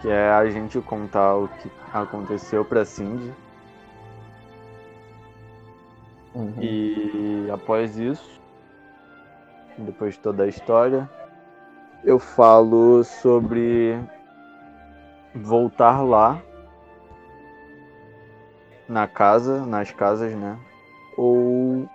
[0.00, 3.32] Que é a gente contar o que aconteceu pra Cindy.
[6.34, 6.54] Uhum.
[6.60, 8.40] E após isso,
[9.78, 11.08] depois de toda a história,
[12.02, 13.96] eu falo sobre
[15.34, 16.40] voltar lá
[18.88, 20.58] na casa, nas casas, né?
[21.16, 21.88] Ou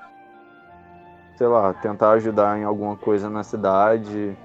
[1.38, 4.38] sei lá, tentar ajudar em alguma coisa na cidade,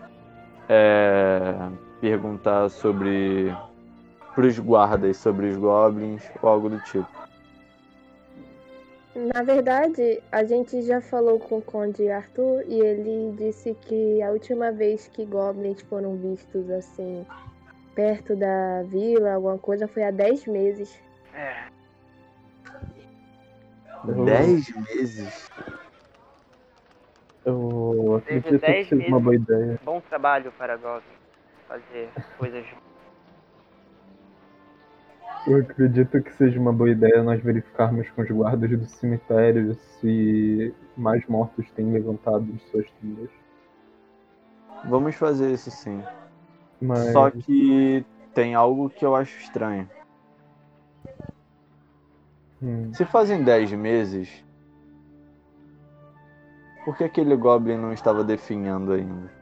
[0.68, 1.56] é,
[2.00, 3.52] perguntar sobre
[4.34, 7.08] pros guardas sobre os goblins ou algo do tipo.
[9.14, 14.30] Na verdade, a gente já falou com o Conde Arthur e ele disse que a
[14.30, 17.24] última vez que goblins foram vistos assim
[17.94, 21.00] perto da vila, alguma coisa, foi há 10 meses.
[21.34, 21.68] É,
[24.06, 25.50] Eu- Dez meses?
[27.44, 29.24] Eu acredito que dez seja uma meses.
[29.24, 29.80] boa ideia.
[29.84, 31.02] bom trabalho para Goblin
[31.68, 32.84] fazer coisas juntos.
[35.46, 40.74] Eu acredito que seja uma boa ideia nós verificarmos com os guardas do cemitério se
[40.96, 43.30] mais mortos têm levantado de suas tumbas.
[44.84, 46.02] Vamos fazer isso sim.
[46.84, 48.04] Mas Só que
[48.34, 49.88] tem algo que eu acho estranho.
[52.62, 54.44] hum, Se fazem 10 meses,
[56.84, 59.32] por que aquele Goblin não estava definhando ainda?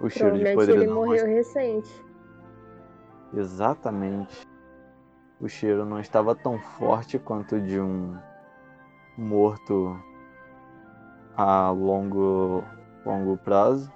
[0.00, 0.94] O cheiro de Provavelmente ele podridão.
[0.94, 2.04] morreu recente.
[3.34, 4.46] Exatamente.
[5.40, 8.16] O cheiro não estava tão forte quanto de um
[9.16, 10.00] morto
[11.36, 12.64] a longo,
[13.04, 13.92] longo prazo.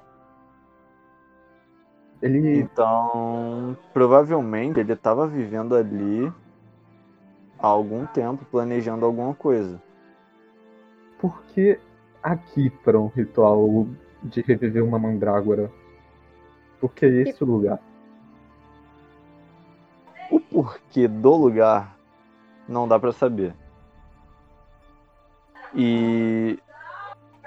[2.23, 6.33] Ele Então, provavelmente ele estava vivendo ali
[7.59, 9.83] há algum tempo, planejando alguma coisa.
[11.21, 11.79] Por que
[12.23, 13.87] aqui para um ritual
[14.23, 15.71] de reviver uma mandrágora?
[16.81, 17.81] Por que esse lugar?
[20.31, 21.97] O porquê do lugar
[22.69, 23.55] não dá pra saber.
[25.75, 26.59] E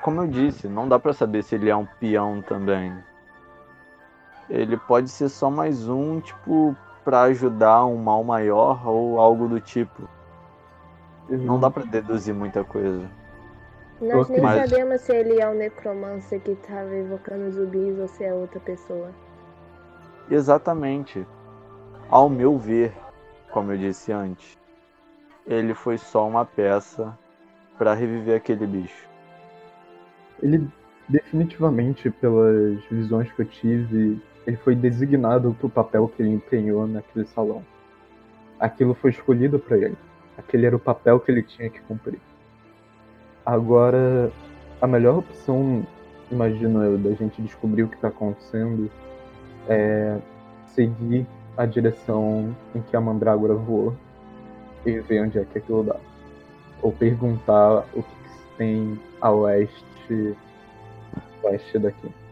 [0.02, 2.94] como eu disse, não dá pra saber se ele é um peão também.
[4.50, 9.60] Ele pode ser só mais um, tipo, pra ajudar um mal maior ou algo do
[9.60, 10.08] tipo.
[11.28, 13.10] Não dá pra deduzir muita coisa.
[14.00, 18.24] Nós nem Mas- sabemos se ele é o necromancer que estava evocando zumbis ou se
[18.24, 19.10] é outra pessoa.
[20.30, 21.26] Exatamente.
[22.10, 22.94] Ao meu ver,
[23.52, 24.56] como eu disse antes,
[25.48, 27.18] ele foi só uma peça
[27.78, 29.08] pra reviver aquele bicho.
[30.42, 30.68] Ele
[31.08, 37.26] definitivamente, pelas visões que eu tive, ele foi designado pro papel que ele empenhou naquele
[37.26, 37.64] salão.
[38.60, 39.98] Aquilo foi escolhido para ele.
[40.38, 42.20] Aquele era o papel que ele tinha que cumprir.
[43.46, 44.32] Agora,
[44.82, 45.86] a melhor opção,
[46.32, 48.90] imagino eu, da gente descobrir o que está acontecendo
[49.68, 50.18] é
[50.68, 51.26] seguir
[51.58, 53.96] a direção em que a mandrágora voou
[54.86, 55.96] e ver onde é que aquilo dá.
[56.82, 60.36] Ou perguntar o que se tem a oeste,
[61.44, 62.25] oeste daqui.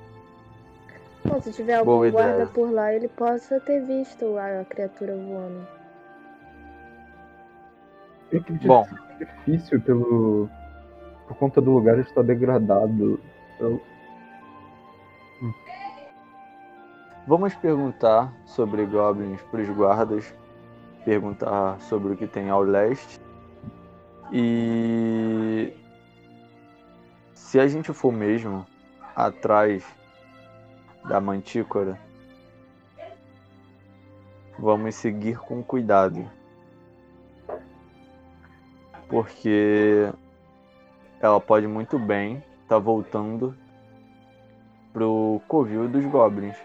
[1.26, 2.48] Bom, se tiver algum Boa guarda ideia.
[2.48, 5.68] por lá, ele possa ter visto a criatura voando.
[8.32, 8.84] Eu acredito Bom.
[8.84, 10.50] que seja difícil pelo,
[11.28, 13.20] por conta do lugar estar degradado.
[13.60, 13.82] Eu,
[17.26, 20.36] Vamos perguntar sobre goblins para os guardas,
[21.06, 23.22] perguntar sobre o que tem ao leste.
[24.32, 25.74] E
[27.34, 28.66] se a gente for mesmo
[29.16, 29.86] atrás
[31.06, 32.00] da mantícora,
[34.58, 36.30] vamos seguir com cuidado.
[39.08, 40.12] Porque
[41.20, 43.56] ela pode muito bem estar voltando
[44.92, 46.58] pro covil dos goblins.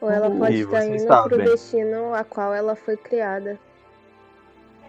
[0.00, 3.58] Ou ela pode E estar vocês indo pro destino a qual ela foi criada.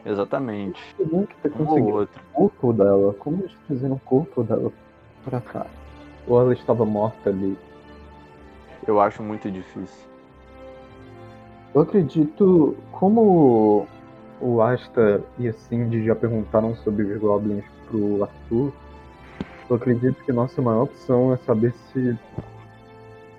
[0.06, 0.80] Exatamente.
[0.98, 2.22] tenho que ter Um ou conseguido outro.
[2.22, 3.14] o corpo dela.
[3.14, 4.72] Como eles fizeram o corpo dela
[5.23, 5.65] pra cá?
[6.27, 7.57] Ou ela estava morta ali?
[8.88, 10.06] Eu acho muito difícil.
[11.73, 13.88] Eu acredito, como
[14.40, 18.72] o Asta e a Cindy já perguntaram sobre os Goblins pro Arthur,
[19.69, 22.18] eu acredito que nossa maior opção é saber se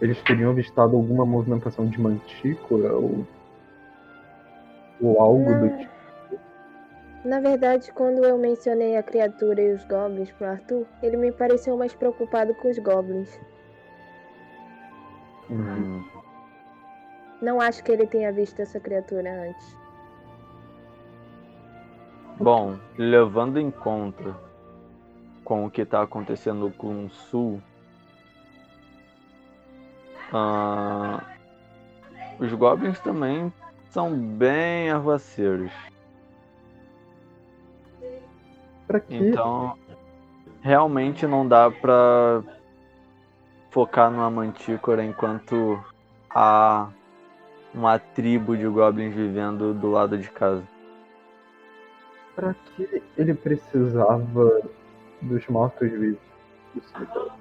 [0.00, 3.24] eles teriam avistado alguma movimentação de mantícora ou,
[5.00, 5.95] ou algo do tipo.
[7.26, 11.76] Na verdade, quando eu mencionei a criatura e os goblins pro Arthur, ele me pareceu
[11.76, 13.40] mais preocupado com os goblins.
[15.50, 16.04] Hum,
[17.42, 19.76] Não acho que ele tenha visto essa criatura antes.
[22.38, 24.36] Bom, levando em conta
[25.44, 27.60] com o que está acontecendo com o Sul,
[30.32, 31.24] ah,
[32.38, 33.52] os Goblins também
[33.90, 35.72] são bem arruaceiros.
[38.86, 39.76] Pra que Então,
[40.60, 42.42] realmente não dá pra
[43.70, 45.82] focar numa mantícora enquanto
[46.30, 46.88] há
[47.74, 50.62] uma tribo de goblins vivendo do lado de casa.
[52.34, 54.62] Pra que ele precisava
[55.22, 56.18] dos mortos-vivos
[56.74, 57.32] do cemitério?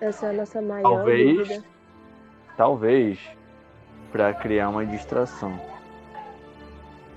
[0.00, 1.64] Essa é a nossa maior Talvez, dúvida.
[2.56, 3.30] talvez,
[4.10, 5.58] pra criar uma distração.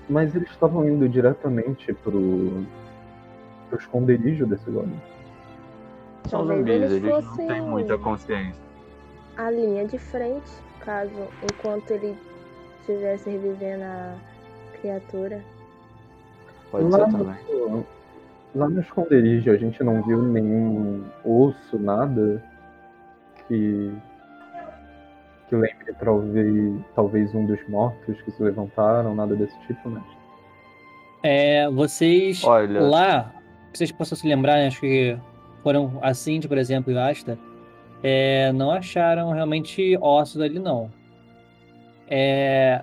[0.08, 2.64] Mas eles estavam indo diretamente pro,
[3.68, 4.98] pro esconderijo desse goblin.
[6.28, 8.60] São zumbis, eles eles não fossem- têm muita consciência.
[9.36, 11.12] A linha de frente, caso
[11.42, 12.16] enquanto ele
[12.80, 14.14] estivesse revivendo a
[14.80, 15.40] criatura.
[16.70, 17.86] Pode Lá ser no- também.
[18.54, 22.42] Lá no esconderijo a gente não viu nenhum osso, nada
[23.46, 23.92] que
[25.48, 30.02] que lembre talvez, talvez um dos mortos que se levantaram, nada desse tipo, né?
[31.22, 32.80] É, vocês Olha.
[32.82, 33.32] lá,
[33.72, 35.16] vocês possam se lembrar, né, acho que
[35.62, 37.38] foram a Cindy, por exemplo, e o Asta,
[38.02, 40.90] é, não acharam realmente ossos ali, não.
[42.08, 42.82] É,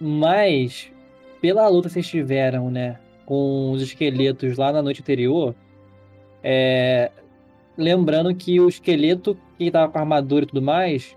[0.00, 0.92] mas,
[1.40, 5.54] pela luta que vocês tiveram, né, com os esqueletos lá na noite anterior,
[6.42, 7.10] é,
[7.76, 11.16] lembrando que o esqueleto que estava com a armadura e tudo mais,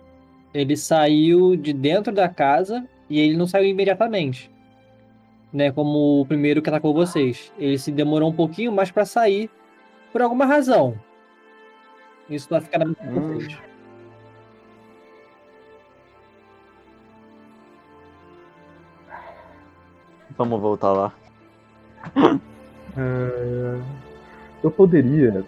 [0.54, 4.52] ele saiu de dentro da casa e ele não saiu imediatamente
[5.54, 7.52] né, como o primeiro que atacou vocês.
[7.58, 9.50] Ele se demorou um pouquinho mais para sair
[10.12, 10.96] por alguma razão.
[12.30, 13.34] Isso vai ficar na mente de Hum.
[13.34, 13.58] vocês.
[20.38, 21.14] Vamos voltar lá.
[22.98, 23.80] É,
[24.64, 25.44] Eu poderia.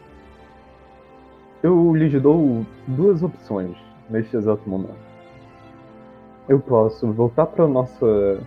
[1.62, 3.76] Eu lhes dou duas opções
[4.10, 4.96] neste exato momento.
[6.48, 8.40] Eu posso voltar para nossa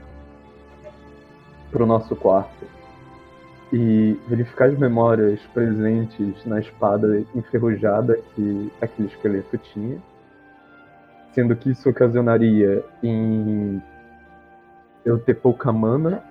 [1.70, 2.66] para o nosso quarto.
[3.72, 9.98] E verificar as memórias presentes na espada enferrujada que aquele esqueleto tinha,
[11.32, 13.82] sendo que isso ocasionaria em
[15.04, 16.22] eu ter pouca mana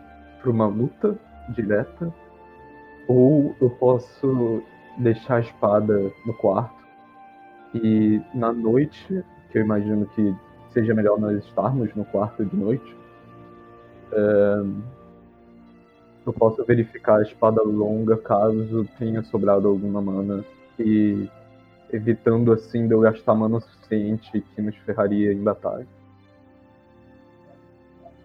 [0.42, 1.18] para uma luta
[1.50, 2.14] direta
[3.08, 4.64] ou eu posso
[4.98, 6.76] deixar a espada no quarto
[7.74, 10.34] e na noite, que eu imagino que
[10.70, 12.98] seja melhor nós estarmos no quarto de noite,
[14.12, 14.64] é,
[16.26, 20.44] eu posso verificar a espada longa caso tenha sobrado alguma mana
[20.80, 21.30] e
[21.92, 25.88] evitando assim de eu gastar mana o suficiente que nos ferraria em batalha.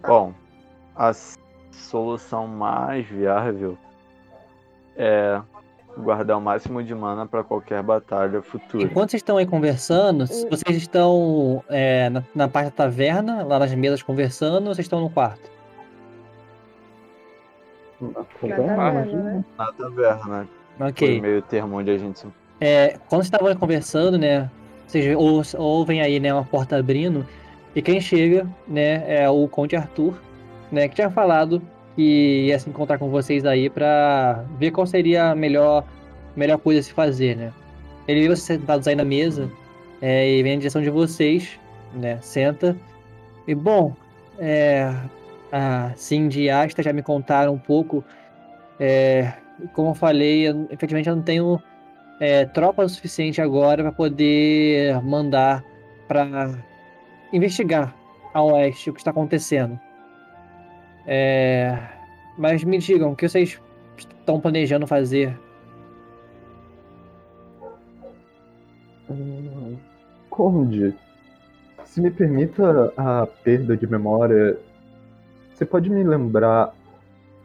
[0.06, 0.32] Bom,
[0.97, 1.12] a
[1.70, 3.77] solução mais viável
[4.97, 5.40] é
[5.97, 8.85] guardar o máximo de mana para qualquer batalha futura.
[8.85, 13.59] Enquanto vocês estão aí conversando, se vocês estão é, na, na parte da taverna, lá
[13.59, 15.60] nas mesas conversando, ou vocês estão no quarto?
[18.01, 19.44] Na taverna, taverna, né?
[19.59, 20.48] Na taverna,
[20.78, 21.18] foi Ok.
[21.18, 22.27] o meio termo onde a gente se
[22.60, 24.51] É, quando vocês estavam conversando, né?
[24.86, 27.27] Vocês ou- ouvem aí, né, uma porta abrindo,
[27.74, 30.14] e quem chega, né, é o Conde Arthur,
[30.72, 31.62] né, que tinha falado
[31.94, 35.85] que ia se encontrar com vocês aí pra ver qual seria a melhor,
[36.35, 37.52] melhor coisa a se fazer, né?
[38.09, 39.48] Ele viu vocês sentados aí na mesa,
[40.02, 41.59] é, e vem na direção de vocês,
[41.94, 42.18] né?
[42.20, 42.77] Senta.
[43.47, 43.93] E bom,
[44.39, 44.93] é,
[45.52, 48.05] a Cindy e Asta já me contaram um pouco.
[48.78, 49.32] É,
[49.72, 51.60] como eu falei, eu, efetivamente eu não tenho
[52.20, 55.64] é, tropa suficiente agora para poder mandar
[56.06, 56.52] para
[57.32, 57.94] investigar
[58.35, 59.78] a oeste o que está acontecendo.
[61.06, 61.78] É,
[62.36, 63.60] mas me digam, o que vocês
[63.97, 65.39] estão planejando fazer?
[70.28, 70.94] Conde,
[71.85, 74.56] se me permita a perda de memória,
[75.61, 76.74] você pode me lembrar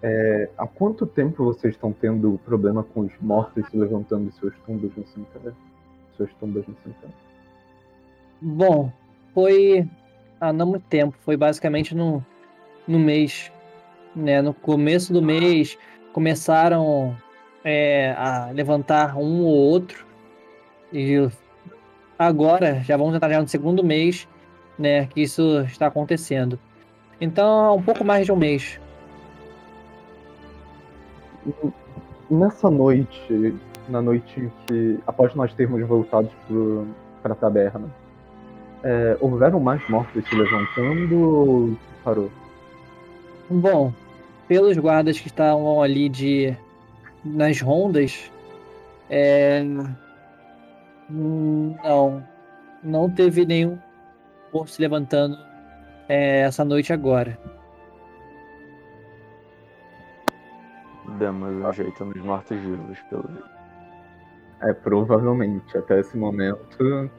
[0.01, 4.55] é, há quanto tempo vocês estão tendo problema com os mortos se levantando de seus
[4.65, 5.53] tumbos no cemitério?
[6.15, 7.13] Suas tumbas no cemitério?
[8.41, 8.89] Bom,
[9.33, 9.85] foi
[10.39, 12.25] há não muito tempo, foi basicamente no,
[12.87, 13.51] no mês,
[14.15, 14.41] né?
[14.41, 15.77] No começo do mês
[16.13, 17.17] começaram
[17.65, 20.05] é, a levantar um ou outro
[20.93, 21.17] e
[22.17, 24.25] agora já vamos entrar no segundo mês,
[24.79, 25.05] né?
[25.07, 26.57] Que isso está acontecendo.
[27.19, 28.79] Então, há um pouco mais de um mês.
[32.29, 33.55] Nessa noite,
[33.87, 36.29] na noite em que, após nós termos voltado
[37.21, 37.89] para a taberna,
[38.83, 42.31] é, houveram mais mortos se levantando ou parou?
[43.49, 43.93] Bom,
[44.47, 46.55] pelos guardas que estavam ali de
[47.23, 48.31] nas rondas,
[49.09, 49.63] é,
[51.09, 52.23] hum, não,
[52.83, 53.77] não teve nenhum
[54.51, 55.37] corpo se levantando
[56.07, 57.37] é, essa noite agora.
[61.17, 63.49] demos um jeito nos mortos-vivos, pelo jeito.
[64.61, 67.09] É, provavelmente, até esse momento.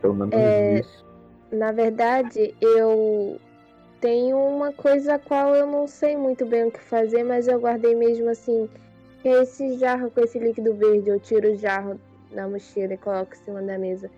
[0.00, 1.04] Pelo menos É, isso.
[1.50, 3.38] Na verdade, eu
[4.00, 7.60] tenho uma coisa a qual eu não sei muito bem o que fazer, mas eu
[7.60, 8.68] guardei mesmo assim.
[9.20, 11.10] Que é esse jarro com esse líquido verde.
[11.10, 12.00] Eu tiro o jarro
[12.32, 14.10] da mochila e coloco em cima da mesa.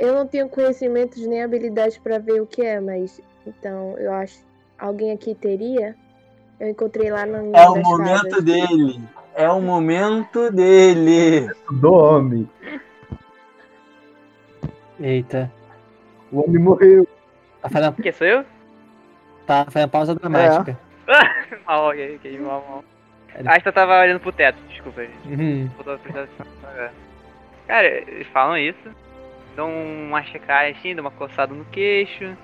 [0.00, 4.38] Eu não tenho conhecimentos nem habilidades para ver o que é, mas então eu acho.
[4.78, 5.94] Alguém aqui teria?
[6.58, 9.00] Eu encontrei lá na É o momento dele.
[9.34, 11.50] É o momento dele.
[11.70, 12.48] Do homem.
[14.98, 15.50] Eita,
[16.32, 17.06] O homem morreu.
[17.62, 18.44] tá fazendo, Que sou eu?
[19.46, 20.78] tá fazendo pausa dramática.
[21.66, 22.84] mal, ok, ok, mal, mal.
[23.46, 25.28] A Asta tava olhando pro teto, desculpa, gente.
[25.28, 25.70] Uhum.
[25.78, 26.92] Agora.
[27.66, 28.90] Cara, eles falam isso.
[29.56, 32.36] Dou uma checagem assim, dou uma coçada no queixo.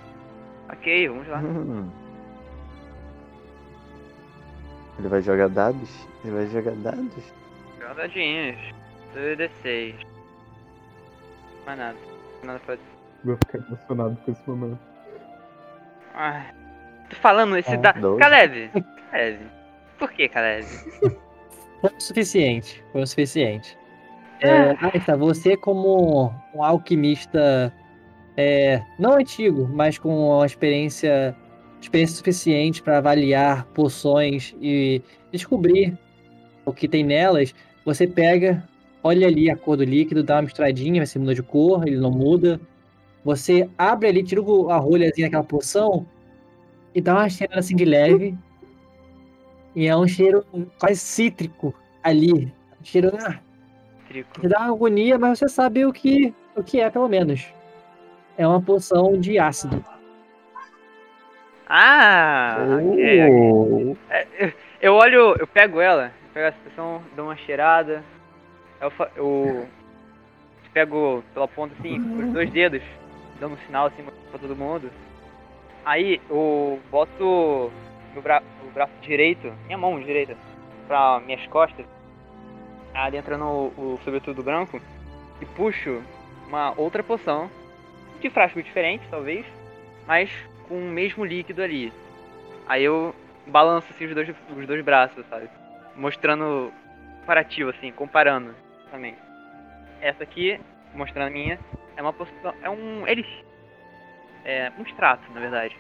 [0.71, 1.39] Ok, vamos lá.
[1.39, 1.91] Hum.
[4.99, 6.07] Ele vai jogar dados?
[6.25, 7.33] Ele vai jogar dados?
[7.81, 8.57] Jogadinhos.
[9.15, 9.95] 2d6.
[11.67, 11.97] Mais nada.
[12.43, 12.77] Nada pra
[13.25, 14.79] Vou ficar emocionado com esse momento.
[16.15, 16.53] Ai.
[17.11, 17.93] Tô falando esse Ah, da.
[17.93, 18.21] doze.
[18.21, 18.71] Caleb!
[19.11, 19.47] Caleb.
[19.99, 20.67] Por que, Caleb?
[21.81, 22.83] Foi o suficiente.
[22.93, 23.77] Foi o suficiente.
[24.41, 27.73] É, Aista, você como um alquimista
[28.37, 31.35] é, não antigo, mas com uma experiência,
[31.81, 35.03] experiência suficiente para avaliar poções e
[35.33, 35.99] descobrir
[36.65, 37.55] o que tem nelas,
[37.85, 38.63] você pega,
[39.03, 42.11] olha ali a cor do líquido, dá uma misturadinha, ser muda de cor, ele não
[42.11, 42.61] muda.
[43.25, 46.07] Você abre ali, tira a rolhazinha daquela poção
[46.95, 48.37] e dá uma cheirada assim de leve.
[49.75, 50.45] E é um cheiro
[50.79, 52.53] quase cítrico ali.
[52.81, 53.13] Um cheiro.
[53.21, 53.41] Ah,
[54.09, 54.41] Trico.
[54.41, 57.53] te dá uma agonia, mas você sabe o que, o que é, pelo menos.
[58.39, 59.83] É uma poção de ácido.
[61.69, 62.57] Ah!
[62.61, 63.97] Oh,
[64.81, 68.05] Eu olho, eu pego ela, pego essa poção, dou uma cheirada.
[68.81, 69.67] Eu, eu
[70.73, 72.83] pego pela ponta assim, com os dois dedos,
[73.41, 74.91] dando um sinal assim pra todo mundo.
[75.85, 77.71] Aí eu boto
[78.13, 80.37] meu bra o braço direito, minha mão direita,
[80.87, 81.87] pra minhas costas,
[83.05, 84.81] adentrando o, o sobretudo branco,
[85.41, 86.03] e puxo
[86.49, 87.51] uma outra poção,
[88.21, 89.45] de frasco diferente talvez,
[90.07, 90.31] mas
[90.69, 91.93] com o mesmo líquido ali.
[92.67, 93.15] Aí eu
[93.47, 95.49] balanço assim os dois, os dois braços, sabe?
[95.95, 96.73] Mostrando
[97.21, 98.55] comparativo, assim, comparando
[98.91, 99.17] também.
[100.01, 100.61] Essa aqui,
[100.95, 101.59] mostrando a minha,
[101.97, 102.55] é uma poção.
[102.63, 103.45] É um elixir.
[104.45, 105.77] É um extrato, na verdade.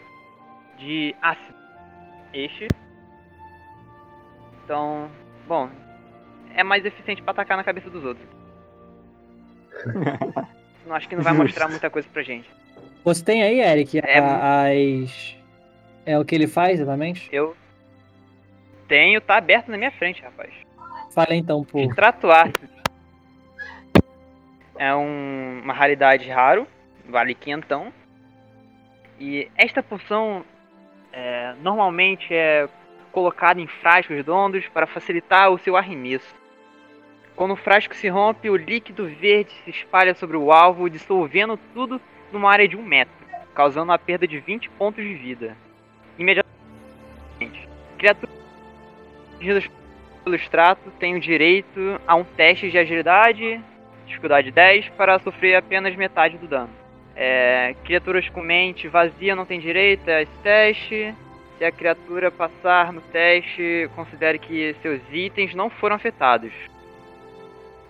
[0.78, 1.54] De ácido.
[2.32, 2.66] Este.
[4.64, 5.08] Então.
[5.46, 5.70] Bom.
[6.56, 8.26] É mais eficiente pra atacar na cabeça dos outros.
[10.86, 12.48] Não acho que não vai mostrar muita coisa pra gente.
[13.04, 15.36] Você tem aí, Eric, É a- as.
[16.06, 17.28] É o que ele faz exatamente?
[17.32, 17.56] Eu
[18.86, 20.52] tenho, tá aberto na minha frente, rapaz.
[21.12, 21.80] Fala então, por.
[21.80, 22.68] Extrato ácido.
[24.78, 26.68] É um- uma raridade raro,
[27.08, 27.92] vale quinhentão.
[29.18, 30.44] E esta poção
[31.12, 32.68] é, normalmente é
[33.10, 36.32] colocada em frascos redondos para facilitar o seu arremesso.
[37.36, 42.00] Quando o frasco se rompe, o líquido verde se espalha sobre o alvo, dissolvendo tudo
[42.32, 43.14] numa área de um metro,
[43.54, 45.54] causando uma perda de 20 pontos de vida.
[46.18, 47.68] Imediatamente.
[47.98, 49.70] Criaturas
[50.24, 53.60] pelo extrato têm o direito a um teste de agilidade,
[54.06, 56.70] dificuldade 10, para sofrer apenas metade do dano.
[57.14, 61.14] É, criaturas com mente vazia não têm direito a esse teste.
[61.58, 66.52] Se a criatura passar no teste, considere que seus itens não foram afetados.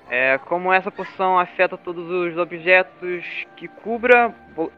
[0.08, 3.24] É, como essa poção afeta todos os objetos
[3.56, 4.72] que cubra, blo-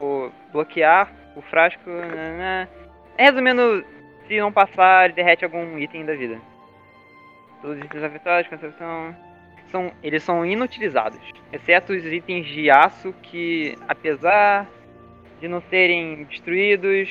[0.00, 1.88] o- bloquear o frasco.
[1.90, 2.68] nananã.
[3.16, 3.84] Resumindo,
[4.28, 6.38] se não passar, ele derrete algum item da vida.
[7.60, 9.14] Todos os itens afetados opção
[9.70, 11.18] são, eles são inutilizados,
[11.52, 14.66] exceto os itens de aço que, apesar
[15.40, 17.10] de não serem destruídos,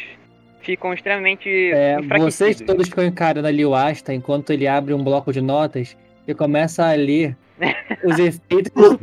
[0.62, 5.32] ficam extremamente É, vocês todos ficam encarando ali o Asta enquanto ele abre um bloco
[5.32, 5.96] de notas
[6.28, 7.36] e começa a ler
[8.04, 8.72] os efeitos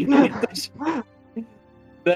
[2.05, 2.15] do,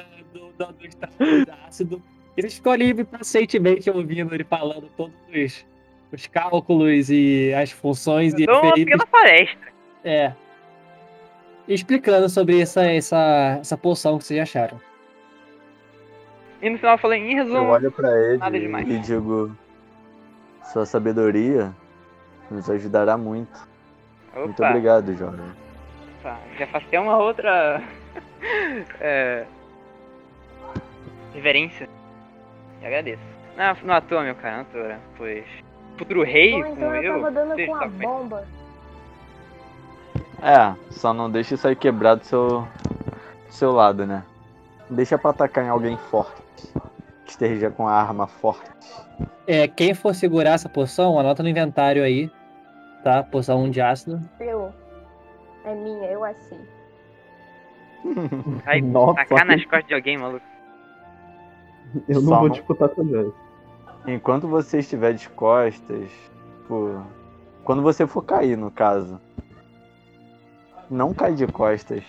[0.59, 2.02] do, do estado de ácido.
[2.36, 5.66] Eles ficam ali pacientemente ouvindo ele falando todos os,
[6.12, 8.85] os cálculos e as funções e Eu uma efeitos.
[8.85, 9.68] pequena palestra.
[10.05, 10.32] É.
[11.66, 14.80] Explicando sobre essa, essa, essa poção que vocês acharam.
[16.62, 18.09] E no final eu falei, em Eu resumo, olho pra
[18.39, 18.89] nada ele demais.
[18.89, 19.55] e digo:
[20.72, 21.74] Sua sabedoria
[22.51, 23.68] nos ajudará muito.
[24.44, 25.44] Muito opa, obrigado, jovem.
[26.20, 27.82] opa, já faço até uma outra
[29.01, 29.44] é,
[31.35, 31.89] reverência.
[32.81, 33.23] E agradeço.
[33.56, 35.44] Não, não à toa, meu cara, não à toa, pois
[35.98, 38.47] futuro rei Bom, como então eu eu, tava dando com a bomba.
[40.40, 42.60] É, só não deixa isso aí quebrar do seu,
[43.47, 44.23] do seu lado, né?
[44.89, 46.40] Deixa pra atacar em alguém forte.
[47.24, 48.70] Que esteja com a arma forte.
[49.47, 52.31] É, quem for segurar essa poção, anota no inventário aí.
[53.03, 53.23] Tá?
[53.23, 54.20] Poção de ácido.
[54.41, 54.73] Eu.
[55.65, 56.59] É minha, eu achei.
[58.66, 60.45] Ai, Nossa, tacar nas costas de alguém, maluco.
[62.09, 63.33] eu não Só vou não- disputar também.
[64.07, 66.09] Enquanto você estiver de costas,
[66.62, 67.03] tipo,
[67.65, 69.20] quando você for cair, no caso,
[70.89, 72.03] não cai de costas.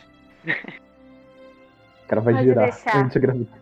[0.46, 2.98] O cara vai Pode girar deixar.
[2.98, 3.60] antigravidade.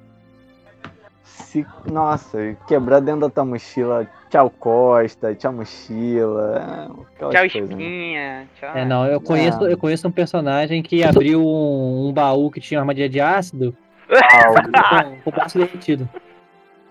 [1.24, 6.90] Se, nossa, quebrar dentro da tua mochila Tchau Costa, tchau mochila.
[7.18, 7.62] Tchau, coisas, né?
[7.62, 8.48] espinha.
[8.60, 8.78] Tchau.
[8.78, 12.78] É, não, eu conheço, eu conheço um personagem que abriu um, um baú que tinha
[12.78, 13.76] uma armadilha de ácido
[15.24, 16.10] com, o braço derretido.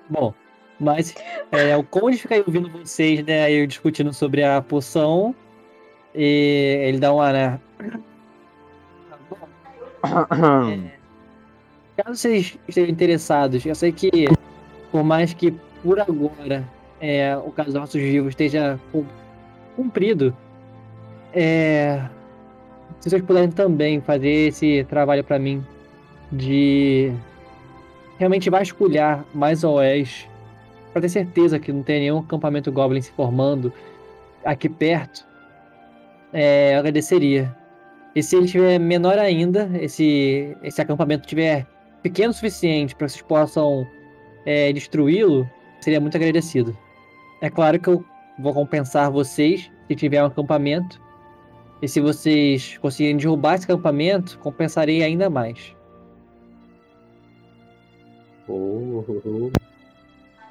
[0.09, 0.33] Bom,
[0.81, 1.15] mas
[1.53, 5.35] é, o Conde fica aí ouvindo vocês, né, aí discutindo sobre a poção.
[6.15, 7.61] E ele dá uma, né?
[11.97, 14.27] Caso vocês estejam interessados, eu sei que,
[14.91, 16.65] por mais que por agora
[17.01, 19.07] é, o caso dos nossos vivos esteja cum-
[19.75, 20.37] cumprido,
[21.33, 22.03] é,
[23.01, 25.65] se vocês puderem também fazer esse trabalho para mim
[26.33, 27.13] de
[28.19, 30.29] realmente vasculhar mais oeste,
[30.93, 33.73] para ter certeza que não tem nenhum acampamento Goblin se formando
[34.45, 35.27] aqui perto,
[36.33, 37.55] é, eu agradeceria.
[38.15, 41.67] E se ele tiver menor ainda, esse, esse acampamento tiver
[42.03, 43.87] pequeno o suficiente para vocês possam
[44.47, 45.49] é, destruí-lo,
[45.81, 46.77] seria muito agradecido.
[47.41, 48.05] É claro que eu
[48.39, 51.01] vou compensar vocês se tiver um acampamento.
[51.83, 55.77] E se vocês conseguirem derrubar esse acampamento, compensarei ainda mais.
[58.49, 59.51] Oh, oh, oh.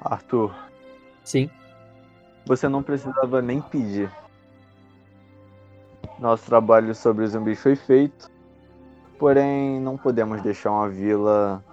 [0.00, 0.54] Arthur,
[1.24, 1.50] Sim.
[2.46, 4.10] você não precisava nem pedir.
[6.18, 8.30] Nosso trabalho sobre os zumbis foi feito,
[9.18, 11.64] porém não podemos deixar uma vila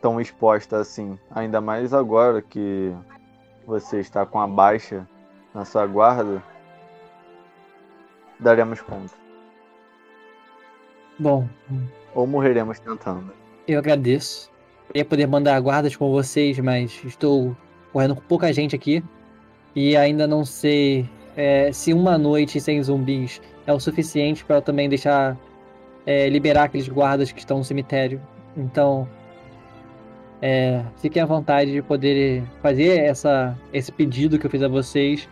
[0.00, 2.92] tão exposta assim, ainda mais agora que
[3.66, 5.06] você está com a baixa
[5.54, 6.42] na sua guarda.
[8.40, 9.14] Daremos conta.
[11.18, 11.46] Bom,
[12.14, 13.32] Ou morreremos tentando.
[13.68, 14.50] eu agradeço.
[14.88, 17.56] Queria poder mandar guardas com vocês, mas estou
[17.92, 19.02] correndo com pouca gente aqui.
[19.74, 24.62] E ainda não sei é, se uma noite sem zumbis é o suficiente para eu
[24.62, 25.36] também deixar
[26.04, 28.20] é, liberar aqueles guardas que estão no cemitério.
[28.56, 29.08] Então,
[30.44, 35.28] é, fiquem à vontade de poder fazer essa, esse pedido que eu fiz a vocês.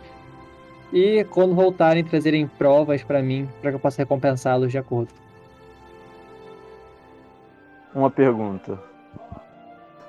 [0.93, 5.11] E quando voltarem, trazerem provas para mim, para que eu possa recompensá-los de acordo.
[7.93, 8.79] Uma pergunta.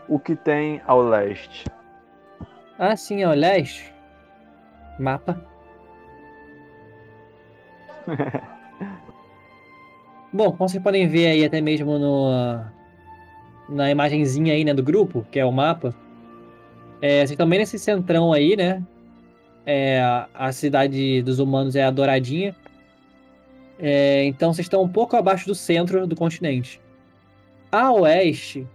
[0.09, 1.66] O que tem ao leste?
[2.79, 3.93] Ah, sim, ao leste.
[5.01, 5.45] Mapa.
[10.33, 12.65] Bom, como vocês podem ver aí até mesmo no,
[13.73, 15.94] na imagenzinha aí, né, do grupo, que é o mapa.
[17.01, 18.82] É, vocês também nesse centrão aí, né?
[19.66, 20.01] É,
[20.35, 22.55] a- cidade dos humanos é a Douradinha.
[23.78, 26.81] É, então vocês estão um pouco abaixo do centro do continente.
[27.70, 28.66] A oeste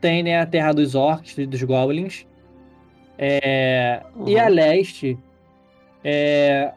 [0.00, 2.26] tem né, a terra dos orcs e dos goblins.
[3.16, 5.16] É, E a leste,
[6.02, 6.72] é,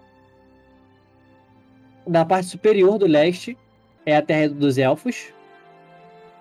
[2.07, 3.57] na parte superior do leste,
[4.05, 5.33] é a terra dos elfos.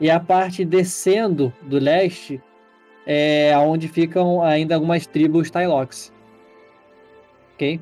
[0.01, 2.43] E a parte descendo do leste
[3.07, 6.13] é onde ficam ainda algumas tribos Tylox.
[7.55, 7.81] Ok?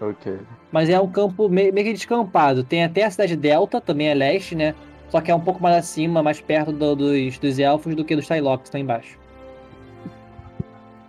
[0.00, 0.38] Ok.
[0.70, 2.64] Mas é um campo me- meio que descampado.
[2.64, 4.74] Tem até a cidade Delta, também é leste, né?
[5.08, 8.16] Só que é um pouco mais acima, mais perto do- dos, dos elfos do que
[8.16, 9.18] dos Tylox, tá embaixo.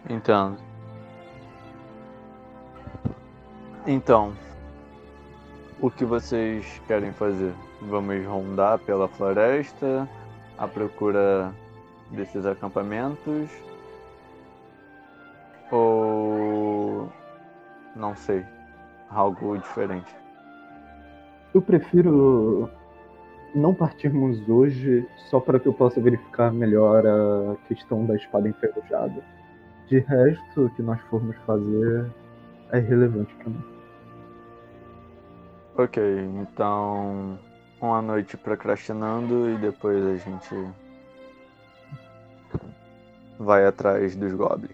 [0.09, 0.57] Entendo.
[3.87, 4.33] Então,
[5.81, 7.53] o que vocês querem fazer?
[7.89, 10.07] Vamos rondar pela floresta
[10.57, 11.53] à procura
[12.11, 13.49] desses acampamentos?
[15.71, 17.09] Ou
[17.95, 18.45] não sei,
[19.09, 20.15] algo diferente?
[21.53, 22.69] Eu prefiro
[23.53, 29.23] não partirmos hoje só para que eu possa verificar melhor a questão da espada enferrujada.
[29.87, 32.09] De resto, o que nós formos fazer
[32.71, 33.63] é irrelevante para mim.
[35.77, 36.01] Ok,
[36.41, 37.37] então
[37.83, 40.73] uma noite procrastinando e depois a gente
[43.37, 44.71] vai atrás dos goblins.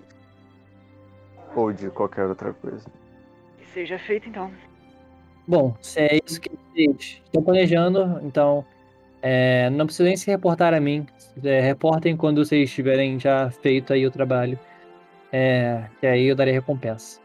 [1.55, 2.87] Ou de qualquer outra coisa.
[3.57, 4.51] Que seja feito então.
[5.47, 8.63] Bom, se é isso que vocês estão planejando, então
[9.23, 11.07] é, não precisa nem se reportar a mim.
[11.43, 14.59] É, reportem quando vocês tiverem já feito aí o trabalho.
[15.31, 17.19] É, que aí eu darei recompensa.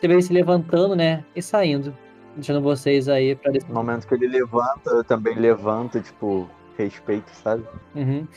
[0.00, 1.22] Você ele se levantando, né?
[1.36, 1.94] E saindo.
[2.38, 7.64] Deixando vocês aí pra No momento que ele levanta, eu também levanto, tipo, respeito, sabe?
[7.96, 8.28] Uhum.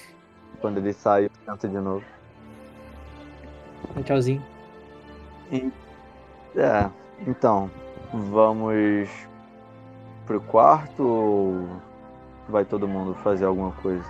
[0.59, 2.03] Quando ele sai, eu tento de novo.
[3.95, 4.43] Um tchauzinho.
[5.51, 6.89] É,
[7.27, 7.69] então,
[8.11, 9.07] vamos
[10.25, 11.69] pro quarto ou
[12.49, 14.05] vai todo mundo fazer alguma coisa?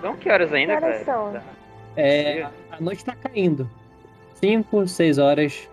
[0.00, 1.32] São que horas ainda, Que horas cara?
[1.32, 1.42] são?
[1.94, 2.42] É,
[2.72, 3.70] a noite tá caindo.
[4.34, 5.68] 5, 6 horas.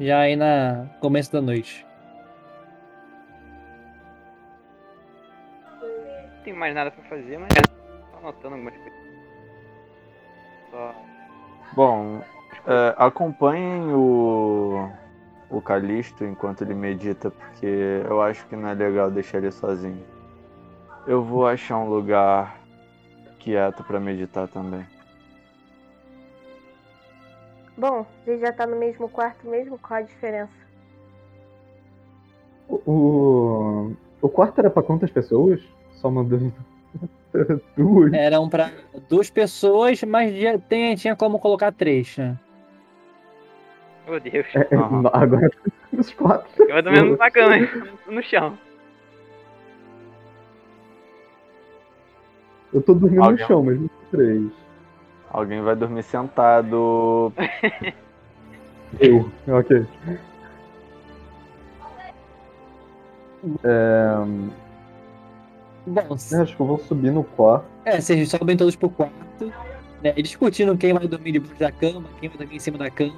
[0.00, 1.86] Já aí na começo da noite.
[5.82, 7.50] Não tenho mais nada pra fazer, mas
[8.10, 9.00] tô anotando algumas coisas.
[10.70, 10.94] Só.
[11.74, 12.22] Bom,
[12.66, 14.90] é, acompanhem o,
[15.50, 17.66] o Calisto enquanto ele medita, porque
[18.08, 20.02] eu acho que não é legal deixar ele sozinho.
[21.06, 22.58] Eu vou achar um lugar
[23.38, 24.86] quieto pra meditar também.
[27.80, 30.52] Bom, a gente já tá no mesmo quarto mesmo, qual a diferença?
[32.68, 35.62] O, o, quarto era pra quantas pessoas?
[35.92, 36.54] Só uma dúvida.
[37.74, 38.12] Duas.
[38.12, 38.70] Eram pra
[39.08, 42.38] duas pessoas, mas já tem, tinha como colocar três, né?
[44.06, 44.46] Meu Deus.
[44.54, 45.50] É, não, agora
[45.96, 46.62] os quatro.
[46.62, 47.56] Eu vou dormindo na cama,
[48.06, 48.58] no chão.
[52.74, 54.59] Eu tô dormindo Alguém- no chão, mas não três.
[55.30, 57.32] Alguém vai dormir sentado.
[58.98, 59.86] Eu, ok.
[63.64, 64.14] É,
[65.86, 66.02] Bom,
[66.32, 67.64] eu acho que eu vou subir no quarto.
[67.84, 69.52] é, vocês sobem todos pro quarto,
[70.02, 70.12] né?
[70.16, 73.14] E discutindo quem vai dormir debaixo da cama, quem vai dormir em cima da cama.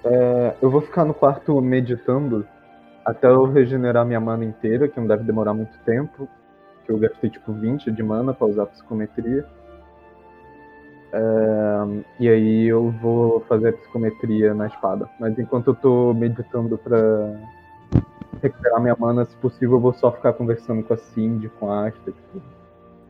[0.05, 2.47] É, eu vou ficar no quarto meditando
[3.05, 6.29] até eu regenerar minha mana inteira, que não deve demorar muito tempo.
[6.89, 9.45] Que eu gastei tipo 20 de mana pra usar psicometria.
[11.13, 15.07] É, e aí eu vou fazer a psicometria na espada.
[15.21, 16.99] Mas enquanto eu tô meditando pra
[18.43, 21.89] recuperar minha mana, se possível, eu vou só ficar conversando com a Cindy, com a
[21.89, 22.41] Asta, tipo,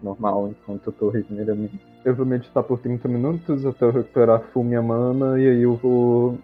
[0.02, 1.70] normal, enquanto eu tô regenerando.
[2.04, 5.76] Eu vou meditar por 30 minutos até eu recuperar full minha mana, e aí eu
[5.76, 6.36] vou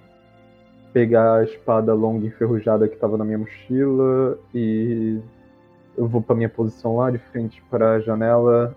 [0.92, 5.18] pegar a espada longa enferrujada que tava na minha mochila e
[5.96, 8.76] eu vou pra minha posição lá de frente para a janela,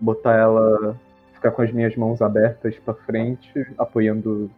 [0.00, 0.96] botar ela,
[1.34, 4.50] ficar com as minhas mãos abertas pra frente, apoiando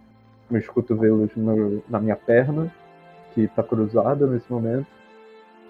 [0.50, 2.72] meus cotovelos no- na minha perna,
[3.34, 4.86] que tá cruzada nesse momento,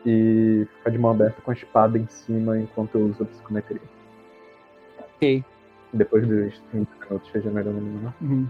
[0.07, 3.81] e ficar de mão aberta com a espada em cima enquanto eu uso a psicometria.
[5.17, 5.43] Ok.
[5.93, 8.15] Depois dos 30 minutos regenerando minha mana.
[8.21, 8.47] Uhum.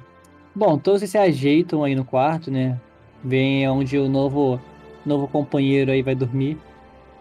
[0.55, 2.78] Bom, todos se ajeitam aí no quarto, né?
[3.24, 4.60] Vem onde o novo,
[5.06, 6.59] novo companheiro aí vai dormir.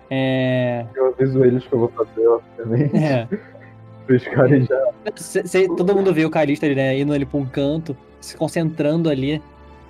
[0.10, 0.86] É.
[0.96, 3.28] Eu aviso eles que eu vou fazer, obviamente, é.
[4.08, 7.38] eles ficarem já Cê- cê- todo mundo vê o Calista ali, né, indo ali pra
[7.40, 9.42] um canto, se concentrando ali,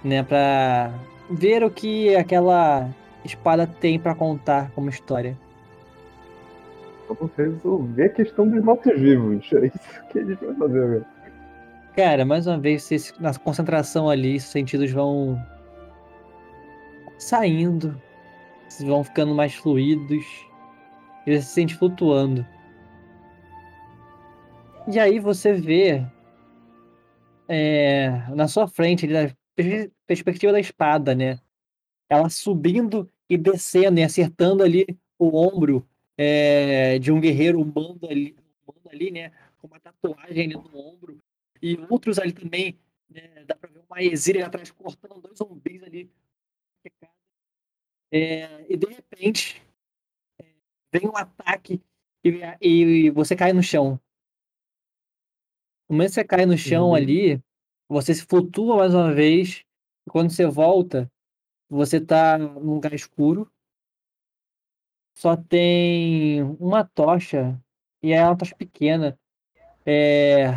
[0.04, 0.92] né, pra
[1.30, 2.90] ver o que aquela
[3.24, 5.38] espada tem pra contar como história.
[7.08, 9.48] Vamos resolver a questão dos mortos-vivos.
[9.54, 9.80] É isso
[10.12, 11.06] que a gente vai fazer agora.
[11.96, 15.40] Cara, mais uma vez, vocês- na concentração ali, os sentidos vão
[17.18, 18.00] saindo,
[18.80, 20.26] vão ficando mais fluidos,
[21.26, 22.46] e você se sente flutuando.
[24.88, 26.06] E aí você vê
[27.48, 31.40] é, na sua frente, ali, na pers- perspectiva da espada, né?
[32.10, 34.86] Ela subindo e descendo e acertando ali
[35.20, 35.88] o ombro
[36.18, 38.36] é, de um guerreiro humano ali,
[38.66, 39.32] humano ali, né?
[39.58, 41.18] Com uma tatuagem ali no ombro
[41.62, 42.78] e outros ali também,
[43.10, 46.10] né, dá pra ver uma exília atrás cortando dois zumbis ali.
[48.12, 49.62] É, e de repente
[50.40, 50.46] é,
[50.92, 51.82] vem um ataque
[52.24, 54.00] e, e você cai no chão.
[55.90, 56.96] No momento que você cai no chão Uhum.
[56.96, 57.44] ali,
[57.88, 59.64] você se flutua mais uma vez.
[60.06, 61.12] E quando você volta,
[61.70, 63.52] você tá num lugar escuro.
[65.18, 67.60] Só tem uma tocha,
[68.04, 69.18] e é uma tocha pequena.
[69.86, 70.48] É,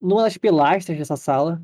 [0.00, 1.62] numa das pilastras dessa sala.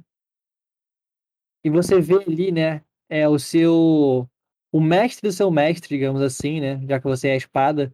[1.64, 4.28] E você vê ali, né, é o seu
[4.74, 7.92] o mestre do seu mestre, digamos assim, né, já que você é a espada,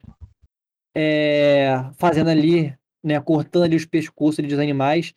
[0.97, 2.74] é, fazendo ali,
[3.05, 5.12] né, cortando ali os pescoços dos animais,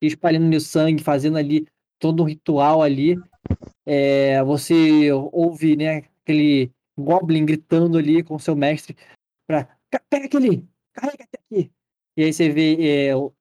[0.00, 1.66] espalhando ali o sangue, fazendo ali
[1.98, 3.16] todo um ritual ali.
[3.84, 8.96] É, você ouve, né, aquele goblin gritando ali com seu mestre
[9.44, 9.76] para
[10.08, 11.72] pega aquele, carrega até aqui.
[12.16, 13.32] E aí você vê é, o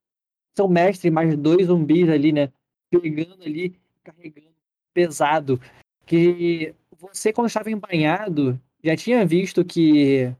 [0.58, 2.52] seu mestre mais dois zumbis ali, né,
[2.90, 4.56] pegando ali, carregando
[4.96, 5.62] pesado,
[6.08, 10.36] que você quando estava embanhado já tinha visto que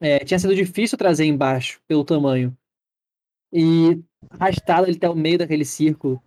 [0.00, 2.56] é, tinha sido difícil trazer embaixo pelo tamanho
[3.52, 6.22] e arrastado ele até o meio daquele círculo.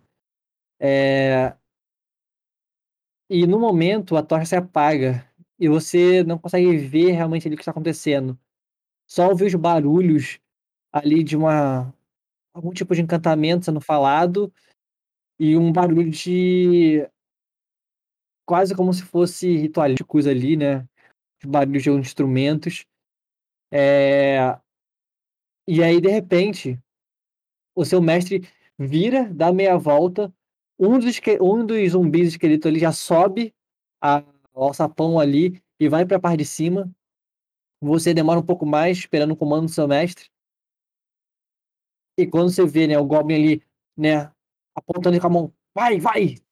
[0.80, 1.54] É,
[3.28, 7.58] e no momento a tocha se apaga e você não consegue ver realmente ali o
[7.58, 8.38] que está acontecendo.
[9.06, 10.38] Só ouvir os barulhos
[10.92, 11.92] ali de uma
[12.54, 14.52] algum tipo de encantamento sendo falado
[15.38, 17.06] e um barulho de
[18.46, 20.86] quase como se fosse ritualísticos ali, né?
[21.42, 22.86] Os barulhos de instrumentos.
[23.70, 24.58] É...
[25.68, 26.78] E aí, de repente,
[27.74, 28.48] o seu mestre
[28.78, 30.32] vira, dá meia volta,
[30.78, 33.54] um dos, um dos zumbis esqueletos ali já sobe
[34.00, 34.22] a,
[34.54, 36.90] o alçapão ali e vai para a parte de cima.
[37.80, 40.30] Você demora um pouco mais esperando o comando do seu mestre.
[42.18, 43.62] E quando você vê, né, o Goblin ali,
[43.96, 44.32] né,
[44.74, 46.45] apontando com a mão, vai, vai!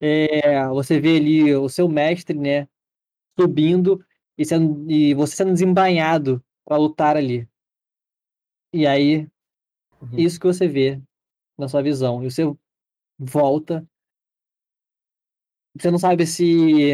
[0.00, 2.68] É, você vê ali o seu mestre, né,
[3.38, 4.04] subindo
[4.36, 7.48] e, sendo, e você sendo desembainhado para lutar ali.
[8.72, 9.28] E aí,
[10.02, 10.18] Uhum.
[10.18, 11.00] isso que você vê
[11.56, 12.22] na sua visão.
[12.24, 12.42] E você
[13.18, 13.86] volta.
[15.76, 16.92] Você não sabe se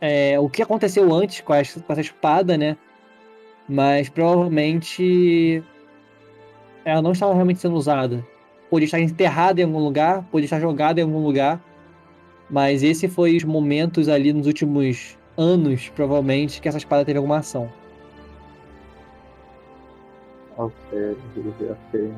[0.00, 2.76] é, o que aconteceu antes com, essa- com essa espada, né?
[3.68, 5.62] Mas provavelmente
[6.84, 8.26] ela não estava realmente sendo usada.
[8.68, 11.60] Podia estar enterrada em algum lugar, podia estar jogada em algum lugar.
[12.50, 17.38] Mas esse foi os momentos ali nos últimos anos, provavelmente, que essa espada teve alguma
[17.38, 17.68] ação.
[20.56, 21.16] Ok,
[21.70, 22.12] ok.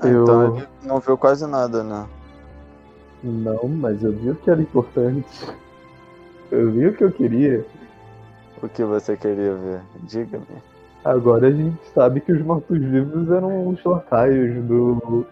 [0.00, 2.06] Ah, Eu- Então ele não viu quase nada, né?
[3.24, 5.48] Não, mas eu vi o que era importante.
[6.52, 7.64] Eu vi o que eu queria.
[8.62, 9.80] O que você queria ver?
[10.02, 10.44] Diga-me.
[11.04, 15.26] Agora a gente sabe que os mortos-vivos eram os lacaios do, do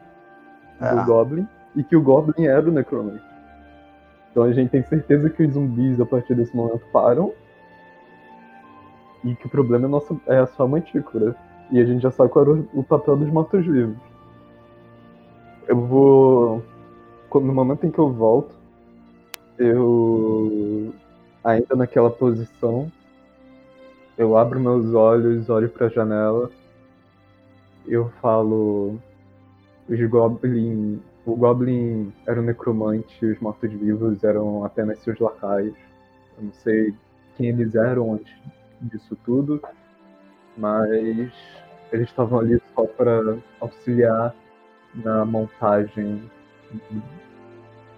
[0.81, 1.05] Ah.
[1.05, 1.47] Goblin
[1.77, 3.23] e que o Goblin era o Necromante.
[4.31, 7.33] Então a gente tem certeza que os zumbis a partir desse momento param
[9.25, 11.37] e que o problema é, nosso, é a sua mantícora.
[11.71, 13.97] E a gente já sabe qual era o, o papel dos mortos-vivos.
[15.67, 16.63] Eu vou.
[17.35, 18.55] No momento em que eu volto,
[19.59, 20.95] eu.
[21.45, 22.91] ainda naquela posição,
[24.17, 26.51] eu abro meus olhos, olho pra janela,
[27.87, 28.99] eu falo.
[29.89, 31.01] Os Goblin.
[31.27, 35.77] O Goblin era um necromante, os mortos-vivos eram apenas seus lacaios.
[36.39, 36.95] Eu não sei
[37.37, 38.33] quem eles eram antes
[38.81, 39.61] disso tudo,
[40.57, 41.33] mas eles
[41.93, 44.33] estavam ali só para auxiliar
[44.95, 46.31] na montagem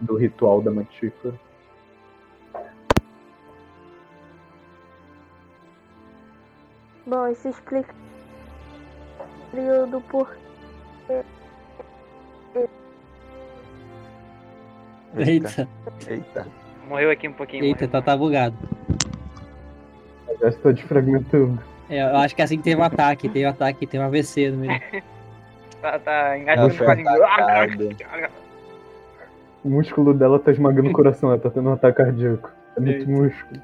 [0.00, 1.38] do ritual da mantícora.
[7.06, 7.94] Bom, isso explica
[9.20, 10.34] o período por
[15.16, 15.68] Eita,
[16.06, 16.46] Eita.
[16.88, 17.64] Morreu aqui um pouquinho.
[17.64, 17.90] eita, morreu.
[17.90, 18.56] tá, tá bugado.
[20.40, 21.58] Já está desfragmentando.
[21.90, 24.06] É, eu acho que é assim que teve o ataque, teve o ataque, teve um
[24.06, 24.80] AVC no meio.
[25.80, 27.12] Tá, tá Ela engasgando foi com a língua.
[27.24, 28.30] atacada.
[29.64, 32.50] O músculo dela tá esmagando o coração, ela tá tendo um ataque cardíaco.
[32.76, 33.10] É muito Eita.
[33.12, 33.60] músculo.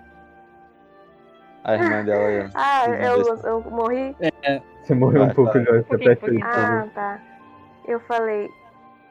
[1.65, 2.51] A irmã dela é.
[2.55, 4.15] Ah, eu, eu morri?
[4.85, 5.65] Você morreu Vai, um pouco vai.
[5.65, 6.41] já, pouquinho, repete aí, pouquinho.
[6.41, 6.79] por favor.
[6.79, 7.21] Ah, tá.
[7.89, 8.49] Eu falei.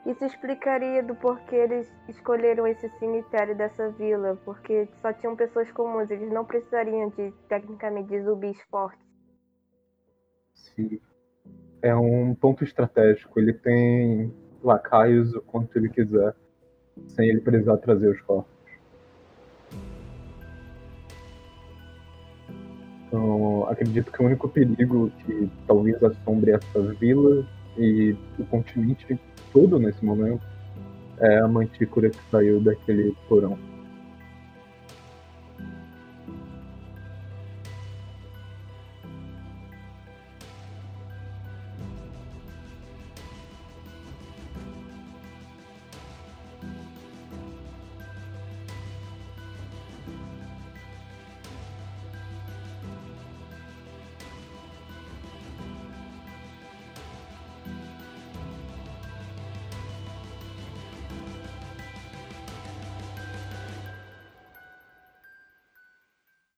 [0.05, 6.11] Isso explicaria do porquê eles escolheram esse cemitério dessa vila, porque só tinham pessoas comuns,
[6.11, 9.07] eles não precisariam de, tecnicamente, de zumbis fortes.
[10.53, 10.99] Sim.
[11.81, 13.39] É um ponto estratégico.
[13.39, 16.35] Ele tem lacaios o quanto ele quiser,
[17.07, 18.51] sem ele precisar trazer os corpos.
[23.07, 27.45] Então, acredito que o único perigo que talvez assombre essa vila
[27.77, 29.17] e o continente
[29.53, 30.41] todo nesse momento
[31.19, 33.57] é a mantícora que saiu daquele porão.